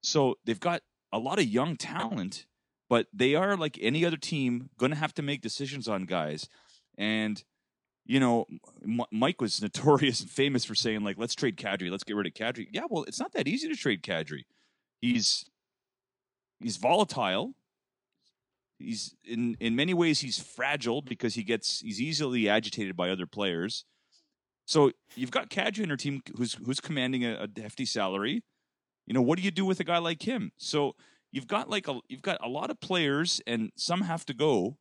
So 0.00 0.36
they've 0.46 0.58
got 0.58 0.82
a 1.12 1.18
lot 1.18 1.38
of 1.38 1.44
young 1.44 1.76
talent 1.76 2.46
but 2.90 3.06
they 3.14 3.36
are 3.36 3.56
like 3.56 3.78
any 3.80 4.04
other 4.04 4.18
team 4.18 4.68
going 4.76 4.90
to 4.90 4.98
have 4.98 5.14
to 5.14 5.22
make 5.22 5.40
decisions 5.40 5.88
on 5.88 6.04
guys. 6.04 6.48
And 6.98 7.42
you 8.04 8.18
know 8.18 8.46
M- 8.82 9.06
mike 9.12 9.40
was 9.40 9.62
notorious 9.62 10.20
and 10.20 10.28
famous 10.28 10.64
for 10.64 10.74
saying 10.74 11.04
like 11.04 11.16
let's 11.16 11.34
trade 11.34 11.56
kadri. 11.56 11.90
Let's 11.90 12.04
get 12.04 12.16
rid 12.16 12.26
of 12.26 12.34
kadri. 12.34 12.66
Yeah 12.70 12.82
well 12.90 13.04
it's 13.04 13.20
not 13.20 13.32
that 13.32 13.48
easy 13.48 13.68
to 13.68 13.76
trade 13.76 14.02
kadri. 14.02 14.44
He's 15.00 15.48
he's 16.58 16.76
volatile. 16.76 17.54
He's 18.78 19.14
in 19.24 19.56
in 19.60 19.76
many 19.76 19.94
ways 19.94 20.20
he's 20.20 20.40
fragile 20.40 21.00
because 21.00 21.34
he 21.34 21.44
gets 21.44 21.80
he's 21.80 22.00
easily 22.00 22.48
agitated 22.48 22.96
by 22.96 23.10
other 23.10 23.26
players 23.26 23.84
so 24.70 24.90
you've 25.14 25.30
got 25.30 25.50
kadri 25.50 25.82
in 25.82 25.88
your 25.88 25.96
team 25.96 26.22
who's 26.36 26.54
who's 26.54 26.80
commanding 26.80 27.24
a, 27.24 27.46
a 27.56 27.60
hefty 27.60 27.84
salary 27.84 28.42
you 29.06 29.14
know 29.14 29.22
what 29.22 29.38
do 29.38 29.44
you 29.44 29.50
do 29.50 29.64
with 29.64 29.80
a 29.80 29.84
guy 29.84 29.98
like 29.98 30.22
him 30.22 30.52
so 30.56 30.94
you've 31.32 31.46
got 31.46 31.68
like 31.68 31.88
a 31.88 32.00
you've 32.08 32.22
got 32.22 32.38
a 32.42 32.48
lot 32.48 32.70
of 32.70 32.80
players 32.80 33.40
and 33.46 33.70
some 33.76 34.02
have 34.02 34.24
to 34.24 34.34
go 34.34 34.76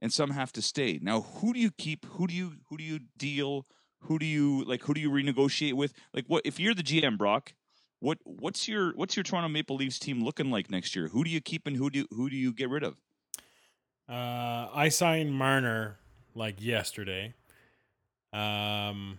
and 0.00 0.12
some 0.12 0.30
have 0.30 0.52
to 0.52 0.62
stay 0.62 0.98
now 1.02 1.20
who 1.20 1.52
do 1.52 1.60
you 1.60 1.70
keep 1.70 2.04
who 2.16 2.26
do 2.26 2.34
you 2.34 2.52
who 2.68 2.76
do 2.76 2.84
you 2.84 3.00
deal 3.16 3.66
who 4.04 4.18
do 4.18 4.26
you 4.26 4.64
like? 4.64 4.82
Who 4.84 4.94
do 4.94 5.00
you 5.00 5.10
renegotiate 5.10 5.74
with? 5.74 5.92
Like, 6.14 6.24
what 6.26 6.42
if 6.44 6.58
you're 6.58 6.74
the 6.74 6.82
GM, 6.82 7.18
Brock? 7.18 7.52
What 8.00 8.18
what's 8.24 8.66
your 8.66 8.92
what's 8.94 9.16
your 9.16 9.22
Toronto 9.22 9.48
Maple 9.48 9.76
Leafs 9.76 9.98
team 9.98 10.24
looking 10.24 10.50
like 10.50 10.70
next 10.70 10.96
year? 10.96 11.08
Who 11.08 11.22
do 11.22 11.30
you 11.30 11.40
keep 11.40 11.66
and 11.66 11.76
who 11.76 11.90
do 11.90 12.06
who 12.10 12.30
do 12.30 12.36
you 12.36 12.52
get 12.52 12.70
rid 12.70 12.82
of? 12.82 12.96
Uh, 14.08 14.68
I 14.72 14.88
signed 14.88 15.34
Marner 15.34 15.98
like 16.34 16.62
yesterday. 16.62 17.34
Um, 18.32 19.18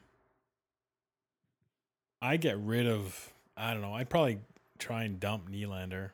I 2.22 2.38
get 2.38 2.58
rid 2.60 2.88
of. 2.88 3.34
I 3.58 3.74
don't 3.74 3.82
know. 3.82 3.94
I'd 3.94 4.10
probably 4.10 4.40
try 4.80 5.04
and 5.04 5.20
dump 5.20 5.50
Nylander. 5.50 6.12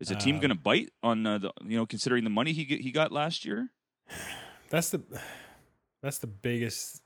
Is 0.00 0.08
the 0.08 0.14
team 0.16 0.36
Um, 0.36 0.40
going 0.40 0.50
to 0.50 0.54
bite 0.56 0.90
on 1.02 1.26
uh, 1.26 1.38
the 1.38 1.52
you 1.64 1.76
know 1.76 1.86
considering 1.86 2.24
the 2.24 2.30
money 2.30 2.52
he 2.52 2.64
get, 2.64 2.80
he 2.80 2.90
got 2.90 3.12
last 3.12 3.44
year? 3.44 3.70
That's 4.68 4.90
the 4.90 5.02
that's 6.02 6.18
the 6.18 6.26
biggest 6.26 7.02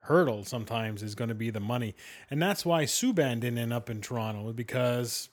hurdle. 0.00 0.44
Sometimes 0.44 1.02
is 1.02 1.14
going 1.14 1.28
to 1.28 1.34
be 1.34 1.50
the 1.50 1.60
money, 1.60 1.94
and 2.30 2.40
that's 2.42 2.64
why 2.66 2.84
Subban 2.84 3.40
didn't 3.40 3.58
end 3.58 3.72
up 3.72 3.88
in 3.88 4.00
Toronto 4.00 4.52
because 4.52 5.28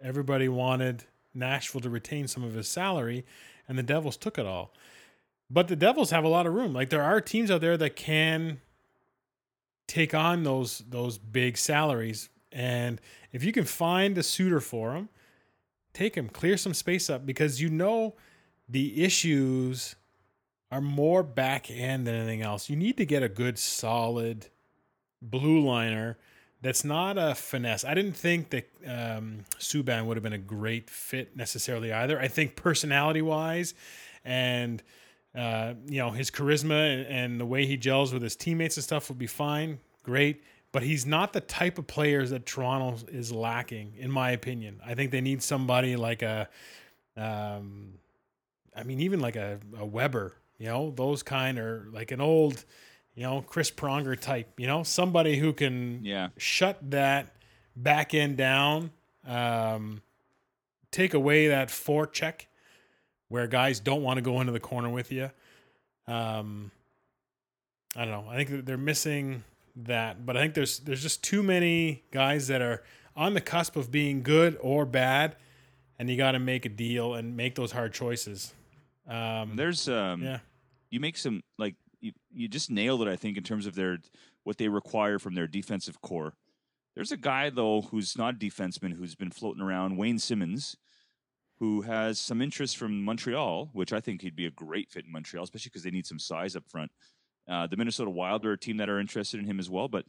everybody 0.00 0.48
wanted 0.48 1.04
Nashville 1.34 1.80
to 1.80 1.90
retain 1.90 2.28
some 2.28 2.44
of 2.44 2.54
his 2.54 2.68
salary, 2.68 3.24
and 3.68 3.76
the 3.76 3.82
Devils 3.82 4.16
took 4.16 4.38
it 4.38 4.46
all. 4.46 4.72
But 5.50 5.68
the 5.68 5.76
Devils 5.76 6.10
have 6.10 6.24
a 6.24 6.28
lot 6.28 6.46
of 6.46 6.54
room. 6.54 6.72
Like 6.72 6.90
there 6.90 7.02
are 7.02 7.20
teams 7.20 7.50
out 7.50 7.60
there 7.60 7.76
that 7.76 7.96
can 7.96 8.60
take 9.86 10.14
on 10.14 10.42
those 10.42 10.82
those 10.88 11.18
big 11.18 11.56
salaries, 11.56 12.28
and 12.52 13.00
if 13.32 13.42
you 13.42 13.52
can 13.52 13.64
find 13.64 14.16
a 14.18 14.22
suitor 14.22 14.60
for 14.60 14.92
them, 14.92 15.08
take 15.92 16.16
him, 16.16 16.28
clear 16.28 16.56
some 16.56 16.74
space 16.74 17.08
up 17.08 17.24
because 17.24 17.60
you 17.60 17.70
know 17.70 18.14
the 18.68 19.02
issues 19.02 19.96
are 20.70 20.82
more 20.82 21.22
back 21.22 21.70
end 21.70 22.06
than 22.06 22.14
anything 22.14 22.42
else. 22.42 22.68
You 22.68 22.76
need 22.76 22.98
to 22.98 23.06
get 23.06 23.22
a 23.22 23.28
good 23.28 23.58
solid 23.58 24.48
blue 25.22 25.60
liner 25.60 26.18
that's 26.60 26.84
not 26.84 27.16
a 27.16 27.34
finesse. 27.34 27.84
I 27.84 27.94
didn't 27.94 28.16
think 28.16 28.50
that 28.50 28.68
um, 28.86 29.44
Subban 29.58 30.06
would 30.06 30.16
have 30.16 30.24
been 30.24 30.32
a 30.32 30.38
great 30.38 30.90
fit 30.90 31.36
necessarily 31.36 31.92
either. 31.92 32.18
I 32.20 32.28
think 32.28 32.56
personality 32.56 33.22
wise 33.22 33.74
and 34.24 34.82
uh, 35.34 35.74
you 35.86 35.98
know 35.98 36.10
his 36.10 36.30
charisma 36.30 37.06
and, 37.08 37.40
the 37.40 37.46
way 37.46 37.66
he 37.66 37.76
gels 37.76 38.12
with 38.12 38.22
his 38.22 38.36
teammates 38.36 38.76
and 38.76 38.84
stuff 38.84 39.08
would 39.08 39.18
be 39.18 39.26
fine, 39.26 39.78
great. 40.02 40.42
But 40.70 40.82
he's 40.82 41.06
not 41.06 41.32
the 41.32 41.40
type 41.40 41.78
of 41.78 41.86
players 41.86 42.30
that 42.30 42.44
Toronto 42.44 43.06
is 43.10 43.32
lacking, 43.32 43.94
in 43.96 44.10
my 44.10 44.32
opinion. 44.32 44.80
I 44.84 44.94
think 44.94 45.12
they 45.12 45.22
need 45.22 45.42
somebody 45.42 45.96
like 45.96 46.20
a, 46.20 46.46
um, 47.16 47.94
I 48.76 48.82
mean, 48.82 49.00
even 49.00 49.20
like 49.20 49.36
a, 49.36 49.58
a 49.78 49.86
Weber, 49.86 50.34
you 50.58 50.66
know, 50.66 50.90
those 50.90 51.22
kind 51.22 51.58
or 51.58 51.88
like 51.90 52.10
an 52.10 52.20
old, 52.20 52.66
you 53.14 53.22
know, 53.22 53.40
Chris 53.40 53.70
Pronger 53.70 54.18
type, 54.18 54.60
you 54.60 54.66
know, 54.66 54.82
somebody 54.82 55.38
who 55.38 55.54
can 55.54 56.04
Yeah, 56.04 56.28
shut 56.36 56.78
that 56.90 57.34
back 57.74 58.12
end 58.12 58.36
down, 58.36 58.90
um, 59.26 60.02
take 60.90 61.14
away 61.14 61.48
that 61.48 61.68
forecheck 61.68 62.42
where 63.28 63.46
guys 63.46 63.80
don't 63.80 64.02
want 64.02 64.16
to 64.16 64.22
go 64.22 64.40
into 64.40 64.52
the 64.52 64.60
corner 64.60 64.88
with 64.88 65.12
you. 65.12 65.30
Um, 66.06 66.70
I 67.96 68.04
don't 68.04 68.12
know. 68.12 68.30
I 68.30 68.36
think 68.36 68.50
that 68.50 68.66
they're 68.66 68.76
missing 68.76 69.44
that, 69.76 70.24
but 70.24 70.36
I 70.36 70.40
think 70.40 70.54
there's 70.54 70.80
there's 70.80 71.02
just 71.02 71.22
too 71.22 71.42
many 71.42 72.02
guys 72.10 72.48
that 72.48 72.62
are 72.62 72.82
on 73.16 73.34
the 73.34 73.40
cusp 73.40 73.76
of 73.76 73.90
being 73.90 74.22
good 74.22 74.56
or 74.60 74.84
bad, 74.86 75.36
and 75.98 76.08
you 76.08 76.16
got 76.16 76.32
to 76.32 76.38
make 76.38 76.64
a 76.64 76.68
deal 76.68 77.14
and 77.14 77.36
make 77.36 77.54
those 77.54 77.72
hard 77.72 77.92
choices. 77.92 78.54
Um, 79.08 79.56
there's 79.56 79.88
um, 79.88 80.22
yeah, 80.22 80.38
you 80.90 81.00
make 81.00 81.16
some 81.16 81.42
like 81.58 81.74
you, 82.00 82.12
you 82.32 82.48
just 82.48 82.70
nailed 82.70 83.02
it. 83.02 83.08
I 83.08 83.16
think 83.16 83.36
in 83.36 83.42
terms 83.42 83.66
of 83.66 83.74
their 83.74 83.98
what 84.44 84.58
they 84.58 84.68
require 84.68 85.18
from 85.18 85.34
their 85.34 85.46
defensive 85.46 86.00
core. 86.00 86.34
There's 86.94 87.12
a 87.12 87.16
guy 87.16 87.50
though 87.50 87.82
who's 87.82 88.16
not 88.16 88.34
a 88.34 88.38
defenseman 88.38 88.94
who's 88.94 89.14
been 89.14 89.30
floating 89.30 89.62
around, 89.62 89.96
Wayne 89.96 90.18
Simmonds, 90.18 90.76
who 91.58 91.80
has 91.82 92.18
some 92.18 92.40
interest 92.40 92.76
from 92.76 93.02
Montreal, 93.02 93.70
which 93.72 93.92
I 93.92 94.00
think 94.00 94.22
he'd 94.22 94.36
be 94.36 94.46
a 94.46 94.50
great 94.50 94.90
fit 94.90 95.04
in 95.04 95.12
Montreal, 95.12 95.44
especially 95.44 95.70
because 95.70 95.82
they 95.82 95.90
need 95.90 96.06
some 96.06 96.18
size 96.18 96.54
up 96.54 96.64
front. 96.68 96.90
Uh, 97.48 97.66
the 97.66 97.76
Minnesota 97.76 98.10
Wild 98.10 98.44
are 98.46 98.52
a 98.52 98.58
team 98.58 98.76
that 98.76 98.88
are 98.88 99.00
interested 99.00 99.40
in 99.40 99.46
him 99.46 99.58
as 99.58 99.68
well. 99.68 99.88
But 99.88 100.04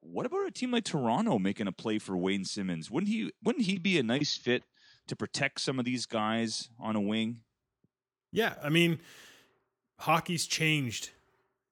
what 0.00 0.26
about 0.26 0.46
a 0.46 0.50
team 0.50 0.70
like 0.70 0.84
Toronto 0.84 1.38
making 1.38 1.66
a 1.66 1.72
play 1.72 1.98
for 1.98 2.16
Wayne 2.16 2.44
Simmonds? 2.44 2.90
Wouldn't 2.90 3.10
he? 3.10 3.32
Wouldn't 3.42 3.66
he 3.66 3.78
be 3.78 3.98
a 3.98 4.02
nice 4.02 4.36
fit 4.36 4.64
to 5.08 5.16
protect 5.16 5.60
some 5.60 5.78
of 5.78 5.84
these 5.84 6.06
guys 6.06 6.68
on 6.78 6.96
a 6.96 7.00
wing? 7.00 7.40
Yeah, 8.30 8.54
I 8.62 8.68
mean, 8.68 9.00
hockey's 9.98 10.46
changed. 10.46 11.10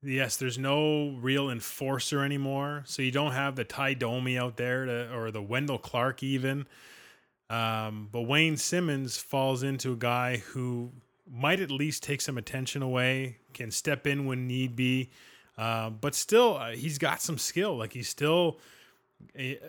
Yes, 0.03 0.37
there's 0.37 0.59
no 0.59 1.11
real 1.21 1.51
enforcer 1.51 2.25
anymore, 2.25 2.85
so 2.87 3.03
you 3.03 3.11
don't 3.11 3.33
have 3.33 3.57
the 3.57 3.65
Ty 3.65 3.95
Domi 3.95 4.39
out 4.39 4.57
there 4.57 4.87
to, 4.87 5.15
or 5.15 5.31
the 5.31 5.43
Wendell 5.43 5.79
Clark 5.79 6.23
even. 6.23 6.67
Um, 7.51 8.09
but 8.13 8.23
Wayne 8.23 8.57
Simmonds 8.57 9.17
falls 9.19 9.63
into 9.65 9.93
a 9.93 9.97
guy 9.97 10.37
who 10.39 10.93
might 11.31 11.61
at 11.61 11.71
least 11.71 12.03
take 12.03 12.21
some 12.21 12.39
attention 12.39 12.81
away, 12.81 13.37
can 13.53 13.71
step 13.73 14.07
in 14.07 14.25
when 14.25 14.47
need 14.47 14.77
be, 14.77 15.11
uh, 15.59 15.91
but 15.91 16.15
still 16.15 16.57
uh, 16.57 16.71
he's 16.71 16.97
got 16.99 17.21
some 17.21 17.37
skill. 17.39 17.77
Like 17.77 17.93
he's 17.93 18.09
still 18.09 18.59
a, 19.37 19.57
uh, 19.57 19.61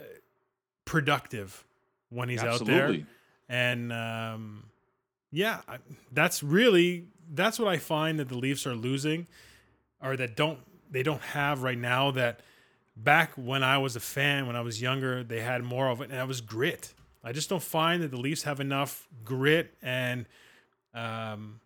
productive 0.85 1.63
when 2.09 2.29
he's 2.29 2.41
out 2.49 2.59
there 2.65 2.87
and 3.49 3.91
um, 3.93 4.63
yeah, 5.31 5.61
I- 5.67 5.77
that's 6.11 6.43
really 6.43 7.05
that's 7.33 7.57
what 7.59 7.67
I 7.69 7.77
find 7.77 8.19
that 8.19 8.27
the 8.29 8.37
Leafs 8.37 8.67
are 8.67 8.75
losing, 8.75 9.27
or 10.01 10.15
that 10.17 10.35
don't 10.35 10.59
they 10.89 11.03
don't 11.03 11.21
have 11.21 11.63
right 11.63 11.77
now. 11.77 12.11
That 12.11 12.41
back 12.95 13.31
when 13.35 13.63
I 13.63 13.77
was 13.77 13.95
a 13.95 13.99
fan, 14.01 14.47
when 14.47 14.55
I 14.55 14.61
was 14.61 14.81
younger, 14.81 15.23
they 15.23 15.39
had 15.41 15.63
more 15.63 15.87
of 15.89 16.01
it, 16.01 16.09
and 16.09 16.13
that 16.19 16.27
was 16.27 16.41
grit. 16.41 16.93
I 17.23 17.31
just 17.31 17.49
don't 17.49 17.61
find 17.63 18.01
that 18.01 18.11
the 18.11 18.17
Leafs 18.17 18.43
have 18.43 18.59
enough 18.59 19.07
grit 19.23 19.73
and 19.81 20.25
um, 20.93 21.59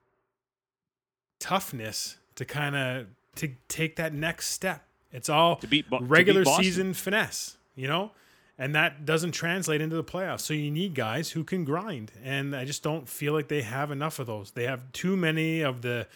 toughness 1.40 2.18
to 2.36 2.46
kind 2.46 2.76
of 2.76 3.08
to 3.36 3.50
take 3.68 3.96
that 3.98 4.14
next 4.14 4.50
step. 4.50 4.86
It's 5.12 5.30
all 5.30 5.56
To 5.58 5.68
beat 5.68 5.90
Bo- 5.90 6.00
to 6.00 6.04
beat 6.04 6.10
regular 6.10 6.46
season 6.46 6.94
finesse, 6.94 7.58
you 7.76 7.88
know, 7.88 8.12
and 8.58 8.76
that 8.76 9.06
doesn't 9.06 9.32
translate 9.32 9.82
into 9.82 9.96
the 9.96 10.04
playoffs. 10.04 10.42
So 10.42 10.54
you 10.54 10.72
need 10.72 10.94
guys 10.94 11.32
who 11.32 11.44
can 11.44 11.64
grind, 11.64 12.12
and 12.24 12.56
I 12.56 12.66
just 12.66 12.84
don't 12.84 13.08
feel 13.08 13.34
like 13.34 13.48
they 13.48 13.62
have 13.62 13.92
enough 13.92 14.20
of 14.20 14.28
those. 14.28 14.52
They 14.52 14.66
have 14.66 14.92
too 14.92 15.16
many 15.16 15.62
of 15.62 15.82
the 15.82 16.08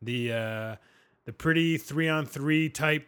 the 0.00 0.32
uh, 0.32 0.76
the 1.26 1.32
pretty 1.32 1.76
three 1.76 2.08
on 2.08 2.24
three 2.24 2.70
type 2.70 3.06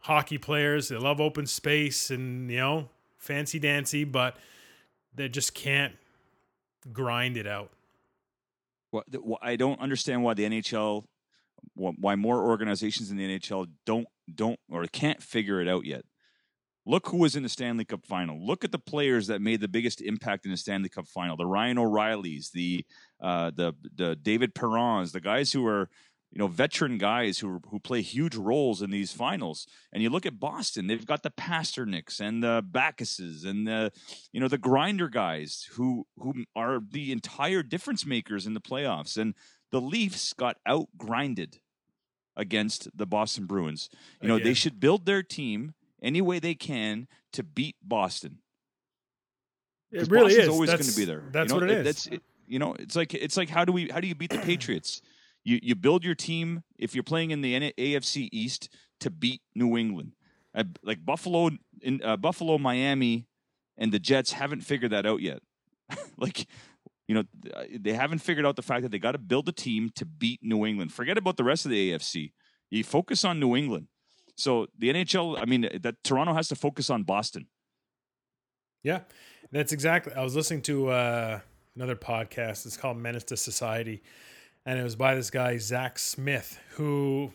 hockey 0.00 0.38
players. 0.38 0.88
They 0.88 0.96
love 0.96 1.20
open 1.20 1.46
space 1.46 2.10
and 2.10 2.48
you 2.50 2.58
know 2.58 2.88
fancy 3.18 3.58
dancy, 3.58 4.04
but 4.04 4.36
they 5.16 5.28
just 5.28 5.54
can't 5.54 5.94
grind 6.92 7.36
it 7.36 7.46
out. 7.46 7.70
Wha- 8.92 9.38
I 9.42 9.56
don't 9.56 9.80
understand 9.80 10.22
why 10.22 10.34
the 10.34 10.44
NHL, 10.44 11.04
why 11.74 12.14
more 12.14 12.44
organizations 12.44 13.10
in 13.10 13.16
the 13.16 13.38
NHL 13.38 13.66
don't 13.84 14.06
don't 14.32 14.58
or 14.70 14.86
can't 14.86 15.22
figure 15.22 15.60
it 15.60 15.68
out 15.68 15.84
yet. 15.84 16.04
Look 16.88 17.08
who 17.08 17.16
was 17.16 17.34
in 17.34 17.42
the 17.42 17.48
Stanley 17.48 17.84
Cup 17.84 18.06
final. 18.06 18.44
Look 18.44 18.64
at 18.64 18.70
the 18.70 18.78
players 18.78 19.26
that 19.26 19.40
made 19.40 19.60
the 19.60 19.66
biggest 19.66 20.00
impact 20.00 20.44
in 20.44 20.52
the 20.52 20.56
Stanley 20.56 20.88
Cup 20.88 21.08
final. 21.08 21.36
The 21.36 21.46
Ryan 21.46 21.78
O'Reillys, 21.78 22.52
the 22.52 22.84
uh, 23.20 23.50
the 23.54 23.74
the 23.96 24.14
David 24.14 24.54
Perrons, 24.54 25.10
the 25.12 25.20
guys 25.20 25.52
who 25.52 25.66
are 25.66 25.88
you 26.36 26.40
know 26.40 26.48
veteran 26.48 26.98
guys 26.98 27.38
who 27.38 27.62
who 27.70 27.80
play 27.80 28.02
huge 28.02 28.36
roles 28.36 28.82
in 28.82 28.90
these 28.90 29.10
finals. 29.10 29.66
And 29.90 30.02
you 30.02 30.10
look 30.10 30.26
at 30.26 30.38
Boston; 30.38 30.86
they've 30.86 31.06
got 31.06 31.22
the 31.22 31.30
Pastrnaks 31.30 32.20
and 32.20 32.42
the 32.42 32.62
Backeses 32.62 33.46
and 33.46 33.66
the 33.66 33.90
you 34.32 34.40
know 34.40 34.46
the 34.46 34.58
grinder 34.58 35.08
guys 35.08 35.66
who 35.72 36.06
who 36.18 36.44
are 36.54 36.80
the 36.90 37.10
entire 37.10 37.62
difference 37.62 38.04
makers 38.04 38.46
in 38.46 38.52
the 38.52 38.60
playoffs. 38.60 39.16
And 39.16 39.32
the 39.72 39.80
Leafs 39.80 40.34
got 40.34 40.58
out 40.66 40.88
grinded 40.98 41.60
against 42.36 42.94
the 42.94 43.06
Boston 43.06 43.46
Bruins. 43.46 43.88
You 44.20 44.28
know 44.28 44.34
Again. 44.34 44.48
they 44.48 44.54
should 44.54 44.78
build 44.78 45.06
their 45.06 45.22
team 45.22 45.72
any 46.02 46.20
way 46.20 46.38
they 46.38 46.54
can 46.54 47.08
to 47.32 47.44
beat 47.44 47.76
Boston. 47.82 48.40
It 49.90 50.10
really 50.10 50.24
Boston's 50.24 50.44
is. 50.44 50.48
always 50.50 50.70
going 50.70 50.82
to 50.82 50.96
be 50.96 51.06
there. 51.06 51.22
That's 51.32 51.50
you 51.50 51.58
know, 51.58 51.66
what 51.66 51.70
it 51.70 51.78
is. 51.78 51.84
That's 51.86 52.06
it, 52.08 52.22
you 52.46 52.58
know, 52.58 52.76
it's 52.78 52.94
like 52.94 53.14
it's 53.14 53.38
like 53.38 53.48
how 53.48 53.64
do 53.64 53.72
we 53.72 53.88
how 53.88 54.00
do 54.00 54.06
you 54.06 54.14
beat 54.14 54.32
the 54.32 54.38
Patriots? 54.38 55.00
You 55.46 55.60
you 55.62 55.76
build 55.76 56.04
your 56.04 56.16
team 56.16 56.64
if 56.76 56.92
you're 56.92 57.04
playing 57.04 57.30
in 57.30 57.40
the 57.40 57.72
AFC 57.78 58.28
East 58.32 58.68
to 58.98 59.10
beat 59.10 59.42
New 59.54 59.76
England. 59.76 60.12
Uh, 60.52 60.64
like 60.82 61.06
Buffalo 61.06 61.50
in 61.82 62.02
uh, 62.02 62.16
Buffalo, 62.16 62.58
Miami, 62.58 63.28
and 63.78 63.92
the 63.92 64.00
Jets 64.00 64.32
haven't 64.32 64.62
figured 64.62 64.90
that 64.90 65.06
out 65.06 65.20
yet. 65.20 65.38
like 66.18 66.48
you 67.06 67.14
know 67.14 67.22
they 67.78 67.92
haven't 67.92 68.18
figured 68.18 68.44
out 68.44 68.56
the 68.56 68.62
fact 68.62 68.82
that 68.82 68.90
they 68.90 68.98
got 68.98 69.12
to 69.12 69.18
build 69.18 69.48
a 69.48 69.52
team 69.52 69.90
to 69.94 70.04
beat 70.04 70.40
New 70.42 70.66
England. 70.66 70.92
Forget 70.92 71.16
about 71.16 71.36
the 71.36 71.44
rest 71.44 71.64
of 71.64 71.70
the 71.70 71.92
AFC. 71.92 72.32
You 72.70 72.82
focus 72.82 73.24
on 73.24 73.38
New 73.38 73.54
England. 73.54 73.86
So 74.34 74.66
the 74.76 74.88
NHL, 74.88 75.40
I 75.40 75.44
mean, 75.44 75.68
that 75.80 76.02
Toronto 76.02 76.34
has 76.34 76.48
to 76.48 76.56
focus 76.56 76.90
on 76.90 77.04
Boston. 77.04 77.46
Yeah, 78.82 79.00
that's 79.52 79.72
exactly. 79.72 80.12
I 80.12 80.24
was 80.24 80.34
listening 80.34 80.62
to 80.62 80.88
uh, 80.88 81.40
another 81.76 81.94
podcast. 81.94 82.66
It's 82.66 82.76
called 82.76 82.96
Menace 82.96 83.24
to 83.24 83.36
Society, 83.36 84.02
and 84.66 84.78
it 84.78 84.82
was 84.82 84.96
by 84.96 85.14
this 85.14 85.30
guy 85.30 85.56
Zach 85.56 85.98
Smith, 85.98 86.60
who 86.72 87.32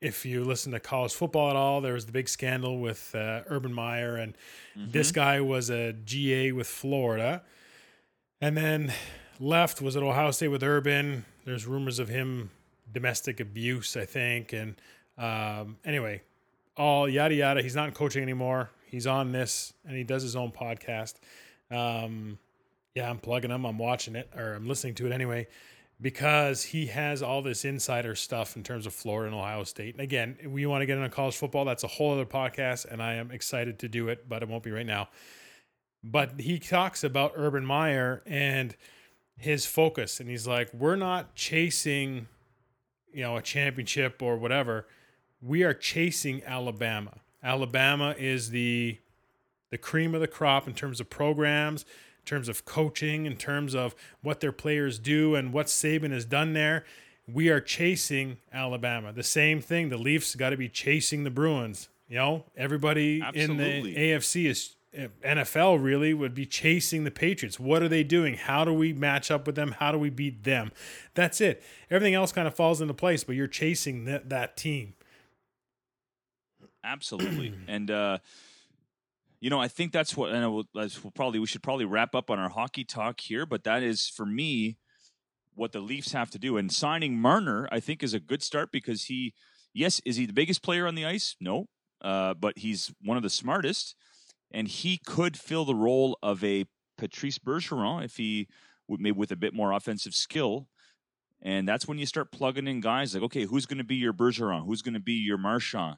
if 0.00 0.24
you 0.24 0.44
listen 0.44 0.72
to 0.72 0.80
college 0.80 1.12
football 1.12 1.50
at 1.50 1.56
all, 1.56 1.82
there 1.82 1.92
was 1.92 2.06
the 2.06 2.12
big 2.12 2.28
scandal 2.28 2.78
with 2.78 3.14
uh, 3.14 3.42
Urban 3.48 3.74
Meyer, 3.74 4.16
and 4.16 4.34
this 4.74 5.12
guy 5.12 5.40
was 5.42 5.68
a 5.68 5.92
GA 5.92 6.52
with 6.52 6.66
Florida, 6.66 7.42
and 8.40 8.56
then 8.56 8.92
left 9.38 9.82
was 9.82 9.96
at 9.96 10.02
Ohio 10.02 10.30
State 10.30 10.48
with 10.48 10.62
Urban. 10.62 11.26
There's 11.44 11.66
rumors 11.66 11.98
of 11.98 12.08
him 12.08 12.50
domestic 12.90 13.40
abuse, 13.40 13.96
I 13.96 14.06
think, 14.06 14.52
and 14.52 14.76
um, 15.18 15.76
anyway, 15.84 16.22
all 16.76 17.08
yada 17.08 17.34
yada. 17.34 17.62
He's 17.62 17.76
not 17.76 17.92
coaching 17.92 18.22
anymore. 18.22 18.70
He's 18.86 19.06
on 19.06 19.32
this, 19.32 19.74
and 19.86 19.96
he 19.96 20.04
does 20.04 20.22
his 20.22 20.34
own 20.34 20.50
podcast. 20.50 21.16
Um, 21.70 22.38
yeah, 22.94 23.08
I'm 23.10 23.18
plugging 23.18 23.50
him. 23.50 23.66
I'm 23.66 23.78
watching 23.78 24.16
it, 24.16 24.30
or 24.34 24.54
I'm 24.54 24.66
listening 24.66 24.94
to 24.94 25.06
it 25.06 25.12
anyway, 25.12 25.46
because 26.00 26.64
he 26.64 26.86
has 26.86 27.22
all 27.22 27.42
this 27.42 27.64
insider 27.64 28.14
stuff 28.14 28.56
in 28.56 28.62
terms 28.62 28.86
of 28.86 28.94
Florida 28.94 29.30
and 29.30 29.38
Ohio 29.38 29.64
State. 29.64 29.94
And 29.94 30.00
again, 30.00 30.36
we 30.46 30.64
want 30.66 30.82
to 30.82 30.86
get 30.86 30.96
into 30.96 31.10
college 31.10 31.36
football. 31.36 31.64
That's 31.64 31.84
a 31.84 31.88
whole 31.88 32.12
other 32.12 32.24
podcast, 32.24 32.86
and 32.86 33.02
I 33.02 33.14
am 33.14 33.30
excited 33.30 33.78
to 33.80 33.88
do 33.88 34.08
it, 34.08 34.28
but 34.28 34.42
it 34.42 34.48
won't 34.48 34.62
be 34.62 34.70
right 34.70 34.86
now. 34.86 35.08
But 36.02 36.40
he 36.40 36.58
talks 36.58 37.04
about 37.04 37.32
Urban 37.36 37.64
Meyer 37.66 38.22
and 38.24 38.74
his 39.36 39.66
focus, 39.66 40.20
and 40.20 40.28
he's 40.30 40.46
like, 40.46 40.72
"We're 40.72 40.96
not 40.96 41.34
chasing, 41.34 42.28
you 43.12 43.22
know, 43.22 43.36
a 43.36 43.42
championship 43.42 44.22
or 44.22 44.36
whatever. 44.36 44.86
We 45.42 45.62
are 45.62 45.74
chasing 45.74 46.42
Alabama. 46.44 47.20
Alabama 47.42 48.14
is 48.18 48.50
the 48.50 48.98
the 49.70 49.78
cream 49.78 50.14
of 50.14 50.20
the 50.20 50.26
crop 50.26 50.66
in 50.66 50.74
terms 50.74 51.00
of 51.00 51.08
programs, 51.08 51.84
in 52.20 52.24
terms 52.24 52.48
of 52.48 52.64
coaching, 52.64 53.26
in 53.26 53.36
terms 53.36 53.74
of 53.74 53.94
what 54.22 54.40
their 54.40 54.52
players 54.52 54.98
do 54.98 55.34
and 55.34 55.52
what 55.52 55.66
Saban 55.66 56.10
has 56.12 56.24
done 56.24 56.52
there. 56.52 56.84
We 57.26 57.48
are 57.48 57.60
chasing 57.60 58.38
Alabama. 58.52 59.12
The 59.12 59.22
same 59.22 59.60
thing. 59.60 59.88
The 59.88 59.96
Leafs 59.96 60.34
got 60.34 60.50
to 60.50 60.56
be 60.56 60.68
chasing 60.68 61.24
the 61.24 61.30
Bruins. 61.30 61.88
You 62.08 62.16
know, 62.16 62.44
everybody 62.56 63.22
Absolutely. 63.22 63.78
in 63.78 63.84
the 63.84 63.96
AFC 63.96 64.46
is 64.46 64.74
uh, 64.98 65.06
NFL 65.24 65.82
really 65.82 66.12
would 66.12 66.34
be 66.34 66.44
chasing 66.44 67.04
the 67.04 67.10
Patriots. 67.12 67.60
What 67.60 67.82
are 67.82 67.88
they 67.88 68.02
doing? 68.02 68.34
How 68.34 68.64
do 68.64 68.72
we 68.72 68.92
match 68.92 69.30
up 69.30 69.46
with 69.46 69.54
them? 69.54 69.76
How 69.78 69.92
do 69.92 69.98
we 69.98 70.10
beat 70.10 70.42
them? 70.42 70.72
That's 71.14 71.40
it. 71.40 71.62
Everything 71.88 72.14
else 72.14 72.32
kind 72.32 72.48
of 72.48 72.54
falls 72.54 72.80
into 72.80 72.94
place, 72.94 73.22
but 73.22 73.36
you're 73.36 73.46
chasing 73.46 74.06
that, 74.06 74.28
that 74.30 74.56
team. 74.56 74.94
Absolutely. 76.82 77.54
and 77.68 77.90
uh, 77.90 78.18
you 79.40 79.50
know, 79.50 79.60
I 79.60 79.68
think 79.68 79.92
that's 79.92 80.16
what. 80.16 80.32
And 80.32 80.52
we'll, 80.52 80.64
we'll 80.74 81.12
probably 81.14 81.40
we 81.40 81.46
should 81.46 81.62
probably 81.62 81.86
wrap 81.86 82.14
up 82.14 82.30
on 82.30 82.38
our 82.38 82.50
hockey 82.50 82.84
talk 82.84 83.20
here. 83.20 83.46
But 83.46 83.64
that 83.64 83.82
is 83.82 84.08
for 84.08 84.26
me 84.26 84.76
what 85.54 85.72
the 85.72 85.80
Leafs 85.80 86.12
have 86.12 86.30
to 86.30 86.38
do. 86.38 86.56
And 86.56 86.72
signing 86.72 87.18
Marner, 87.18 87.68
I 87.72 87.80
think, 87.80 88.02
is 88.02 88.14
a 88.14 88.20
good 88.20 88.42
start 88.42 88.70
because 88.72 89.04
he, 89.04 89.34
yes, 89.74 90.00
is 90.04 90.16
he 90.16 90.26
the 90.26 90.32
biggest 90.32 90.62
player 90.62 90.86
on 90.86 90.94
the 90.94 91.06
ice? 91.06 91.36
No, 91.40 91.66
uh, 92.02 92.34
but 92.34 92.58
he's 92.58 92.92
one 93.02 93.16
of 93.16 93.22
the 93.22 93.30
smartest, 93.30 93.96
and 94.52 94.68
he 94.68 95.00
could 95.04 95.36
fill 95.36 95.64
the 95.64 95.74
role 95.74 96.18
of 96.22 96.44
a 96.44 96.66
Patrice 96.98 97.38
Bergeron 97.38 98.04
if 98.04 98.16
he 98.16 98.48
maybe 98.88 99.12
with 99.12 99.32
a 99.32 99.36
bit 99.36 99.54
more 99.54 99.72
offensive 99.72 100.14
skill. 100.14 100.68
And 101.42 101.66
that's 101.66 101.88
when 101.88 101.98
you 101.98 102.04
start 102.04 102.32
plugging 102.32 102.66
in 102.66 102.80
guys 102.80 103.14
like, 103.14 103.22
okay, 103.22 103.44
who's 103.44 103.64
going 103.64 103.78
to 103.78 103.84
be 103.84 103.96
your 103.96 104.12
Bergeron? 104.12 104.66
Who's 104.66 104.82
going 104.82 104.94
to 104.94 105.00
be 105.00 105.14
your 105.14 105.38
Marchand? 105.38 105.96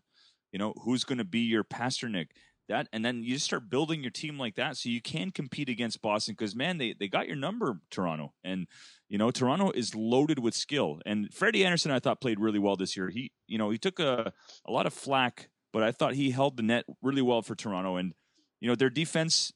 You 0.53 0.59
know, 0.59 0.74
who's 0.84 1.03
going 1.03 1.18
to 1.18 1.24
be 1.24 1.40
your 1.40 1.64
Pastrnak? 1.64 2.28
That 2.69 2.89
and 2.93 3.05
then 3.05 3.23
you 3.25 3.35
just 3.35 3.47
start 3.47 3.69
building 3.69 4.03
your 4.03 4.11
team 4.11 4.39
like 4.39 4.55
that, 4.55 4.77
so 4.77 4.89
you 4.89 5.03
can 5.03 5.31
compete 5.31 5.69
against 5.69 6.01
Boston. 6.01 6.35
Because 6.39 6.55
man, 6.55 6.79
they 6.79 6.95
they 6.99 7.09
got 7.09 7.27
your 7.27 7.37
number, 7.37 7.81
Toronto, 7.91 8.33
and 8.45 8.67
you 9.09 9.19
know 9.19 9.31
Toronto 9.31 9.71
is 9.73 9.95
loaded 9.95 10.39
with 10.39 10.55
skill. 10.55 11.01
And 11.05 11.33
Freddie 11.35 11.65
Andersen, 11.65 11.91
I 11.91 11.99
thought 11.99 12.21
played 12.21 12.39
really 12.41 12.59
well 12.59 12.77
this 12.77 12.97
year. 12.97 13.11
He, 13.11 13.33
you 13.47 13.59
know, 13.59 13.71
he 13.71 13.79
took 13.79 13.99
a 13.99 14.33
a 14.65 14.73
lot 14.73 14.87
of 14.87 14.95
flack, 14.95 15.51
but 15.73 15.83
I 15.83 15.91
thought 15.91 16.15
he 16.15 16.31
held 16.31 16.57
the 16.57 16.63
net 16.63 16.85
really 17.03 17.23
well 17.23 17.43
for 17.43 17.55
Toronto. 17.55 17.97
And 17.97 18.15
you 18.61 18.69
know 18.69 18.77
their 18.77 18.91
defense 18.91 19.53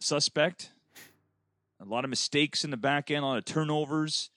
suspect, 0.00 0.72
a 1.80 1.84
lot 1.84 2.04
of 2.04 2.10
mistakes 2.10 2.64
in 2.64 2.70
the 2.70 2.76
back 2.76 3.10
end, 3.10 3.24
a 3.24 3.26
lot 3.26 3.38
of 3.38 3.44
turnovers. 3.44 4.30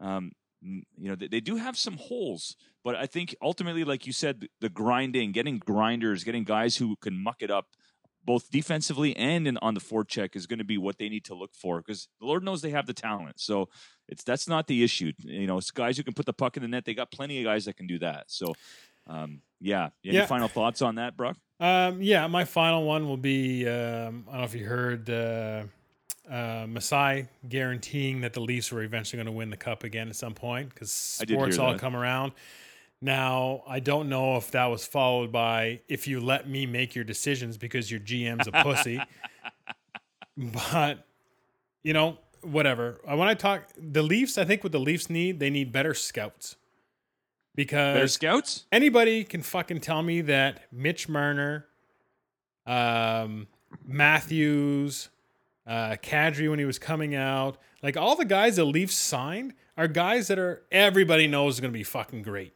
Um, 0.00 0.32
you 0.62 1.08
know, 1.08 1.14
they, 1.14 1.28
they 1.28 1.40
do 1.40 1.56
have 1.56 1.76
some 1.76 1.96
holes, 1.96 2.56
but 2.84 2.94
I 2.94 3.06
think 3.06 3.34
ultimately, 3.42 3.82
like 3.82 4.06
you 4.06 4.12
said, 4.12 4.46
the, 4.60 4.68
grinding, 4.68 5.32
getting 5.32 5.58
grinders, 5.58 6.22
getting 6.22 6.44
guys 6.44 6.76
who 6.76 6.96
can 6.96 7.20
muck 7.20 7.36
it 7.40 7.50
up, 7.50 7.68
both 8.24 8.50
defensively 8.50 9.16
and 9.16 9.48
in, 9.48 9.56
on 9.58 9.74
the 9.74 9.80
forecheck, 9.80 10.36
is 10.36 10.46
going 10.46 10.58
to 10.58 10.64
be 10.64 10.76
what 10.78 10.98
they 10.98 11.08
need 11.08 11.24
to 11.24 11.34
look 11.34 11.54
for 11.54 11.78
because 11.80 12.08
the 12.20 12.26
Lord 12.26 12.44
knows 12.44 12.60
they 12.62 12.70
have 12.70 12.86
the 12.86 12.94
talent. 12.94 13.40
So 13.40 13.68
it's 14.08 14.22
that's 14.22 14.46
not 14.46 14.66
the 14.66 14.84
issue. 14.84 15.12
You 15.18 15.46
know, 15.46 15.58
it's 15.58 15.70
guys 15.70 15.96
who 15.96 16.02
can 16.02 16.14
put 16.14 16.26
the 16.26 16.32
puck 16.32 16.56
in 16.56 16.62
the 16.62 16.68
net. 16.68 16.84
They 16.84 16.94
got 16.94 17.10
plenty 17.10 17.38
of 17.38 17.44
guys 17.44 17.64
that 17.64 17.76
can 17.76 17.86
do 17.86 17.98
that. 18.00 18.24
So, 18.28 18.54
um, 19.06 19.40
yeah. 19.60 19.88
Any 20.04 20.16
Yeah. 20.16 20.26
final 20.26 20.48
thoughts 20.48 20.82
on 20.82 20.96
that, 20.96 21.16
Brock? 21.16 21.36
Um, 21.60 22.02
yeah, 22.02 22.26
my 22.26 22.44
final 22.44 22.84
one 22.84 23.08
will 23.08 23.16
be 23.16 23.66
um, 23.66 24.24
I 24.28 24.32
don't 24.32 24.40
know 24.40 24.44
if 24.44 24.54
you 24.54 24.66
heard 24.66 25.08
uh, 25.08 25.64
uh, 26.30 26.66
Masai 26.68 27.28
guaranteeing 27.48 28.22
that 28.22 28.32
the 28.32 28.40
Leafs 28.40 28.72
were 28.72 28.82
eventually 28.82 29.18
going 29.18 29.32
to 29.32 29.38
win 29.38 29.50
the 29.50 29.56
cup 29.56 29.84
again 29.84 30.08
at 30.08 30.16
some 30.16 30.34
point 30.34 30.70
because 30.70 30.90
sports 30.90 31.58
all 31.58 31.72
that. 31.72 31.80
come 31.80 31.94
around. 31.96 32.32
Now, 33.02 33.62
I 33.66 33.80
don't 33.80 34.08
know 34.08 34.36
if 34.36 34.50
that 34.52 34.66
was 34.66 34.86
followed 34.86 35.30
by 35.30 35.80
if 35.88 36.06
you 36.08 36.20
let 36.20 36.48
me 36.48 36.64
make 36.66 36.94
your 36.94 37.04
decisions 37.04 37.58
because 37.58 37.90
your 37.90 38.00
GM's 38.00 38.46
a 38.46 38.52
pussy. 38.52 39.00
But, 40.36 41.06
you 41.84 41.92
know, 41.92 42.18
whatever. 42.42 43.00
Uh, 43.08 43.16
When 43.16 43.28
I 43.28 43.34
talk, 43.34 43.68
the 43.78 44.02
Leafs, 44.02 44.36
I 44.36 44.44
think 44.44 44.64
what 44.64 44.72
the 44.72 44.80
Leafs 44.80 45.08
need, 45.08 45.38
they 45.38 45.48
need 45.50 45.70
better 45.70 45.94
scouts. 45.94 46.56
Because 47.54 47.94
Better 47.94 48.08
scouts? 48.08 48.64
anybody 48.72 49.22
can 49.22 49.42
fucking 49.42 49.78
tell 49.80 50.02
me 50.02 50.22
that 50.22 50.62
Mitch 50.72 51.08
Marner, 51.08 51.66
um, 52.66 53.46
Matthews, 53.86 55.08
uh, 55.68 55.96
Kadri 56.02 56.50
when 56.50 56.58
he 56.58 56.64
was 56.64 56.80
coming 56.80 57.14
out, 57.14 57.58
like 57.80 57.96
all 57.96 58.16
the 58.16 58.24
guys 58.24 58.56
the 58.56 58.64
Leafs 58.64 58.96
signed 58.96 59.54
are 59.76 59.86
guys 59.86 60.26
that 60.26 60.38
are 60.40 60.64
everybody 60.72 61.28
knows 61.28 61.54
is 61.54 61.60
going 61.60 61.72
to 61.72 61.78
be 61.78 61.84
fucking 61.84 62.22
great, 62.22 62.54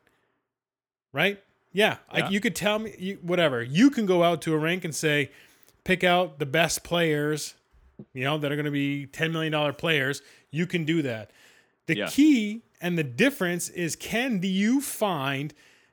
right? 1.13 1.43
Yeah, 1.73 1.97
Yeah. 2.13 2.23
like 2.23 2.33
you 2.33 2.41
could 2.41 2.57
tell 2.57 2.79
me 2.79 2.95
you, 2.99 3.19
whatever. 3.23 3.63
You 3.63 3.91
can 3.91 4.07
go 4.07 4.23
out 4.23 4.43
to 4.43 4.55
a 4.55 4.59
rink 4.59 4.85
and 4.85 4.95
say, 4.95 5.31
pick 5.85 6.03
out 6.05 6.39
the 6.39 6.47
best 6.47 6.83
players, 6.83 7.55
you 8.15 8.25
know, 8.25 8.39
that 8.39 8.51
are 8.51 8.57
going 8.57 8.65
to 8.67 8.71
be 8.71 9.07
ten 9.07 9.33
million 9.33 9.53
dollar 9.53 9.73
players. 9.73 10.23
You 10.51 10.67
can 10.67 10.85
do 10.85 11.03
that. 11.03 11.31
The 11.87 11.97
Yeah. 11.99 12.07
key 12.09 12.63
and 12.81 12.97
the 12.99 13.05
difference 13.05 13.69
is 13.71 13.97
can 13.97 14.41
you 14.43 14.81
find 14.81 15.53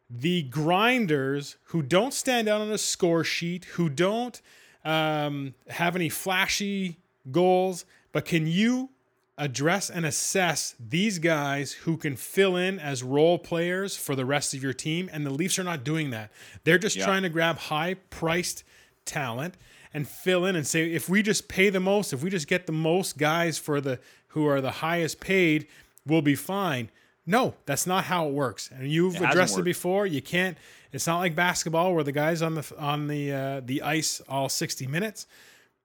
the 0.10 0.44
grinders 0.44 1.56
who 1.66 1.82
don't 1.82 2.14
stand 2.14 2.48
out 2.48 2.62
on 2.62 2.72
a 2.72 2.78
score 2.78 3.24
sheet, 3.24 3.66
who 3.66 3.90
don't 3.90 4.42
um, 4.84 5.56
have 5.70 5.96
any 5.96 6.10
flashy 6.10 6.98
goals, 7.32 7.86
but 8.12 8.24
can 8.24 8.46
you 8.46 8.90
address 9.38 9.90
and 9.90 10.06
assess 10.06 10.76
these 10.80 11.20
guys 11.20 11.74
who 11.74 11.98
can 11.98 12.16
fill 12.16 12.56
in 12.56 12.80
as 12.80 13.04
role 13.04 13.38
players 13.38 13.96
for 13.98 14.16
the 14.16 14.26
rest 14.26 14.54
of 14.54 14.64
your 14.64 14.74
team? 14.74 15.10
And 15.12 15.26
the 15.26 15.30
Leafs 15.32 15.60
are 15.60 15.64
not 15.64 15.84
doing 15.84 16.10
that. 16.12 16.32
They're 16.64 16.78
just 16.78 16.96
Yeah. 16.96 17.06
trying 17.06 17.24
to 17.24 17.30
grab 17.30 17.58
high 17.58 17.96
priced 18.10 18.64
talent 19.06 19.56
and 19.94 20.08
fill 20.08 20.46
in 20.46 20.56
and 20.56 20.66
say 20.66 20.92
if 20.92 21.08
we 21.10 21.22
just 21.22 21.48
pay 21.48 21.70
the 21.70 21.80
most, 21.80 22.14
if 22.14 22.24
we 22.24 22.30
just 22.30 22.48
get 22.48 22.66
the 22.66 22.72
most 22.74 23.18
guys 23.18 23.58
for 23.58 23.80
the 23.82 24.00
who 24.30 24.46
are 24.48 24.60
the 24.62 24.72
highest 24.72 25.20
paid, 25.22 25.68
we'll 26.06 26.22
be 26.22 26.36
fine. 26.36 26.90
No, 27.26 27.56
that's 27.66 27.88
not 27.88 28.04
how 28.06 28.28
it 28.28 28.34
works. 28.34 28.70
And 28.72 28.92
you've 28.92 29.14
hasn't 29.14 29.32
addressed 29.32 29.58
it 29.58 29.64
before. 29.64 30.06
You 30.06 30.22
can't. 30.22 30.58
It's 30.92 31.08
not 31.08 31.20
like 31.20 31.36
basketball 31.36 31.94
where 31.96 32.04
the 32.04 32.12
guys 32.12 32.42
on 32.42 32.56
the 32.56 32.74
on 32.78 33.08
the 33.08 33.32
uh, 33.34 33.62
the 33.66 33.82
ice 33.82 34.22
all 34.30 34.48
sixty 34.50 34.86
minutes. 34.88 35.26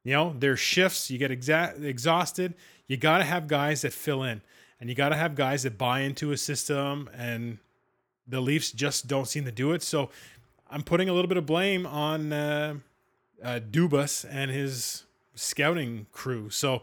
You 0.05 0.13
know, 0.15 0.35
there's 0.39 0.61
shifts. 0.61 1.11
You 1.11 1.19
get 1.19 1.31
exa- 1.31 1.83
exhausted. 1.83 2.55
You 2.91 2.97
got 2.97 3.19
to 3.19 3.25
have 3.25 3.47
guys 3.47 3.83
that 3.83 3.93
fill 3.93 4.25
in, 4.25 4.43
and 4.81 4.89
you 4.89 4.97
got 4.97 5.11
to 5.11 5.15
have 5.15 5.37
guys 5.37 5.63
that 5.63 5.79
buy 5.79 6.01
into 6.01 6.33
a 6.33 6.37
system. 6.37 7.09
And 7.17 7.59
the 8.27 8.41
Leafs 8.41 8.73
just 8.73 9.07
don't 9.07 9.29
seem 9.29 9.45
to 9.45 9.53
do 9.53 9.71
it. 9.71 9.85
So 9.85 10.11
I'm 10.69 10.83
putting 10.83 11.09
a 11.09 11.13
little 11.13 11.29
bit 11.29 11.37
of 11.37 11.47
blame 11.47 11.87
on 11.87 12.33
uh, 12.33 12.75
uh, 13.45 13.61
Dubas 13.61 14.27
and 14.29 14.51
his 14.51 15.05
scouting 15.37 16.09
crew. 16.11 16.51
So 16.51 16.83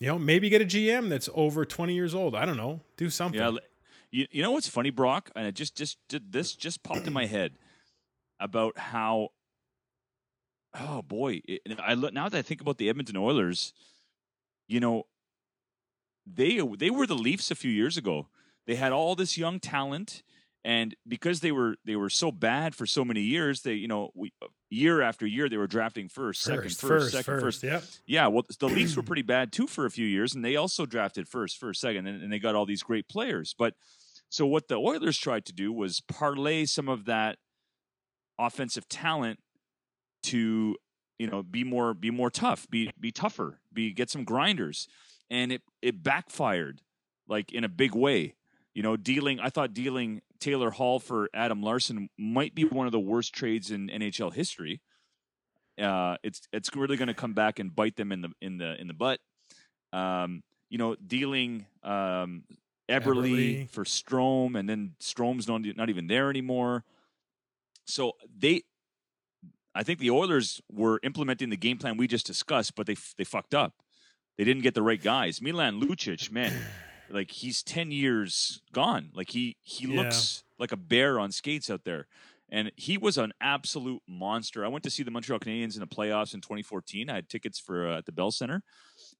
you 0.00 0.08
know, 0.08 0.18
maybe 0.18 0.48
get 0.48 0.60
a 0.60 0.64
GM 0.64 1.08
that's 1.08 1.28
over 1.34 1.64
20 1.64 1.94
years 1.94 2.16
old. 2.16 2.34
I 2.34 2.44
don't 2.44 2.56
know. 2.56 2.80
Do 2.96 3.08
something. 3.08 3.40
Yeah, 3.40 3.52
you, 4.10 4.26
you 4.32 4.42
know 4.42 4.50
what's 4.50 4.66
funny, 4.66 4.90
Brock? 4.90 5.30
And 5.36 5.46
it 5.46 5.54
just 5.54 5.76
just 5.76 5.98
did 6.08 6.32
this 6.32 6.56
just 6.56 6.82
popped 6.82 7.06
in 7.06 7.12
my 7.12 7.26
head 7.26 7.52
about 8.40 8.76
how. 8.76 9.28
Oh 10.76 11.02
boy! 11.02 11.42
It, 11.44 11.78
I 11.78 11.94
look 11.94 12.12
now 12.12 12.28
that 12.28 12.36
I 12.36 12.42
think 12.42 12.60
about 12.60 12.78
the 12.78 12.88
Edmonton 12.88 13.16
Oilers, 13.16 13.72
you 14.66 14.80
know, 14.80 15.06
they 16.26 16.60
they 16.78 16.90
were 16.90 17.06
the 17.06 17.14
Leafs 17.14 17.50
a 17.50 17.54
few 17.54 17.70
years 17.70 17.96
ago. 17.96 18.28
They 18.66 18.76
had 18.76 18.92
all 18.92 19.14
this 19.14 19.36
young 19.36 19.60
talent, 19.60 20.22
and 20.64 20.94
because 21.06 21.40
they 21.40 21.52
were 21.52 21.76
they 21.84 21.96
were 21.96 22.10
so 22.10 22.32
bad 22.32 22.74
for 22.74 22.86
so 22.86 23.04
many 23.04 23.20
years, 23.20 23.62
they 23.62 23.74
you 23.74 23.88
know 23.88 24.10
we, 24.14 24.32
year 24.70 25.02
after 25.02 25.26
year 25.26 25.48
they 25.48 25.56
were 25.56 25.66
drafting 25.66 26.08
first, 26.08 26.42
second, 26.42 26.62
first, 26.62 26.80
first, 26.80 26.90
first, 26.90 27.12
second, 27.12 27.40
first. 27.40 27.60
first. 27.60 27.62
Yep. 27.62 27.84
Yeah, 28.06 28.26
well, 28.28 28.44
the 28.58 28.68
Leafs 28.68 28.96
were 28.96 29.02
pretty 29.10 29.22
bad 29.22 29.52
too 29.52 29.66
for 29.66 29.86
a 29.86 29.90
few 29.90 30.06
years, 30.06 30.34
and 30.34 30.44
they 30.44 30.56
also 30.56 30.86
drafted 30.86 31.28
first, 31.28 31.58
first, 31.58 31.80
second, 31.80 32.06
and, 32.06 32.22
and 32.22 32.32
they 32.32 32.38
got 32.38 32.54
all 32.54 32.66
these 32.66 32.82
great 32.82 33.08
players. 33.08 33.54
But 33.56 33.74
So 34.30 34.46
what 34.46 34.68
the 34.68 34.76
Oilers 34.76 35.18
tried 35.18 35.44
to 35.46 35.52
do 35.52 35.72
was 35.72 36.00
parlay 36.00 36.64
some 36.64 36.88
of 36.88 37.04
that 37.04 37.38
offensive 38.38 38.88
talent 38.88 39.38
to 40.24 40.76
you 41.18 41.26
know 41.26 41.42
be 41.42 41.62
more 41.64 41.94
be 41.94 42.10
more 42.10 42.30
tough, 42.30 42.66
be 42.70 42.90
be 42.98 43.12
tougher, 43.12 43.60
be 43.72 43.92
get 43.92 44.10
some 44.10 44.24
grinders, 44.24 44.88
and 45.30 45.52
it 45.52 45.62
it 45.82 46.02
backfired 46.02 46.80
like 47.28 47.52
in 47.52 47.64
a 47.64 47.68
big 47.68 47.94
way. 47.94 48.34
You 48.74 48.82
know, 48.82 48.96
dealing 48.96 49.40
I 49.40 49.50
thought 49.50 49.72
dealing 49.72 50.22
Taylor 50.40 50.70
Hall 50.70 50.98
for 50.98 51.30
Adam 51.32 51.62
Larsson 51.62 52.10
might 52.18 52.54
be 52.54 52.64
one 52.64 52.86
of 52.86 52.92
the 52.92 53.00
worst 53.00 53.32
trades 53.32 53.70
in 53.70 53.88
NHL 53.88 54.32
history. 54.34 54.80
Uh, 55.80 56.16
it's 56.22 56.42
it's 56.52 56.74
really 56.74 56.96
going 56.96 57.08
to 57.08 57.14
come 57.14 57.34
back 57.34 57.58
and 57.58 57.74
bite 57.74 57.96
them 57.96 58.12
in 58.12 58.22
the 58.22 58.30
in 58.40 58.58
the 58.58 58.80
in 58.80 58.86
the 58.86 58.94
butt. 58.94 59.20
Um, 59.92 60.42
you 60.68 60.78
know, 60.78 60.96
dealing 60.96 61.66
um, 61.82 62.44
Eberle. 62.88 63.68
for 63.70 63.84
Strome, 63.84 64.58
and 64.58 64.68
then 64.68 64.94
Strome's 65.00 65.48
not 65.48 65.62
not 65.76 65.88
even 65.88 66.06
there 66.06 66.30
anymore. 66.30 66.84
So 67.86 68.12
they, 68.36 68.62
I 69.74 69.82
think 69.82 69.98
the 69.98 70.10
Oilers 70.10 70.60
were 70.70 71.00
implementing 71.02 71.50
the 71.50 71.56
game 71.56 71.78
plan 71.78 71.96
we 71.96 72.06
just 72.06 72.26
discussed, 72.26 72.74
but 72.74 72.86
they 72.86 72.96
they 73.16 73.24
fucked 73.24 73.54
up. 73.54 73.74
They 74.36 74.44
didn't 74.44 74.62
get 74.62 74.74
the 74.74 74.82
right 74.82 75.02
guys. 75.02 75.40
Milan 75.40 75.80
Lucic, 75.80 76.30
man, 76.30 76.52
like 77.08 77.30
he's 77.30 77.62
ten 77.62 77.90
years 77.90 78.60
gone. 78.72 79.10
Like 79.14 79.30
he 79.30 79.56
he 79.62 79.86
Yeah. 79.86 79.96
looks 80.02 80.44
like 80.58 80.72
a 80.72 80.76
bear 80.76 81.18
on 81.20 81.30
skates 81.32 81.70
out 81.70 81.84
there. 81.84 82.06
And 82.50 82.70
he 82.76 82.98
was 82.98 83.16
an 83.18 83.32
absolute 83.40 84.02
monster. 84.06 84.64
I 84.64 84.68
went 84.68 84.84
to 84.84 84.90
see 84.90 85.02
the 85.02 85.10
Montreal 85.10 85.40
Canadiens 85.40 85.74
in 85.74 85.80
the 85.80 85.86
playoffs 85.86 86.34
in 86.34 86.40
2014. 86.40 87.08
I 87.10 87.14
had 87.14 87.28
tickets 87.28 87.58
for 87.58 87.88
uh, 87.88 87.98
at 87.98 88.06
the 88.06 88.12
Bell 88.12 88.30
Center, 88.30 88.62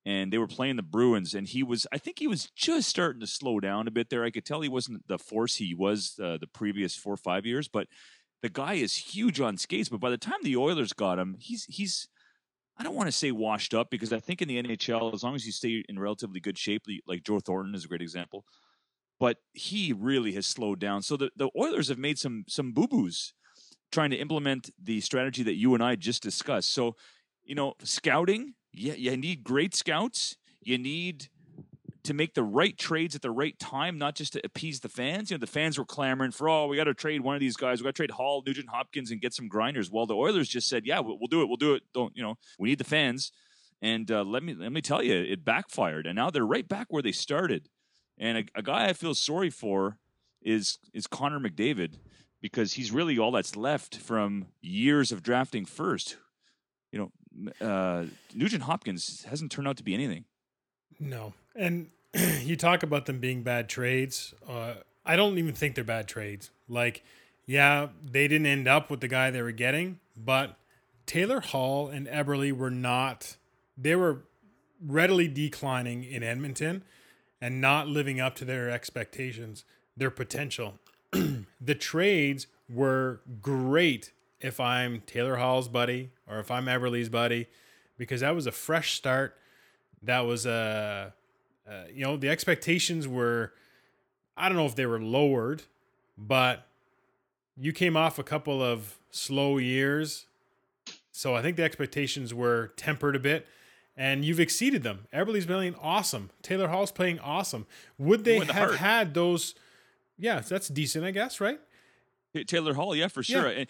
and 0.04 0.30
they 0.32 0.38
were 0.38 0.46
playing 0.46 0.76
the 0.76 0.82
Bruins. 0.82 1.34
And 1.34 1.48
he 1.48 1.62
was, 1.62 1.86
I 1.90 1.98
think, 1.98 2.18
he 2.18 2.28
was 2.28 2.50
just 2.54 2.88
starting 2.88 3.20
to 3.20 3.26
slow 3.26 3.60
down 3.60 3.88
a 3.88 3.90
bit 3.90 4.10
there. 4.10 4.24
I 4.24 4.30
could 4.30 4.44
tell 4.44 4.60
he 4.60 4.68
wasn't 4.68 5.08
the 5.08 5.18
force 5.18 5.56
he 5.56 5.74
was 5.74 6.16
uh, 6.22 6.36
the 6.38 6.46
previous 6.46 6.94
four 6.94 7.14
or 7.14 7.16
five 7.16 7.44
years. 7.46 7.66
But 7.66 7.88
the 8.42 8.50
guy 8.50 8.74
is 8.74 8.94
huge 8.94 9.40
on 9.40 9.56
skates. 9.56 9.88
But 9.88 10.00
by 10.00 10.10
the 10.10 10.18
time 10.18 10.38
the 10.42 10.56
Oilers 10.58 10.92
got 10.92 11.18
him, 11.18 11.36
he's 11.40 11.64
he's 11.64 12.08
I 12.76 12.82
don't 12.82 12.94
want 12.94 13.06
to 13.06 13.12
say 13.12 13.30
washed 13.30 13.72
up 13.72 13.90
because 13.90 14.12
I 14.12 14.18
think 14.18 14.42
in 14.42 14.48
the 14.48 14.60
NHL, 14.62 15.14
as 15.14 15.22
long 15.22 15.34
as 15.34 15.46
you 15.46 15.52
stay 15.52 15.84
in 15.88 15.98
relatively 15.98 16.40
good 16.40 16.58
shape, 16.58 16.86
like 17.06 17.22
Joe 17.22 17.38
Thornton 17.38 17.74
is 17.74 17.84
a 17.84 17.88
great 17.88 18.02
example, 18.02 18.44
but 19.20 19.38
he 19.52 19.92
really 19.92 20.32
has 20.32 20.46
slowed 20.46 20.80
down. 20.80 21.02
So 21.02 21.16
the, 21.16 21.30
the 21.36 21.50
Oilers 21.56 21.88
have 21.88 21.98
made 21.98 22.18
some 22.18 22.44
some 22.48 22.72
boo 22.72 22.88
boos 22.88 23.32
trying 23.92 24.10
to 24.10 24.16
implement 24.16 24.70
the 24.82 25.00
strategy 25.00 25.44
that 25.44 25.54
you 25.54 25.74
and 25.74 25.82
I 25.82 25.94
just 25.94 26.22
discussed. 26.22 26.72
So, 26.72 26.96
you 27.44 27.54
know, 27.54 27.74
scouting, 27.84 28.54
yeah, 28.72 28.94
you 28.94 29.16
need 29.16 29.44
great 29.44 29.74
scouts. 29.74 30.36
You 30.60 30.78
need 30.78 31.28
to 32.04 32.14
make 32.14 32.34
the 32.34 32.42
right 32.42 32.76
trades 32.76 33.14
at 33.14 33.22
the 33.22 33.30
right 33.30 33.58
time, 33.58 33.98
not 33.98 34.14
just 34.14 34.34
to 34.34 34.40
appease 34.44 34.80
the 34.80 34.88
fans. 34.88 35.30
You 35.30 35.36
know, 35.36 35.40
the 35.40 35.46
fans 35.46 35.78
were 35.78 35.84
clamoring 35.84 36.30
for, 36.30 36.48
oh, 36.48 36.66
we 36.66 36.76
got 36.76 36.84
to 36.84 36.94
trade 36.94 37.22
one 37.22 37.34
of 37.34 37.40
these 37.40 37.56
guys. 37.56 37.80
We 37.80 37.84
got 37.84 37.94
to 37.94 37.98
trade 37.98 38.12
Hall, 38.12 38.42
Nugent 38.46 38.68
Hopkins, 38.68 39.10
and 39.10 39.20
get 39.20 39.34
some 39.34 39.48
grinders. 39.48 39.90
Well, 39.90 40.06
the 40.06 40.14
Oilers 40.14 40.48
just 40.48 40.68
said, 40.68 40.86
yeah, 40.86 41.00
we'll, 41.00 41.18
we'll 41.18 41.28
do 41.28 41.42
it. 41.42 41.48
We'll 41.48 41.56
do 41.56 41.74
it. 41.74 41.82
Don't 41.92 42.16
you 42.16 42.22
know? 42.22 42.36
We 42.58 42.68
need 42.68 42.78
the 42.78 42.84
fans. 42.84 43.32
And 43.82 44.10
uh, 44.10 44.22
let 44.24 44.42
me 44.42 44.54
let 44.54 44.72
me 44.72 44.80
tell 44.80 45.02
you, 45.02 45.14
it 45.14 45.44
backfired, 45.44 46.06
and 46.06 46.16
now 46.16 46.30
they're 46.30 46.46
right 46.46 46.66
back 46.66 46.86
where 46.88 47.02
they 47.02 47.12
started. 47.12 47.68
And 48.16 48.38
a, 48.38 48.44
a 48.54 48.62
guy 48.62 48.86
I 48.86 48.92
feel 48.92 49.14
sorry 49.14 49.50
for 49.50 49.98
is 50.40 50.78
is 50.94 51.06
Connor 51.06 51.40
McDavid 51.40 51.98
because 52.40 52.74
he's 52.74 52.92
really 52.92 53.18
all 53.18 53.30
that's 53.30 53.56
left 53.56 53.96
from 53.96 54.46
years 54.62 55.12
of 55.12 55.22
drafting 55.22 55.64
first. 55.66 56.16
You 56.92 57.10
know, 57.60 57.66
uh, 57.66 58.06
Nugent 58.34 58.62
Hopkins 58.62 59.24
hasn't 59.28 59.50
turned 59.50 59.66
out 59.66 59.76
to 59.78 59.82
be 59.82 59.94
anything. 59.94 60.24
No. 61.00 61.32
And 61.54 61.90
you 62.42 62.56
talk 62.56 62.82
about 62.82 63.06
them 63.06 63.18
being 63.18 63.42
bad 63.42 63.68
trades. 63.68 64.34
Uh, 64.48 64.74
I 65.04 65.16
don't 65.16 65.38
even 65.38 65.54
think 65.54 65.74
they're 65.74 65.84
bad 65.84 66.08
trades. 66.08 66.50
Like, 66.68 67.02
yeah, 67.46 67.88
they 68.02 68.28
didn't 68.28 68.46
end 68.46 68.68
up 68.68 68.90
with 68.90 69.00
the 69.00 69.08
guy 69.08 69.30
they 69.30 69.42
were 69.42 69.52
getting, 69.52 70.00
but 70.16 70.56
Taylor 71.06 71.40
Hall 71.40 71.88
and 71.88 72.06
Eberle 72.06 72.52
were 72.52 72.70
not, 72.70 73.36
they 73.76 73.94
were 73.94 74.22
readily 74.84 75.28
declining 75.28 76.04
in 76.04 76.22
Edmonton 76.22 76.82
and 77.40 77.60
not 77.60 77.88
living 77.88 78.20
up 78.20 78.34
to 78.36 78.44
their 78.44 78.70
expectations, 78.70 79.64
their 79.96 80.10
potential. 80.10 80.78
the 81.12 81.74
trades 81.74 82.46
were 82.68 83.20
great 83.42 84.12
if 84.40 84.60
I'm 84.60 85.02
Taylor 85.06 85.36
Hall's 85.36 85.68
buddy 85.68 86.10
or 86.26 86.38
if 86.38 86.50
I'm 86.50 86.66
Eberle's 86.66 87.08
buddy, 87.08 87.46
because 87.98 88.20
that 88.20 88.34
was 88.34 88.46
a 88.46 88.52
fresh 88.52 88.94
start. 88.94 89.36
That 90.04 90.20
was 90.20 90.46
a, 90.46 91.12
uh, 91.68 91.72
you 91.92 92.04
know, 92.04 92.16
the 92.16 92.28
expectations 92.28 93.08
were, 93.08 93.52
I 94.36 94.48
don't 94.48 94.56
know 94.56 94.66
if 94.66 94.74
they 94.76 94.86
were 94.86 95.00
lowered, 95.00 95.62
but 96.18 96.66
you 97.56 97.72
came 97.72 97.96
off 97.96 98.18
a 98.18 98.22
couple 98.24 98.62
of 98.62 98.98
slow 99.10 99.58
years. 99.58 100.26
So 101.12 101.34
I 101.34 101.42
think 101.42 101.56
the 101.56 101.62
expectations 101.62 102.34
were 102.34 102.72
tempered 102.76 103.16
a 103.16 103.20
bit 103.20 103.46
and 103.96 104.24
you've 104.24 104.40
exceeded 104.40 104.82
them. 104.82 105.06
Eberle's 105.12 105.46
playing 105.46 105.76
awesome. 105.80 106.30
Taylor 106.42 106.68
Hall's 106.68 106.90
playing 106.90 107.20
awesome. 107.20 107.66
Would 107.98 108.24
they 108.24 108.40
the 108.40 108.52
have 108.52 108.70
heart. 108.70 108.76
had 108.78 109.14
those? 109.14 109.54
Yeah, 110.18 110.40
that's 110.40 110.68
decent, 110.68 111.04
I 111.04 111.12
guess, 111.12 111.40
right? 111.40 111.60
Taylor 112.46 112.74
Hall, 112.74 112.96
yeah, 112.96 113.06
for 113.08 113.22
sure. 113.22 113.50
Yeah. 113.50 113.58
And- 113.60 113.68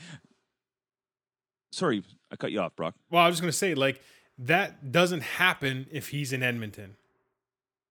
sorry, 1.70 2.03
I 2.32 2.37
cut 2.37 2.53
you 2.53 2.61
off, 2.61 2.74
Brock. 2.74 2.95
Well, 3.11 3.22
I 3.22 3.26
was 3.26 3.35
just 3.35 3.43
going 3.43 3.51
to 3.53 3.57
say, 3.57 3.74
like, 3.74 4.01
that 4.39 4.91
doesn't 4.93 5.22
happen 5.22 5.87
if 5.91 6.09
he's 6.09 6.32
in 6.32 6.43
Edmonton. 6.43 6.97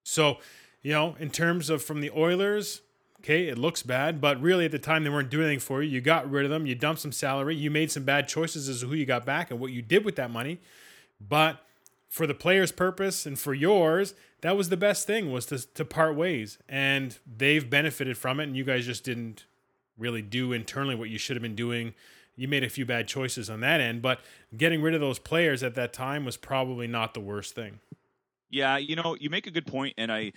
So, 0.04 0.38
you 0.82 0.92
know, 0.92 1.16
in 1.20 1.30
terms 1.30 1.70
of 1.70 1.82
from 1.82 2.02
the 2.02 2.12
Oilers, 2.12 2.82
okay, 3.20 3.48
it 3.48 3.58
looks 3.58 3.84
bad, 3.84 4.20
but 4.20 4.42
really 4.42 4.66
at 4.66 4.72
the 4.72 4.80
time 4.80 5.04
they 5.04 5.10
weren't 5.10 5.30
doing 5.30 5.46
anything 5.46 5.60
for 5.60 5.82
you. 5.82 5.90
You 5.90 6.02
got 6.02 6.30
rid 6.30 6.44
of 6.44 6.52
them, 6.52 6.66
you 6.66 6.76
dumped 6.76 7.02
some 7.02 7.14
salary, 7.14 7.56
you 7.56 7.72
made 7.72 7.92
some 7.92 8.04
bad 8.04 8.28
choices 8.28 8.68
as 8.68 8.82
to 8.82 8.88
who 8.88 8.96
you 8.96 9.06
got 9.06 9.26
back 9.26 9.50
and 9.50 9.60
what 9.60 9.72
you 9.72 9.82
did 9.82 10.04
with 10.04 10.18
that 10.18 10.30
money. 10.30 10.60
But 11.22 11.60
for 12.10 12.28
the 12.28 12.34
player's 12.34 12.72
purpose 12.72 13.26
and 13.26 13.40
for 13.40 13.54
yours, 13.54 14.14
that 14.42 14.58
was 14.58 14.68
the 14.68 14.78
best 14.78 15.08
thing 15.08 15.32
was 15.32 15.46
to, 15.48 15.66
to 15.74 15.86
part 15.86 16.16
ways. 16.16 16.58
And 16.68 17.18
they've 17.26 17.68
benefited 17.68 18.18
from 18.18 18.42
it, 18.42 18.44
and 18.44 18.58
you 18.58 18.66
guys 18.66 18.86
just 18.86 19.06
didn't 19.06 19.46
really 19.98 20.22
do 20.22 20.52
internally 20.52 20.96
what 20.96 21.10
you 21.10 21.18
should 21.18 21.38
have 21.38 21.42
been 21.42 21.56
doing. 21.56 21.94
You 22.36 22.48
made 22.48 22.64
a 22.64 22.70
few 22.70 22.86
bad 22.86 23.08
choices 23.08 23.50
on 23.50 23.60
that 23.60 23.80
end, 23.80 24.02
but 24.02 24.20
getting 24.56 24.82
rid 24.82 24.96
of 24.96 25.02
those 25.02 25.20
players 25.20 25.62
at 25.62 25.76
that 25.76 25.94
time 25.94 26.26
was 26.26 26.38
probably 26.38 26.88
not 26.88 27.14
the 27.14 27.20
worst 27.20 27.54
thing. 27.54 27.80
Yeah, 28.50 28.78
you 28.78 28.96
know, 28.96 29.16
you 29.20 29.30
make 29.30 29.48
a 29.48 29.52
good 29.52 29.68
point, 29.68 29.94
and 29.98 30.12
I, 30.12 30.32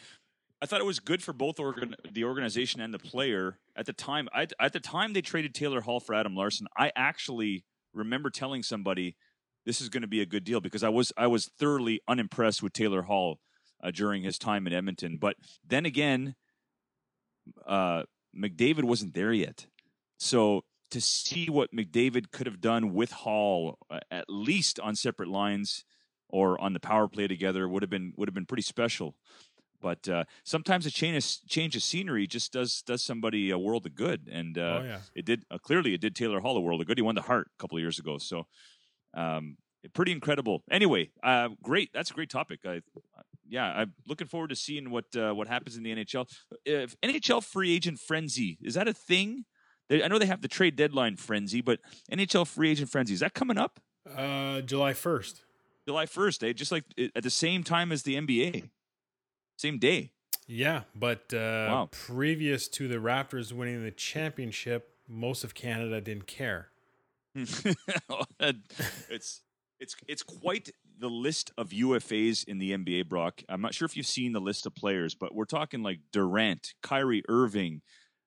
I 0.61 0.67
thought 0.67 0.81
it 0.81 0.87
was 0.87 1.01
good 1.01 1.23
for 1.23 1.33
both 1.33 1.59
organ, 1.61 1.95
the 2.11 2.25
organization 2.25 2.81
and 2.81 2.93
the 2.93 2.99
player 2.99 3.59
at 3.75 3.87
the 3.87 3.93
time. 3.93 4.29
I, 4.35 4.47
at 4.61 4.73
the 4.73 4.81
time 4.81 5.13
they 5.13 5.23
traded 5.23 5.55
Taylor 5.55 5.81
Hall 5.81 6.01
for 6.01 6.15
Adam 6.15 6.35
Larsson, 6.35 6.67
I 6.77 6.93
actually 6.97 7.65
remember 7.95 8.31
telling 8.31 8.63
somebody 8.63 9.17
this 9.65 9.81
is 9.81 9.89
going 9.89 10.03
to 10.03 10.07
be 10.09 10.21
a 10.21 10.27
good 10.27 10.45
deal 10.45 10.61
because 10.61 10.83
I 10.83 10.89
was 10.89 11.13
I 11.17 11.27
was 11.27 11.51
thoroughly 11.59 12.01
unimpressed 12.09 12.63
with 12.63 12.73
Taylor 12.73 13.03
Hall 13.03 13.41
uh, 13.83 13.91
during 13.91 14.23
his 14.23 14.39
time 14.39 14.67
in 14.67 14.73
Edmonton. 14.73 15.19
But 15.21 15.37
then 15.67 15.85
again, 15.85 16.37
uh, 17.67 18.05
McDavid 18.35 18.85
wasn't 18.85 19.15
there 19.15 19.33
yet, 19.33 19.67
so 20.19 20.63
to 20.91 21.01
see 21.01 21.47
what 21.49 21.73
McDavid 21.73 22.31
could 22.31 22.47
have 22.47 22.61
done 22.61 22.95
with 22.95 23.11
Hall, 23.13 23.79
uh, 23.91 24.01
at 24.11 24.27
least 24.29 24.79
on 24.81 24.95
separate 24.95 25.29
lines 25.29 25.85
or 26.29 26.61
on 26.61 26.73
the 26.73 26.81
power 26.81 27.09
play 27.09 27.27
together, 27.27 27.69
would 27.69 27.83
have 27.83 27.91
been 27.91 28.13
would 28.17 28.29
have 28.29 28.35
been 28.35 28.47
pretty 28.47 28.63
special. 28.63 29.15
But 29.81 30.09
uh, 30.09 30.25
sometimes 30.43 30.87
a 30.87 30.91
change 30.91 31.17
of, 31.17 31.49
change 31.49 31.77
of 31.77 31.83
scenery 31.83 32.27
just 32.27 32.53
does 32.53 32.83
does 32.83 33.03
somebody 33.03 33.51
a 33.51 33.59
world 33.59 33.87
of 33.87 33.95
good, 33.95 34.29
and 34.31 34.57
uh, 34.57 34.81
oh 34.81 34.85
yeah. 34.85 34.99
it 35.15 35.25
did 35.25 35.45
uh, 35.51 35.59
clearly 35.59 35.95
it 35.95 36.01
did 36.01 36.17
Taylor 36.17 36.41
Hall 36.41 36.57
a 36.57 36.61
world 36.61 36.81
of 36.81 36.87
good. 36.87 36.99
He 36.99 37.03
won 37.03 37.15
the 37.15 37.23
Hart 37.23 37.51
a 37.59 37.61
couple 37.61 37.77
of 37.77 37.83
years 37.83 37.99
ago, 37.99 38.19
so 38.19 38.47
um, 39.15 39.57
pretty 39.93 40.13
incredible. 40.13 40.63
Anyway, 40.71 41.11
uh, 41.23 41.49
great. 41.63 41.91
That's 41.93 42.11
a 42.11 42.15
great 42.15 42.31
topic. 42.31 42.61
I, 42.65 42.81
yeah, 43.49 43.67
I'm 43.67 43.95
looking 44.07 44.27
forward 44.27 44.51
to 44.51 44.57
seeing 44.57 44.91
what 44.91 45.05
uh, 45.17 45.33
what 45.33 45.49
happens 45.49 45.77
in 45.77 45.83
the 45.83 45.95
NHL. 45.95 46.29
If 46.65 46.99
NHL 47.01 47.45
free 47.45 47.75
agent 47.75 48.01
frenzy 48.01 48.59
is 48.63 48.75
that 48.75 48.89
a 48.89 48.95
thing? 48.95 49.45
They, 49.89 50.03
I 50.03 50.09
know 50.09 50.19
they 50.19 50.27
have 50.27 50.43
the 50.43 50.49
trade 50.49 50.77
deadline 50.77 51.17
frenzy, 51.17 51.61
but 51.61 51.81
NHL 52.11 52.47
free 52.47 52.71
agent 52.71 52.91
frenzy 52.91 53.15
is 53.15 53.21
that 53.21 53.35
coming 53.35 53.59
up 53.59 53.81
Uh, 54.09 54.61
July 54.63 54.93
1st. 54.93 55.41
July 55.87 56.07
first? 56.07 56.43
Eh? 56.43 56.53
Just 56.53 56.73
like 56.73 56.85
eh, 56.99 57.09
at 57.15 57.23
the 57.23 57.31
same 57.31 57.63
time 57.63 57.93
as 57.93 58.03
the 58.03 58.17
NBA, 58.17 58.71
same 59.57 59.79
day. 59.79 60.11
Yeah, 60.49 60.83
but 60.95 61.33
uh, 61.35 61.67
Wow. 61.69 61.89
previous 61.91 62.69
to 62.69 62.87
the 62.89 62.97
Raptors 62.97 63.53
winning 63.53 63.83
the 63.83 63.91
championship, 63.91 64.91
most 65.09 65.45
of 65.45 65.55
Canada 65.55 66.01
didn't 66.01 66.27
care. 66.27 66.69
it's 68.41 69.43
it's 69.79 69.95
it's 70.09 70.23
quite 70.23 70.71
the 70.99 71.09
list 71.11 71.51
of 71.59 71.71
UFAs 71.71 72.45
in 72.49 72.59
the 72.59 72.73
NBA, 72.73 73.09
Brock. 73.09 73.43
I'm 73.49 73.61
not 73.61 73.75
sure 73.75 73.85
if 73.87 73.97
you've 73.97 74.07
seen 74.07 74.33
the 74.33 74.41
list 74.41 74.67
of 74.67 74.75
players, 74.75 75.15
but 75.15 75.35
we're 75.35 75.45
talking 75.45 75.83
like 75.83 76.01
Durant, 76.13 76.75
Kyrie 76.83 77.23
Irving, 77.29 77.83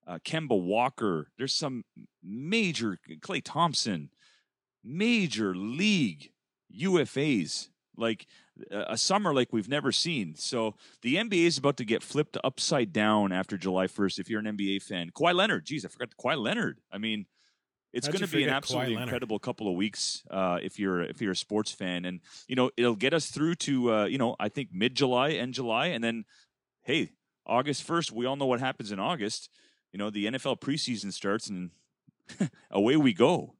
uh, 0.09 0.17
Kemba 0.25 0.59
Walker. 0.59 1.27
There's 1.37 1.53
some 1.53 1.83
major 2.23 2.97
Klay 3.21 3.41
Thompson, 3.43 4.09
major 4.83 5.55
league 5.55 6.31
UFAs 6.75 7.69
like 7.95 8.25
a 8.71 8.97
summer 8.97 9.33
like 9.33 9.51
we've 9.51 9.69
never 9.69 9.91
seen. 9.91 10.35
So 10.35 10.75
the 11.01 11.15
NBA 11.15 11.45
is 11.45 11.57
about 11.57 11.77
to 11.77 11.85
get 11.85 12.01
flipped 12.01 12.37
upside 12.43 12.91
down 12.91 13.31
after 13.31 13.57
July 13.57 13.87
1st. 13.87 14.19
If 14.19 14.29
you're 14.29 14.39
an 14.39 14.57
NBA 14.57 14.83
fan, 14.83 15.11
Kawhi 15.11 15.33
Leonard, 15.33 15.65
geez, 15.65 15.85
I 15.85 15.89
forgot 15.89 16.09
Kawhi 16.17 16.37
Leonard. 16.37 16.79
I 16.91 16.97
mean, 16.97 17.25
it's 17.91 18.07
going 18.07 18.21
to 18.21 18.27
be 18.27 18.43
an 18.43 18.49
absolutely 18.49 18.95
incredible 18.95 19.39
couple 19.39 19.67
of 19.67 19.75
weeks 19.75 20.23
uh, 20.29 20.59
if 20.61 20.77
you're 20.77 21.01
if 21.01 21.21
you're 21.21 21.31
a 21.31 21.35
sports 21.35 21.71
fan, 21.71 22.05
and 22.05 22.21
you 22.47 22.55
know 22.55 22.69
it'll 22.77 22.95
get 22.95 23.15
us 23.15 23.27
through 23.31 23.55
to 23.55 23.91
uh, 23.91 24.05
you 24.05 24.19
know 24.19 24.35
I 24.39 24.49
think 24.49 24.69
mid 24.71 24.93
July 24.93 25.29
and 25.29 25.55
July, 25.55 25.87
and 25.87 26.03
then 26.03 26.25
hey 26.83 27.13
August 27.47 27.87
1st, 27.87 28.11
we 28.11 28.27
all 28.27 28.35
know 28.35 28.45
what 28.45 28.59
happens 28.59 28.91
in 28.91 28.99
August. 28.99 29.49
You 29.91 29.99
know 29.99 30.09
the 30.09 30.25
NFL 30.25 30.59
preseason 30.59 31.11
starts, 31.11 31.49
and 31.49 31.71
away 32.71 32.95
we 32.97 33.13
go. 33.13 33.55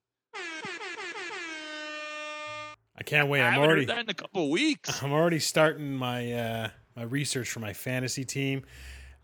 I 2.99 3.03
can't 3.03 3.30
wait. 3.30 3.41
I 3.41 3.49
I'm 3.49 3.59
already 3.59 3.82
heard 3.82 3.89
that 3.89 3.99
in 3.99 4.09
a 4.09 4.13
couple 4.13 4.43
of 4.43 4.49
weeks. 4.49 5.01
I'm 5.01 5.13
already 5.13 5.39
starting 5.39 5.95
my 5.95 6.34
uh, 6.34 6.69
my 6.95 7.03
research 7.03 7.49
for 7.49 7.61
my 7.61 7.73
fantasy 7.73 8.25
team. 8.25 8.63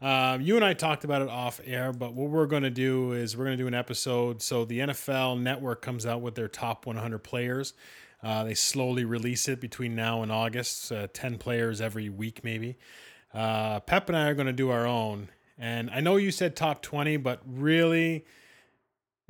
Um, 0.01 0.41
you 0.41 0.55
and 0.55 0.63
I 0.63 0.73
talked 0.73 1.03
about 1.03 1.21
it 1.21 1.29
off 1.29 1.59
air, 1.63 1.93
but 1.93 2.13
what 2.13 2.29
we're 2.29 2.47
going 2.47 2.63
to 2.63 2.69
do 2.69 3.13
is 3.13 3.35
we're 3.35 3.45
going 3.45 3.57
to 3.57 3.63
do 3.63 3.67
an 3.67 3.73
episode. 3.73 4.41
So 4.41 4.65
the 4.65 4.79
NFL 4.79 5.41
Network 5.41 5.81
comes 5.81 6.05
out 6.05 6.21
with 6.21 6.35
their 6.35 6.47
top 6.47 6.85
100 6.85 7.19
players. 7.19 7.73
Uh, 8.21 8.43
they 8.43 8.53
slowly 8.53 9.05
release 9.05 9.47
it 9.47 9.61
between 9.61 9.95
now 9.95 10.21
and 10.21 10.31
August, 10.31 10.91
uh, 10.91 11.07
10 11.13 11.37
players 11.37 11.79
every 11.79 12.09
week, 12.09 12.43
maybe. 12.43 12.77
Uh, 13.33 13.79
Pep 13.81 14.09
and 14.09 14.17
I 14.17 14.27
are 14.29 14.33
going 14.33 14.47
to 14.47 14.53
do 14.53 14.69
our 14.69 14.85
own. 14.85 15.29
And 15.57 15.89
I 15.89 16.01
know 16.01 16.17
you 16.17 16.31
said 16.31 16.55
top 16.55 16.81
20, 16.81 17.17
but 17.17 17.41
really, 17.45 18.25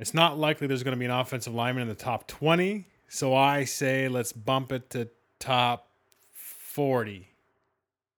it's 0.00 0.12
not 0.14 0.38
likely 0.38 0.66
there's 0.66 0.82
going 0.82 0.96
to 0.96 0.98
be 0.98 1.04
an 1.04 1.10
offensive 1.10 1.54
lineman 1.54 1.82
in 1.82 1.88
the 1.88 1.94
top 1.94 2.26
20. 2.26 2.86
So 3.08 3.34
I 3.34 3.64
say 3.64 4.08
let's 4.08 4.32
bump 4.32 4.72
it 4.72 4.90
to 4.90 5.08
top 5.38 5.88
40. 6.32 7.28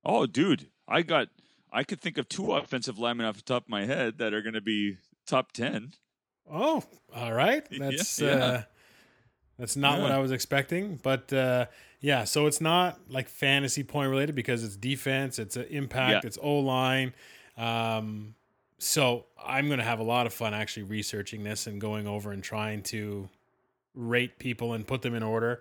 Oh, 0.04 0.26
dude, 0.26 0.66
I 0.86 1.02
got. 1.02 1.28
I 1.70 1.84
could 1.84 2.00
think 2.00 2.16
of 2.16 2.28
two 2.30 2.52
offensive 2.54 2.98
linemen 2.98 3.26
off 3.26 3.36
the 3.36 3.42
top 3.42 3.64
of 3.64 3.68
my 3.68 3.84
head 3.84 4.18
that 4.18 4.32
are 4.32 4.40
going 4.40 4.54
to 4.54 4.62
be 4.62 4.96
top 5.26 5.52
ten. 5.52 5.92
Oh, 6.50 6.82
all 7.14 7.32
right. 7.34 7.62
That's 7.78 8.18
yeah. 8.20 8.28
uh 8.30 8.62
that's 9.58 9.76
not 9.76 10.00
what 10.00 10.10
I 10.12 10.18
was 10.18 10.30
expecting, 10.30 10.98
but 11.02 11.30
uh 11.32 11.66
yeah, 12.00 12.24
so 12.24 12.46
it's 12.46 12.60
not 12.60 12.98
like 13.10 13.28
fantasy 13.28 13.82
point 13.82 14.08
related 14.08 14.34
because 14.34 14.62
it's 14.64 14.76
defense, 14.76 15.38
it's 15.38 15.56
a 15.56 15.68
impact, 15.70 16.24
Yeah. 16.24 16.28
it's 16.28 16.38
O-line. 16.40 17.12
Um 17.58 18.34
so 18.80 19.26
I'm 19.44 19.66
going 19.66 19.80
to 19.80 19.84
have 19.84 19.98
a 19.98 20.04
lot 20.04 20.26
of 20.26 20.32
fun 20.32 20.54
actually 20.54 20.84
researching 20.84 21.42
this 21.42 21.66
and 21.66 21.80
going 21.80 22.06
over 22.06 22.30
and 22.30 22.44
trying 22.44 22.82
to 22.84 23.28
rate 23.92 24.38
people 24.38 24.72
and 24.74 24.86
put 24.86 25.02
them 25.02 25.14
in 25.14 25.22
order. 25.22 25.60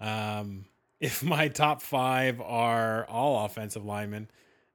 Um 0.00 0.66
if 1.02 1.24
my 1.24 1.48
top 1.48 1.82
5 1.82 2.40
are 2.40 3.04
all 3.06 3.44
offensive 3.44 3.84
linemen, 3.84 4.28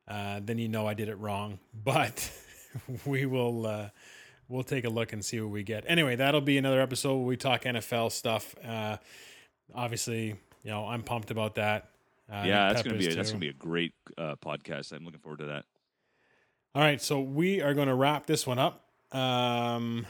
uh, 0.08 0.42
then 0.44 0.58
you 0.58 0.68
know 0.68 0.86
I 0.86 0.94
did 0.94 1.10
it 1.10 1.16
wrong. 1.16 1.60
But 1.84 2.30
we 3.06 3.26
will 3.26 3.66
uh, 3.66 3.90
we'll 4.50 4.64
take 4.64 4.84
a 4.86 4.90
look 4.90 5.14
and 5.14 5.24
see 5.24 5.40
what 5.40 5.52
we 5.52 5.64
get. 5.64 5.86
Anyway, 5.88 6.18
that'll 6.18 6.42
be 6.42 6.58
another 6.58 6.82
episode 6.82 7.16
where 7.16 7.26
we 7.26 7.38
talk 7.38 7.64
NFL 7.64 8.12
stuff. 8.12 8.56
Uh, 8.64 8.98
obviously, 9.74 10.36
you 10.64 10.72
know 10.72 10.86
I'm 10.86 11.04
pumped 11.04 11.32
about 11.32 11.56
that. 11.56 11.90
Uh, 12.32 12.44
yeah, 12.46 12.74
that's 12.74 12.84
to 12.84 12.94
be 12.94 13.08
a, 13.08 13.16
that's 13.16 13.32
to 13.32 13.38
be 13.38 13.50
a 13.50 13.54
great 13.54 13.94
uh, 14.18 14.36
podcast. 14.36 14.92
I'm 14.92 15.06
looking 15.06 15.22
forward 15.22 15.40
to 15.40 15.46
that. 15.46 15.66
All 16.76 16.82
right, 16.82 17.02
so 17.02 17.20
we 17.20 17.62
are 17.62 17.74
going 17.74 17.88
to 17.88 17.96
wrap 17.96 18.26
this 18.26 18.46
one 18.46 18.60
up. 18.60 18.84
Um, 19.12 20.06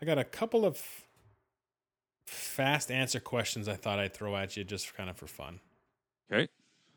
I 0.00 0.04
got 0.04 0.18
a 0.18 0.24
couple 0.24 0.64
of 0.64 0.82
fast 2.26 2.90
answer 2.90 3.20
questions 3.20 3.68
I 3.68 3.74
thought 3.74 3.98
I'd 3.98 4.14
throw 4.14 4.34
at 4.36 4.56
you 4.56 4.64
just 4.64 4.94
kind 4.94 5.08
of 5.10 5.16
for 5.16 5.26
fun. 5.26 5.60
Okay. 6.32 6.48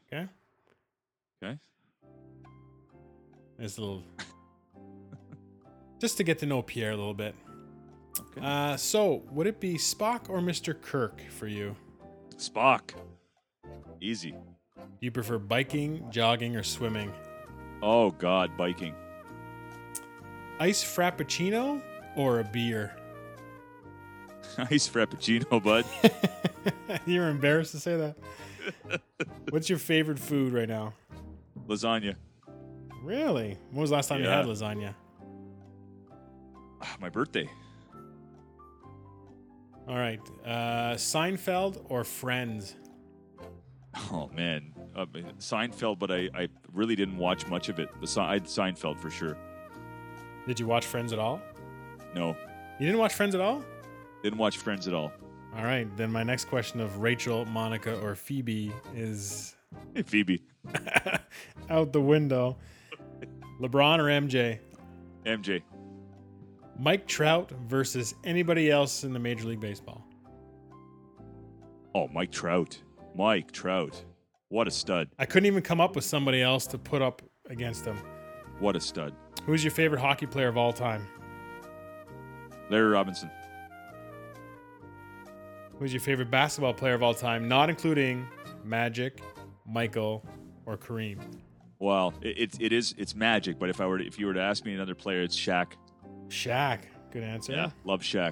Okay. 0.07 0.27
Okay. 1.43 1.59
A 3.59 3.61
little, 3.61 4.03
just 5.99 6.17
to 6.17 6.23
get 6.23 6.39
to 6.39 6.45
know 6.45 6.61
Pierre 6.61 6.91
a 6.91 6.97
little 6.97 7.13
bit. 7.13 7.35
Okay. 8.19 8.41
Uh, 8.41 8.77
so 8.77 9.23
would 9.31 9.47
it 9.47 9.59
be 9.59 9.75
Spock 9.75 10.29
or 10.29 10.39
Mr. 10.39 10.79
Kirk 10.79 11.21
for 11.29 11.47
you? 11.47 11.75
Spock. 12.37 12.91
Easy. 14.01 14.31
Do 14.31 14.83
you 15.01 15.11
prefer 15.11 15.37
biking, 15.37 16.05
jogging, 16.09 16.55
or 16.55 16.63
swimming? 16.63 17.11
Oh 17.81 18.11
God, 18.11 18.55
biking. 18.57 18.95
Ice 20.59 20.83
frappuccino 20.83 21.81
or 22.15 22.39
a 22.39 22.43
beer? 22.43 22.95
Nice 24.57 24.87
frappuccino, 24.87 25.61
bud. 25.61 25.83
You're 27.05 27.27
embarrassed 27.27 27.71
to 27.71 27.79
say 27.79 27.97
that. 27.97 29.01
What's 29.49 29.69
your 29.69 29.79
favorite 29.79 30.19
food 30.19 30.53
right 30.53 30.69
now? 30.69 30.93
Lasagna. 31.67 32.15
Really? 33.03 33.57
When 33.71 33.81
was 33.81 33.89
the 33.89 33.97
last 33.97 34.07
time 34.07 34.21
you 34.21 34.29
had 34.29 34.45
lasagna? 34.45 34.93
Ah, 36.81 36.95
my 37.01 37.09
birthday. 37.09 37.49
All 39.87 39.97
right. 39.97 40.21
Uh, 40.45 40.93
Seinfeld 40.95 41.83
or 41.89 42.03
Friends? 42.03 42.75
Oh 44.11 44.29
man, 44.33 44.73
uh, 44.95 45.05
Seinfeld, 45.39 45.99
but 45.99 46.11
I, 46.11 46.29
I 46.33 46.49
really 46.75 46.95
didn't 46.95 47.17
watch 47.17 47.47
much 47.47 47.69
of 47.69 47.79
it. 47.79 47.89
besides 48.01 48.55
Seinfeld 48.55 48.99
for 48.99 49.09
sure. 49.09 49.37
Did 50.47 50.59
you 50.59 50.67
watch 50.67 50.85
Friends 50.85 51.11
at 51.13 51.19
all? 51.19 51.41
No, 52.13 52.29
You 52.79 52.85
didn't 52.85 52.99
watch 52.99 53.13
Friends 53.13 53.33
at 53.35 53.41
all? 53.41 53.63
didn't 54.23 54.37
watch 54.39 54.57
Friends 54.57 54.87
at 54.87 54.93
all. 54.93 55.11
All 55.55 55.63
right. 55.63 55.87
Then 55.97 56.11
my 56.11 56.23
next 56.23 56.45
question 56.45 56.79
of 56.81 56.97
Rachel, 56.99 57.45
Monica, 57.45 57.99
or 58.01 58.15
Phoebe 58.15 58.71
is 58.95 59.55
Hey 59.93 60.01
Phoebe, 60.03 60.43
out 61.69 61.91
the 61.93 62.01
window. 62.01 62.57
LeBron 63.61 63.99
or 63.99 64.05
MJ? 64.05 64.59
MJ. 65.25 65.61
Mike 66.77 67.07
Trout 67.07 67.51
versus 67.67 68.15
anybody 68.25 68.69
else 68.69 69.03
in 69.05 69.13
the 69.13 69.19
Major 69.19 69.47
League 69.47 69.59
Baseball. 69.61 70.05
Oh, 71.93 72.07
Mike 72.09 72.31
Trout. 72.31 72.77
Mike 73.15 73.51
Trout. 73.51 74.03
What 74.49 74.67
a 74.67 74.71
stud. 74.71 75.09
I 75.17 75.25
couldn't 75.25 75.47
even 75.47 75.61
come 75.61 75.81
up 75.81 75.95
with 75.95 76.05
somebody 76.05 76.41
else 76.41 76.67
to 76.67 76.77
put 76.77 77.01
up 77.01 77.21
against 77.49 77.85
him. 77.85 77.97
What 78.59 78.75
a 78.75 78.79
stud. 78.79 79.13
Who's 79.45 79.63
your 79.63 79.71
favorite 79.71 79.99
hockey 79.99 80.25
player 80.25 80.47
of 80.47 80.57
all 80.57 80.71
time? 80.71 81.07
Larry 82.69 82.89
Robinson. 82.89 83.29
Who's 85.77 85.93
your 85.93 86.01
favorite 86.01 86.31
basketball 86.31 86.73
player 86.73 86.93
of 86.93 87.03
all 87.03 87.13
time, 87.13 87.47
not 87.47 87.69
including 87.69 88.27
Magic, 88.63 89.19
Michael, 89.67 90.25
or 90.65 90.77
Kareem? 90.77 91.19
Well, 91.79 92.13
it, 92.21 92.55
it, 92.59 92.71
is 92.71 92.95
it's 92.97 93.13
magic. 93.13 93.59
But 93.59 93.69
if 93.69 93.81
I 93.81 93.85
were 93.85 93.97
to, 93.97 94.07
if 94.07 94.17
you 94.17 94.27
were 94.27 94.33
to 94.33 94.41
ask 94.41 94.63
me 94.65 94.73
another 94.73 94.95
player, 94.95 95.21
it's 95.21 95.35
Shaq. 95.35 95.73
Shaq. 96.29 96.81
Good 97.11 97.23
answer. 97.23 97.51
Yeah, 97.51 97.71
love 97.83 98.01
Shaq. 98.01 98.31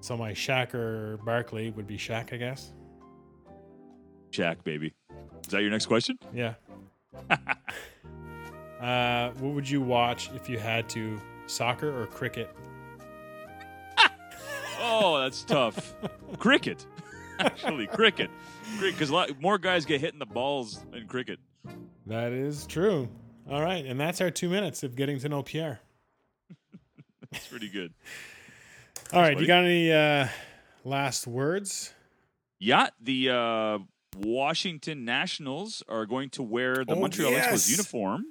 So 0.00 0.16
my 0.16 0.32
Shaq 0.32 0.74
or 0.74 1.18
Barkley 1.24 1.70
would 1.70 1.86
be 1.86 1.96
Shaq, 1.96 2.32
I 2.32 2.36
guess. 2.36 2.72
Shaq, 4.32 4.64
baby. 4.64 4.92
Is 5.44 5.48
that 5.50 5.62
your 5.62 5.70
next 5.70 5.86
question? 5.86 6.18
Yeah. 6.34 6.54
uh, 8.80 9.30
what 9.38 9.54
would 9.54 9.68
you 9.68 9.80
watch 9.80 10.30
if 10.34 10.48
you 10.48 10.58
had 10.58 10.88
to? 10.90 11.20
Soccer 11.46 12.02
or 12.02 12.06
cricket? 12.06 12.50
Oh, 14.84 15.20
that's 15.20 15.44
tough. 15.44 15.94
cricket. 16.38 16.86
Actually, 17.38 17.86
cricket. 17.86 18.30
Because 18.80 19.10
a 19.10 19.14
lot 19.14 19.40
more 19.40 19.56
guys 19.56 19.84
get 19.84 20.00
hit 20.00 20.12
in 20.12 20.18
the 20.18 20.26
balls 20.26 20.84
in 20.92 21.06
cricket. 21.06 21.38
That 22.06 22.32
is 22.32 22.66
true. 22.66 23.08
All 23.48 23.62
right, 23.62 23.86
and 23.86 24.00
that's 24.00 24.20
our 24.20 24.30
two 24.30 24.48
minutes 24.48 24.82
of 24.82 24.96
getting 24.96 25.20
to 25.20 25.28
know 25.28 25.44
Pierre. 25.44 25.80
It's 27.30 27.46
pretty 27.46 27.68
good. 27.68 27.92
All 29.12 29.20
right, 29.20 29.34
buddy. 29.34 29.42
you 29.42 29.46
got 29.46 29.64
any 29.64 29.92
uh, 29.92 30.26
last 30.84 31.28
words? 31.28 31.94
Yeah, 32.58 32.88
the 33.00 33.30
uh, 33.30 33.78
Washington 34.16 35.04
Nationals 35.04 35.82
are 35.88 36.06
going 36.06 36.30
to 36.30 36.42
wear 36.42 36.84
the 36.84 36.94
Oh, 36.94 37.00
Montreal 37.00 37.30
yes. 37.32 37.52
Expos 37.66 37.70
uniform. 37.70 38.26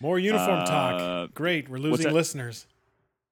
More 0.00 0.18
uniform 0.18 0.60
Uh, 0.60 0.64
talk. 0.66 1.34
Great, 1.34 1.68
we're 1.68 1.78
losing 1.78 2.12
listeners. 2.12 2.66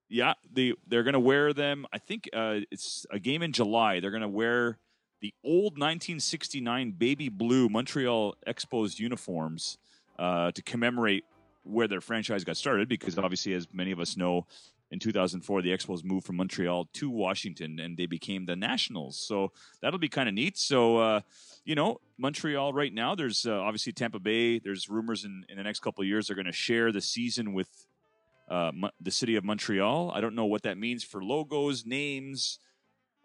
Yeah, 0.08 0.34
they 0.52 0.74
they're 0.86 1.02
going 1.02 1.14
to 1.14 1.20
wear 1.20 1.52
them. 1.52 1.86
I 1.92 1.98
think 1.98 2.28
uh, 2.32 2.60
it's 2.70 3.06
a 3.10 3.18
game 3.18 3.42
in 3.42 3.52
July. 3.52 4.00
They're 4.00 4.10
going 4.10 4.22
to 4.22 4.28
wear 4.28 4.78
the 5.20 5.34
old 5.44 5.74
1969 5.78 6.92
baby 6.92 7.28
blue 7.28 7.68
Montreal 7.68 8.34
Expos 8.46 8.98
uniforms 8.98 9.78
uh, 10.18 10.50
to 10.52 10.62
commemorate 10.62 11.24
where 11.62 11.86
their 11.86 12.00
franchise 12.00 12.42
got 12.44 12.56
started. 12.56 12.88
Because 12.88 13.18
obviously, 13.18 13.52
as 13.54 13.68
many 13.72 13.90
of 13.92 14.00
us 14.00 14.16
know, 14.16 14.46
in 14.90 14.98
2004 14.98 15.62
the 15.62 15.70
Expos 15.70 16.04
moved 16.04 16.26
from 16.26 16.36
Montreal 16.36 16.88
to 16.94 17.10
Washington 17.10 17.78
and 17.78 17.96
they 17.96 18.06
became 18.06 18.46
the 18.46 18.56
Nationals. 18.56 19.18
So 19.18 19.52
that'll 19.80 19.98
be 19.98 20.08
kind 20.08 20.28
of 20.28 20.34
neat. 20.34 20.58
So. 20.58 20.98
Uh, 20.98 21.20
you 21.64 21.74
know, 21.74 22.00
Montreal 22.18 22.72
right 22.72 22.92
now, 22.92 23.14
there's 23.14 23.46
uh, 23.46 23.52
obviously 23.52 23.92
Tampa 23.92 24.18
Bay. 24.18 24.58
There's 24.58 24.88
rumors 24.88 25.24
in, 25.24 25.44
in 25.48 25.56
the 25.56 25.62
next 25.62 25.80
couple 25.80 26.02
of 26.02 26.08
years 26.08 26.26
they're 26.26 26.36
going 26.36 26.46
to 26.46 26.52
share 26.52 26.90
the 26.90 27.00
season 27.00 27.52
with 27.52 27.68
uh, 28.48 28.72
the 29.00 29.10
city 29.10 29.36
of 29.36 29.44
Montreal. 29.44 30.10
I 30.14 30.20
don't 30.20 30.34
know 30.34 30.46
what 30.46 30.62
that 30.62 30.78
means 30.78 31.04
for 31.04 31.22
logos, 31.22 31.86
names, 31.86 32.58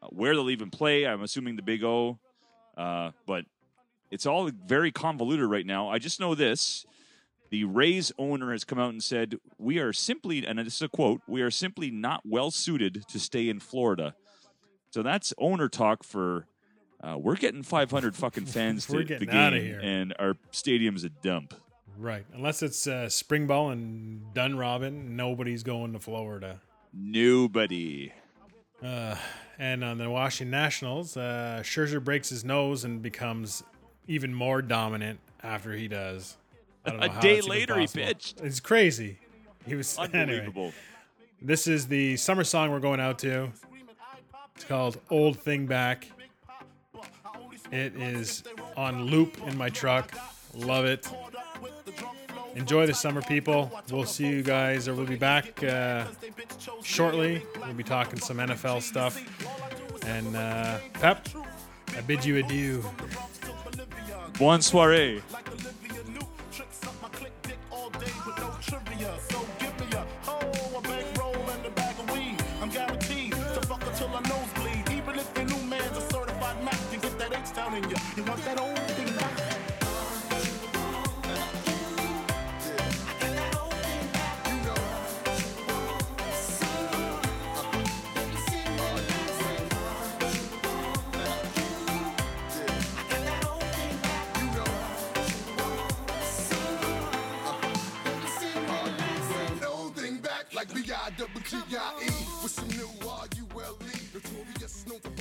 uh, 0.01 0.07
where 0.07 0.35
they'll 0.35 0.49
even 0.49 0.69
play. 0.69 1.07
I'm 1.07 1.23
assuming 1.23 1.55
the 1.55 1.63
Big 1.63 1.83
O. 1.83 2.19
Uh, 2.77 3.11
but 3.25 3.45
it's 4.11 4.25
all 4.25 4.49
very 4.67 4.91
convoluted 4.91 5.49
right 5.49 5.65
now. 5.65 5.89
I 5.89 5.97
just 5.97 6.19
know 6.19 6.35
this. 6.35 6.85
The 7.49 7.63
Rays 7.63 8.11
owner 8.17 8.51
has 8.51 8.63
come 8.63 8.79
out 8.79 8.89
and 8.89 9.03
said, 9.03 9.35
We 9.57 9.79
are 9.79 9.93
simply, 9.93 10.45
and 10.45 10.59
this 10.59 10.75
is 10.75 10.81
a 10.81 10.89
quote, 10.89 11.21
we 11.27 11.41
are 11.41 11.51
simply 11.51 11.91
not 11.91 12.21
well 12.25 12.51
suited 12.51 13.07
to 13.09 13.19
stay 13.19 13.49
in 13.49 13.59
Florida. 13.59 14.15
So 14.89 15.03
that's 15.03 15.33
owner 15.37 15.69
talk 15.69 16.03
for 16.03 16.47
uh, 17.03 17.17
we're 17.17 17.35
getting 17.35 17.61
500 17.63 18.15
fucking 18.15 18.45
fans 18.45 18.85
to 18.87 19.03
the 19.03 19.25
game, 19.25 19.79
and 19.81 20.13
our 20.17 20.37
stadium's 20.51 21.03
a 21.03 21.09
dump. 21.09 21.53
Right. 21.97 22.25
Unless 22.33 22.63
it's 22.63 22.87
uh, 22.87 23.09
spring 23.09 23.47
ball 23.47 23.69
and 23.69 24.33
Dunedin, 24.33 25.15
nobody's 25.15 25.63
going 25.63 25.93
to 25.93 25.99
Florida. 25.99 26.61
Nobody. 26.93 28.11
Uh, 28.83 29.15
and 29.57 29.83
on 29.83 29.97
the 29.97 30.09
Washington 30.09 30.51
Nationals, 30.51 31.15
uh, 31.15 31.61
Scherzer 31.63 32.03
breaks 32.03 32.29
his 32.29 32.43
nose 32.43 32.83
and 32.83 33.01
becomes 33.01 33.63
even 34.07 34.33
more 34.33 34.61
dominant 34.61 35.19
after 35.41 35.73
he 35.73 35.87
does. 35.87 36.37
I 36.85 36.89
don't 36.89 36.99
know 36.99 37.05
A 37.05 37.09
how 37.09 37.19
day 37.21 37.41
later, 37.41 37.75
he 37.79 37.85
possible. 37.85 38.05
pitched. 38.05 38.41
It's 38.41 38.59
crazy. 38.59 39.19
He 39.65 39.75
was 39.75 39.97
anyway. 39.99 40.19
Unbelievable. 40.21 40.73
This 41.41 41.67
is 41.67 41.87
the 41.87 42.17
summer 42.17 42.43
song 42.43 42.71
we're 42.71 42.79
going 42.79 42.99
out 42.99 43.19
to. 43.19 43.49
It's 44.55 44.63
called 44.65 44.99
Old 45.09 45.37
Thing 45.39 45.65
Back. 45.65 46.07
It 47.71 47.95
is 47.95 48.43
on 48.77 49.05
loop 49.05 49.37
in 49.47 49.57
my 49.57 49.69
truck. 49.69 50.13
Love 50.53 50.85
it. 50.85 51.09
Enjoy 52.55 52.85
the 52.87 52.93
summer, 52.93 53.21
people. 53.21 53.69
We'll 53.91 54.05
see 54.05 54.27
you 54.27 54.41
guys, 54.43 54.87
or 54.87 54.93
we'll 54.93 55.05
be 55.05 55.17
back 55.17 55.61
uh, 55.61 56.05
shortly. 56.83 57.43
We'll 57.59 57.73
be 57.73 57.83
talking 57.83 58.17
some 58.17 58.37
NFL 58.37 58.81
stuff. 58.81 59.21
And 60.05 60.35
uh, 60.37 60.77
Pep, 60.93 61.27
I 61.97 62.01
bid 62.01 62.23
you 62.23 62.37
adieu. 62.37 62.81
Bonne 64.39 64.59
soirée. 64.61 65.21
In 77.75 77.89
you. 77.89 77.95
You 78.15 78.23
want 78.23 78.43
that 78.45 78.59
old 78.59 78.77
thing 78.91 79.15
back? 79.15 79.31
Like 100.53 100.73
B-I-double-G-I-E 100.73 102.11
with 102.41 102.51
some 102.51 102.67
new 102.69 102.89
R-U-L-E. 103.05 103.99
Notorious, 104.13 104.85
known 104.87 104.99
for 105.01 105.14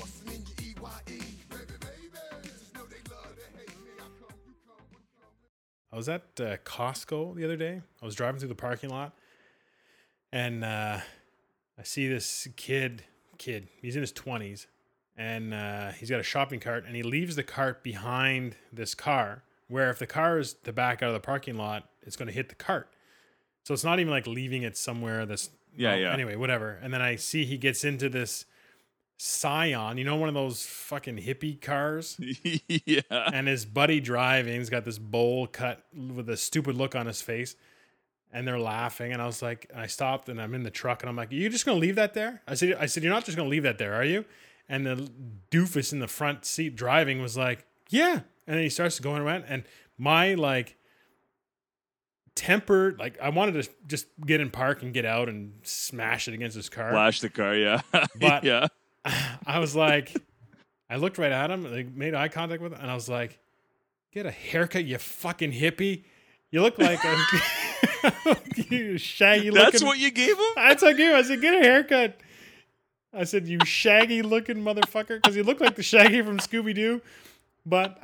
I 5.95 5.97
was 5.97 6.09
at 6.09 6.23
uh, 6.41 6.57
Costco 6.65 7.37
the 7.37 7.45
other 7.45 7.57
day. 7.57 7.81
I 8.03 8.05
was 8.05 8.17
driving 8.17 8.41
through 8.41 8.49
the 8.49 8.57
parking 8.57 8.91
lot, 8.91 9.15
and 10.33 10.65
uh, 10.65 10.99
I 11.79 11.83
see 11.85 12.09
this 12.09 12.49
kid. 12.57 13.05
Kid, 13.39 13.69
he's 13.81 13.95
in 13.95 14.03
his 14.03 14.11
twenties, 14.11 14.67
and 15.17 15.55
uh, 15.55 15.93
he's 15.93 16.11
got 16.11 16.19
a 16.19 16.25
shopping 16.25 16.59
cart, 16.59 16.85
and 16.85 16.97
he 16.97 17.05
leaves 17.05 17.37
the 17.37 17.45
cart 17.45 17.85
behind 17.85 18.57
this 18.73 18.93
car. 18.93 19.45
Where 19.69 19.89
if 19.89 20.01
the 20.01 20.07
car 20.09 20.41
is 20.41 20.55
to 20.65 20.73
back 20.73 21.01
out 21.01 21.11
of 21.11 21.15
the 21.15 21.21
parking 21.21 21.57
lot, 21.57 21.89
it's 22.03 22.17
going 22.17 22.27
to 22.27 22.35
hit 22.35 22.49
the 22.49 22.57
cart. 22.57 22.89
So 23.63 23.73
it's 23.73 23.85
not 23.85 24.01
even 24.01 24.11
like 24.11 24.27
leaving 24.27 24.65
it 24.65 24.77
somewhere 24.77 25.27
that's 25.27 25.51
Yeah, 25.77 25.95
yeah. 25.95 26.13
Anyway, 26.13 26.35
whatever. 26.35 26.81
And 26.83 26.93
then 26.93 27.03
I 27.03 27.15
see 27.15 27.45
he 27.45 27.57
gets 27.57 27.85
into 27.85 28.09
this 28.09 28.47
Scion, 29.17 29.97
you 29.97 30.05
know, 30.05 30.17
one 30.17 30.29
of 30.29 30.35
those 30.35 30.65
fucking 30.67 31.19
hippie 31.19 31.61
cars 31.61 32.19
yeah. 32.85 33.01
and 33.11 33.47
his 33.47 33.65
buddy 33.65 34.01
driving. 34.01 34.59
He's 34.59 34.71
got 34.71 34.85
this 34.85 34.99
bowl 34.99 35.47
cut 35.47 35.85
with 35.95 36.29
a 36.29 36.37
stupid 36.37 36.77
look 36.77 36.95
on 36.97 37.07
his 37.07 37.23
face, 37.23 37.55
and 38.33 38.47
they're 38.47 38.59
laughing. 38.59 39.13
And 39.13 39.23
I 39.23 39.27
was 39.27 39.41
like, 39.41 39.71
I 39.75 39.87
stopped 39.87 40.29
and 40.29 40.41
I'm 40.41 40.53
in 40.55 40.63
the 40.65 40.71
truck, 40.71 41.03
and 41.03 41.09
I'm 41.11 41.17
like, 41.17 41.31
"You 41.33 41.49
just 41.49 41.65
gonna 41.65 41.79
leave 41.79 41.95
that 41.97 42.15
there?" 42.15 42.43
I 42.49 42.55
said, 42.55 42.77
"I 42.79 42.87
said 42.87 43.03
you're 43.05 43.13
not 43.13 43.25
just 43.25 43.37
gonna 43.37 43.49
leave 43.49 43.63
that 43.63 43.79
there, 43.79 43.95
are 43.95 44.05
you?" 44.05 44.25
And 44.69 44.87
the 44.87 45.11
doofus 45.51 45.93
in 45.93 46.01
the 46.01 46.09
front 46.09 46.45
seat 46.45 46.75
driving 46.75 47.23
was 47.23 47.37
like, 47.37 47.67
"Yeah." 47.91 48.21
And 48.47 48.57
then 48.57 48.63
he 48.65 48.69
starts 48.69 48.99
going 48.99 49.23
around, 49.23 49.45
and 49.49 49.63
my 49.97 50.35
like 50.35 50.77
temper, 52.35 52.97
like 52.99 53.19
I 53.21 53.29
wanted 53.29 53.63
to 53.63 53.71
just 53.87 54.07
get 54.27 54.41
in 54.41 54.51
park 54.51 54.83
and 54.83 54.93
get 54.93 55.05
out 55.05 55.29
and 55.29 55.53
smash 55.63 56.27
it 56.29 56.35
against 56.35 56.57
his 56.57 56.69
car. 56.69 56.91
Flash 56.91 57.21
the 57.21 57.31
car, 57.31 57.55
yeah. 57.55 57.81
But- 58.21 58.43
yeah. 58.45 58.67
I 59.47 59.59
was 59.59 59.75
like, 59.77 60.15
I 60.91 60.97
looked 60.97 61.19
right 61.19 61.33
at 61.33 61.51
him, 61.51 61.71
like 61.71 61.93
made 61.95 62.15
eye 62.15 62.29
contact 62.29 62.63
with 62.63 62.73
him, 62.73 62.81
and 62.81 62.91
I 62.91 62.95
was 62.95 63.09
like, 63.09 63.39
"Get 64.13 64.27
a 64.27 64.31
haircut, 64.31 64.85
you 64.85 64.99
fucking 64.99 65.53
hippie! 65.53 66.05
You 66.51 66.63
look 66.63 66.79
like 66.79 67.01
a 67.05 67.17
you 68.69 68.99
shaggy 68.99 69.51
looking." 69.51 69.65
That's 69.65 69.83
what 69.83 69.99
you 69.99 70.11
gave 70.11 70.39
him? 70.39 70.45
That's 70.57 70.83
what 70.83 70.95
I 70.95 70.97
gave 70.97 71.11
him. 71.11 71.17
I 71.17 71.23
said, 71.23 71.41
"Get 71.41 71.55
a 71.55 71.67
haircut." 71.67 72.21
I 73.13 73.25
said, 73.25 73.47
"You 73.47 73.59
shaggy 73.65 74.23
looking 74.23 74.57
motherfucker," 74.57 75.23
because 75.23 75.35
he 75.35 75.43
looked 75.43 75.61
like 75.61 75.77
the 75.77 75.83
Shaggy 75.83 76.21
from 76.23 76.39
Scooby 76.39 76.75
Doo. 76.75 77.01
But 77.67 77.99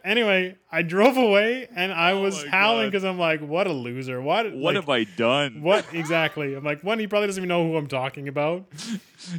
anyway, 0.04 0.56
I 0.70 0.82
drove 0.82 1.18
away 1.18 1.68
and 1.74 1.92
I 1.92 2.14
was 2.14 2.40
Oh 2.40 2.44
my 2.44 2.50
howling 2.50 2.88
because 2.88 3.04
I'm 3.04 3.18
like, 3.18 3.40
"What 3.40 3.66
a 3.66 3.72
loser! 3.72 4.22
What? 4.22 4.46
What 4.46 4.74
like, 4.74 4.76
have 4.76 4.88
I 4.88 5.04
done? 5.04 5.60
What 5.60 5.84
exactly?" 5.92 6.54
I'm 6.54 6.64
like, 6.64 6.82
one, 6.82 6.98
he 6.98 7.06
probably 7.06 7.26
doesn't 7.26 7.40
even 7.40 7.48
know 7.48 7.66
who 7.66 7.76
I'm 7.76 7.88
talking 7.88 8.28
about. 8.28 8.66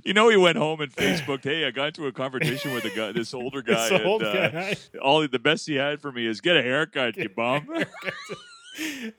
You 0.06 0.14
know, 0.14 0.30
he 0.30 0.38
went 0.38 0.58
home 0.58 0.80
and 0.80 0.90
Facebooked, 0.96 1.44
"Hey, 1.44 1.66
I 1.66 1.72
got 1.72 1.88
into 1.88 2.08
a 2.08 2.12
confrontation 2.14 2.74
with 2.74 2.86
a 2.86 2.90
guy, 2.90 3.12
this 3.12 3.34
older 3.34 3.62
guy. 3.62 3.90
This 3.90 4.00
and, 4.00 4.06
old 4.06 4.24
uh, 4.24 4.48
guy. 4.50 4.76
all 5.02 5.28
the 5.28 5.40
best 5.40 5.68
he 5.68 5.76
had 5.76 6.00
for 6.00 6.10
me 6.10 6.26
is 6.26 6.40
get 6.40 6.56
a 6.56 6.62
haircut, 6.62 7.18
you 7.18 7.28
bum." 7.28 7.68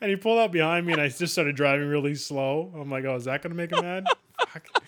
and 0.01 0.11
he 0.11 0.17
pulled 0.17 0.39
out 0.39 0.53
behind 0.53 0.87
me, 0.87 0.95
and 0.95 1.03
I 1.03 1.11
just 1.11 1.35
started 1.35 1.55
driving 1.55 1.87
really 1.87 2.15
slow. 2.15 2.73
I'm 2.81 2.91
like, 2.91 3.05
"Oh, 3.05 3.15
is 3.15 3.27
that 3.27 3.43
gonna 3.43 3.55
make 3.55 3.73
him 3.73 3.85
mad?" 3.85 4.07
Fuck. 4.39 4.83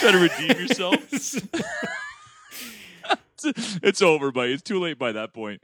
Try 0.00 0.10
to 0.10 0.18
redeem 0.18 0.60
yourself. 0.60 0.98
it's 3.82 4.02
over, 4.02 4.32
buddy. 4.32 4.52
It's 4.52 4.62
too 4.62 4.80
late 4.80 4.98
by 4.98 5.12
that 5.12 5.32
point. 5.32 5.62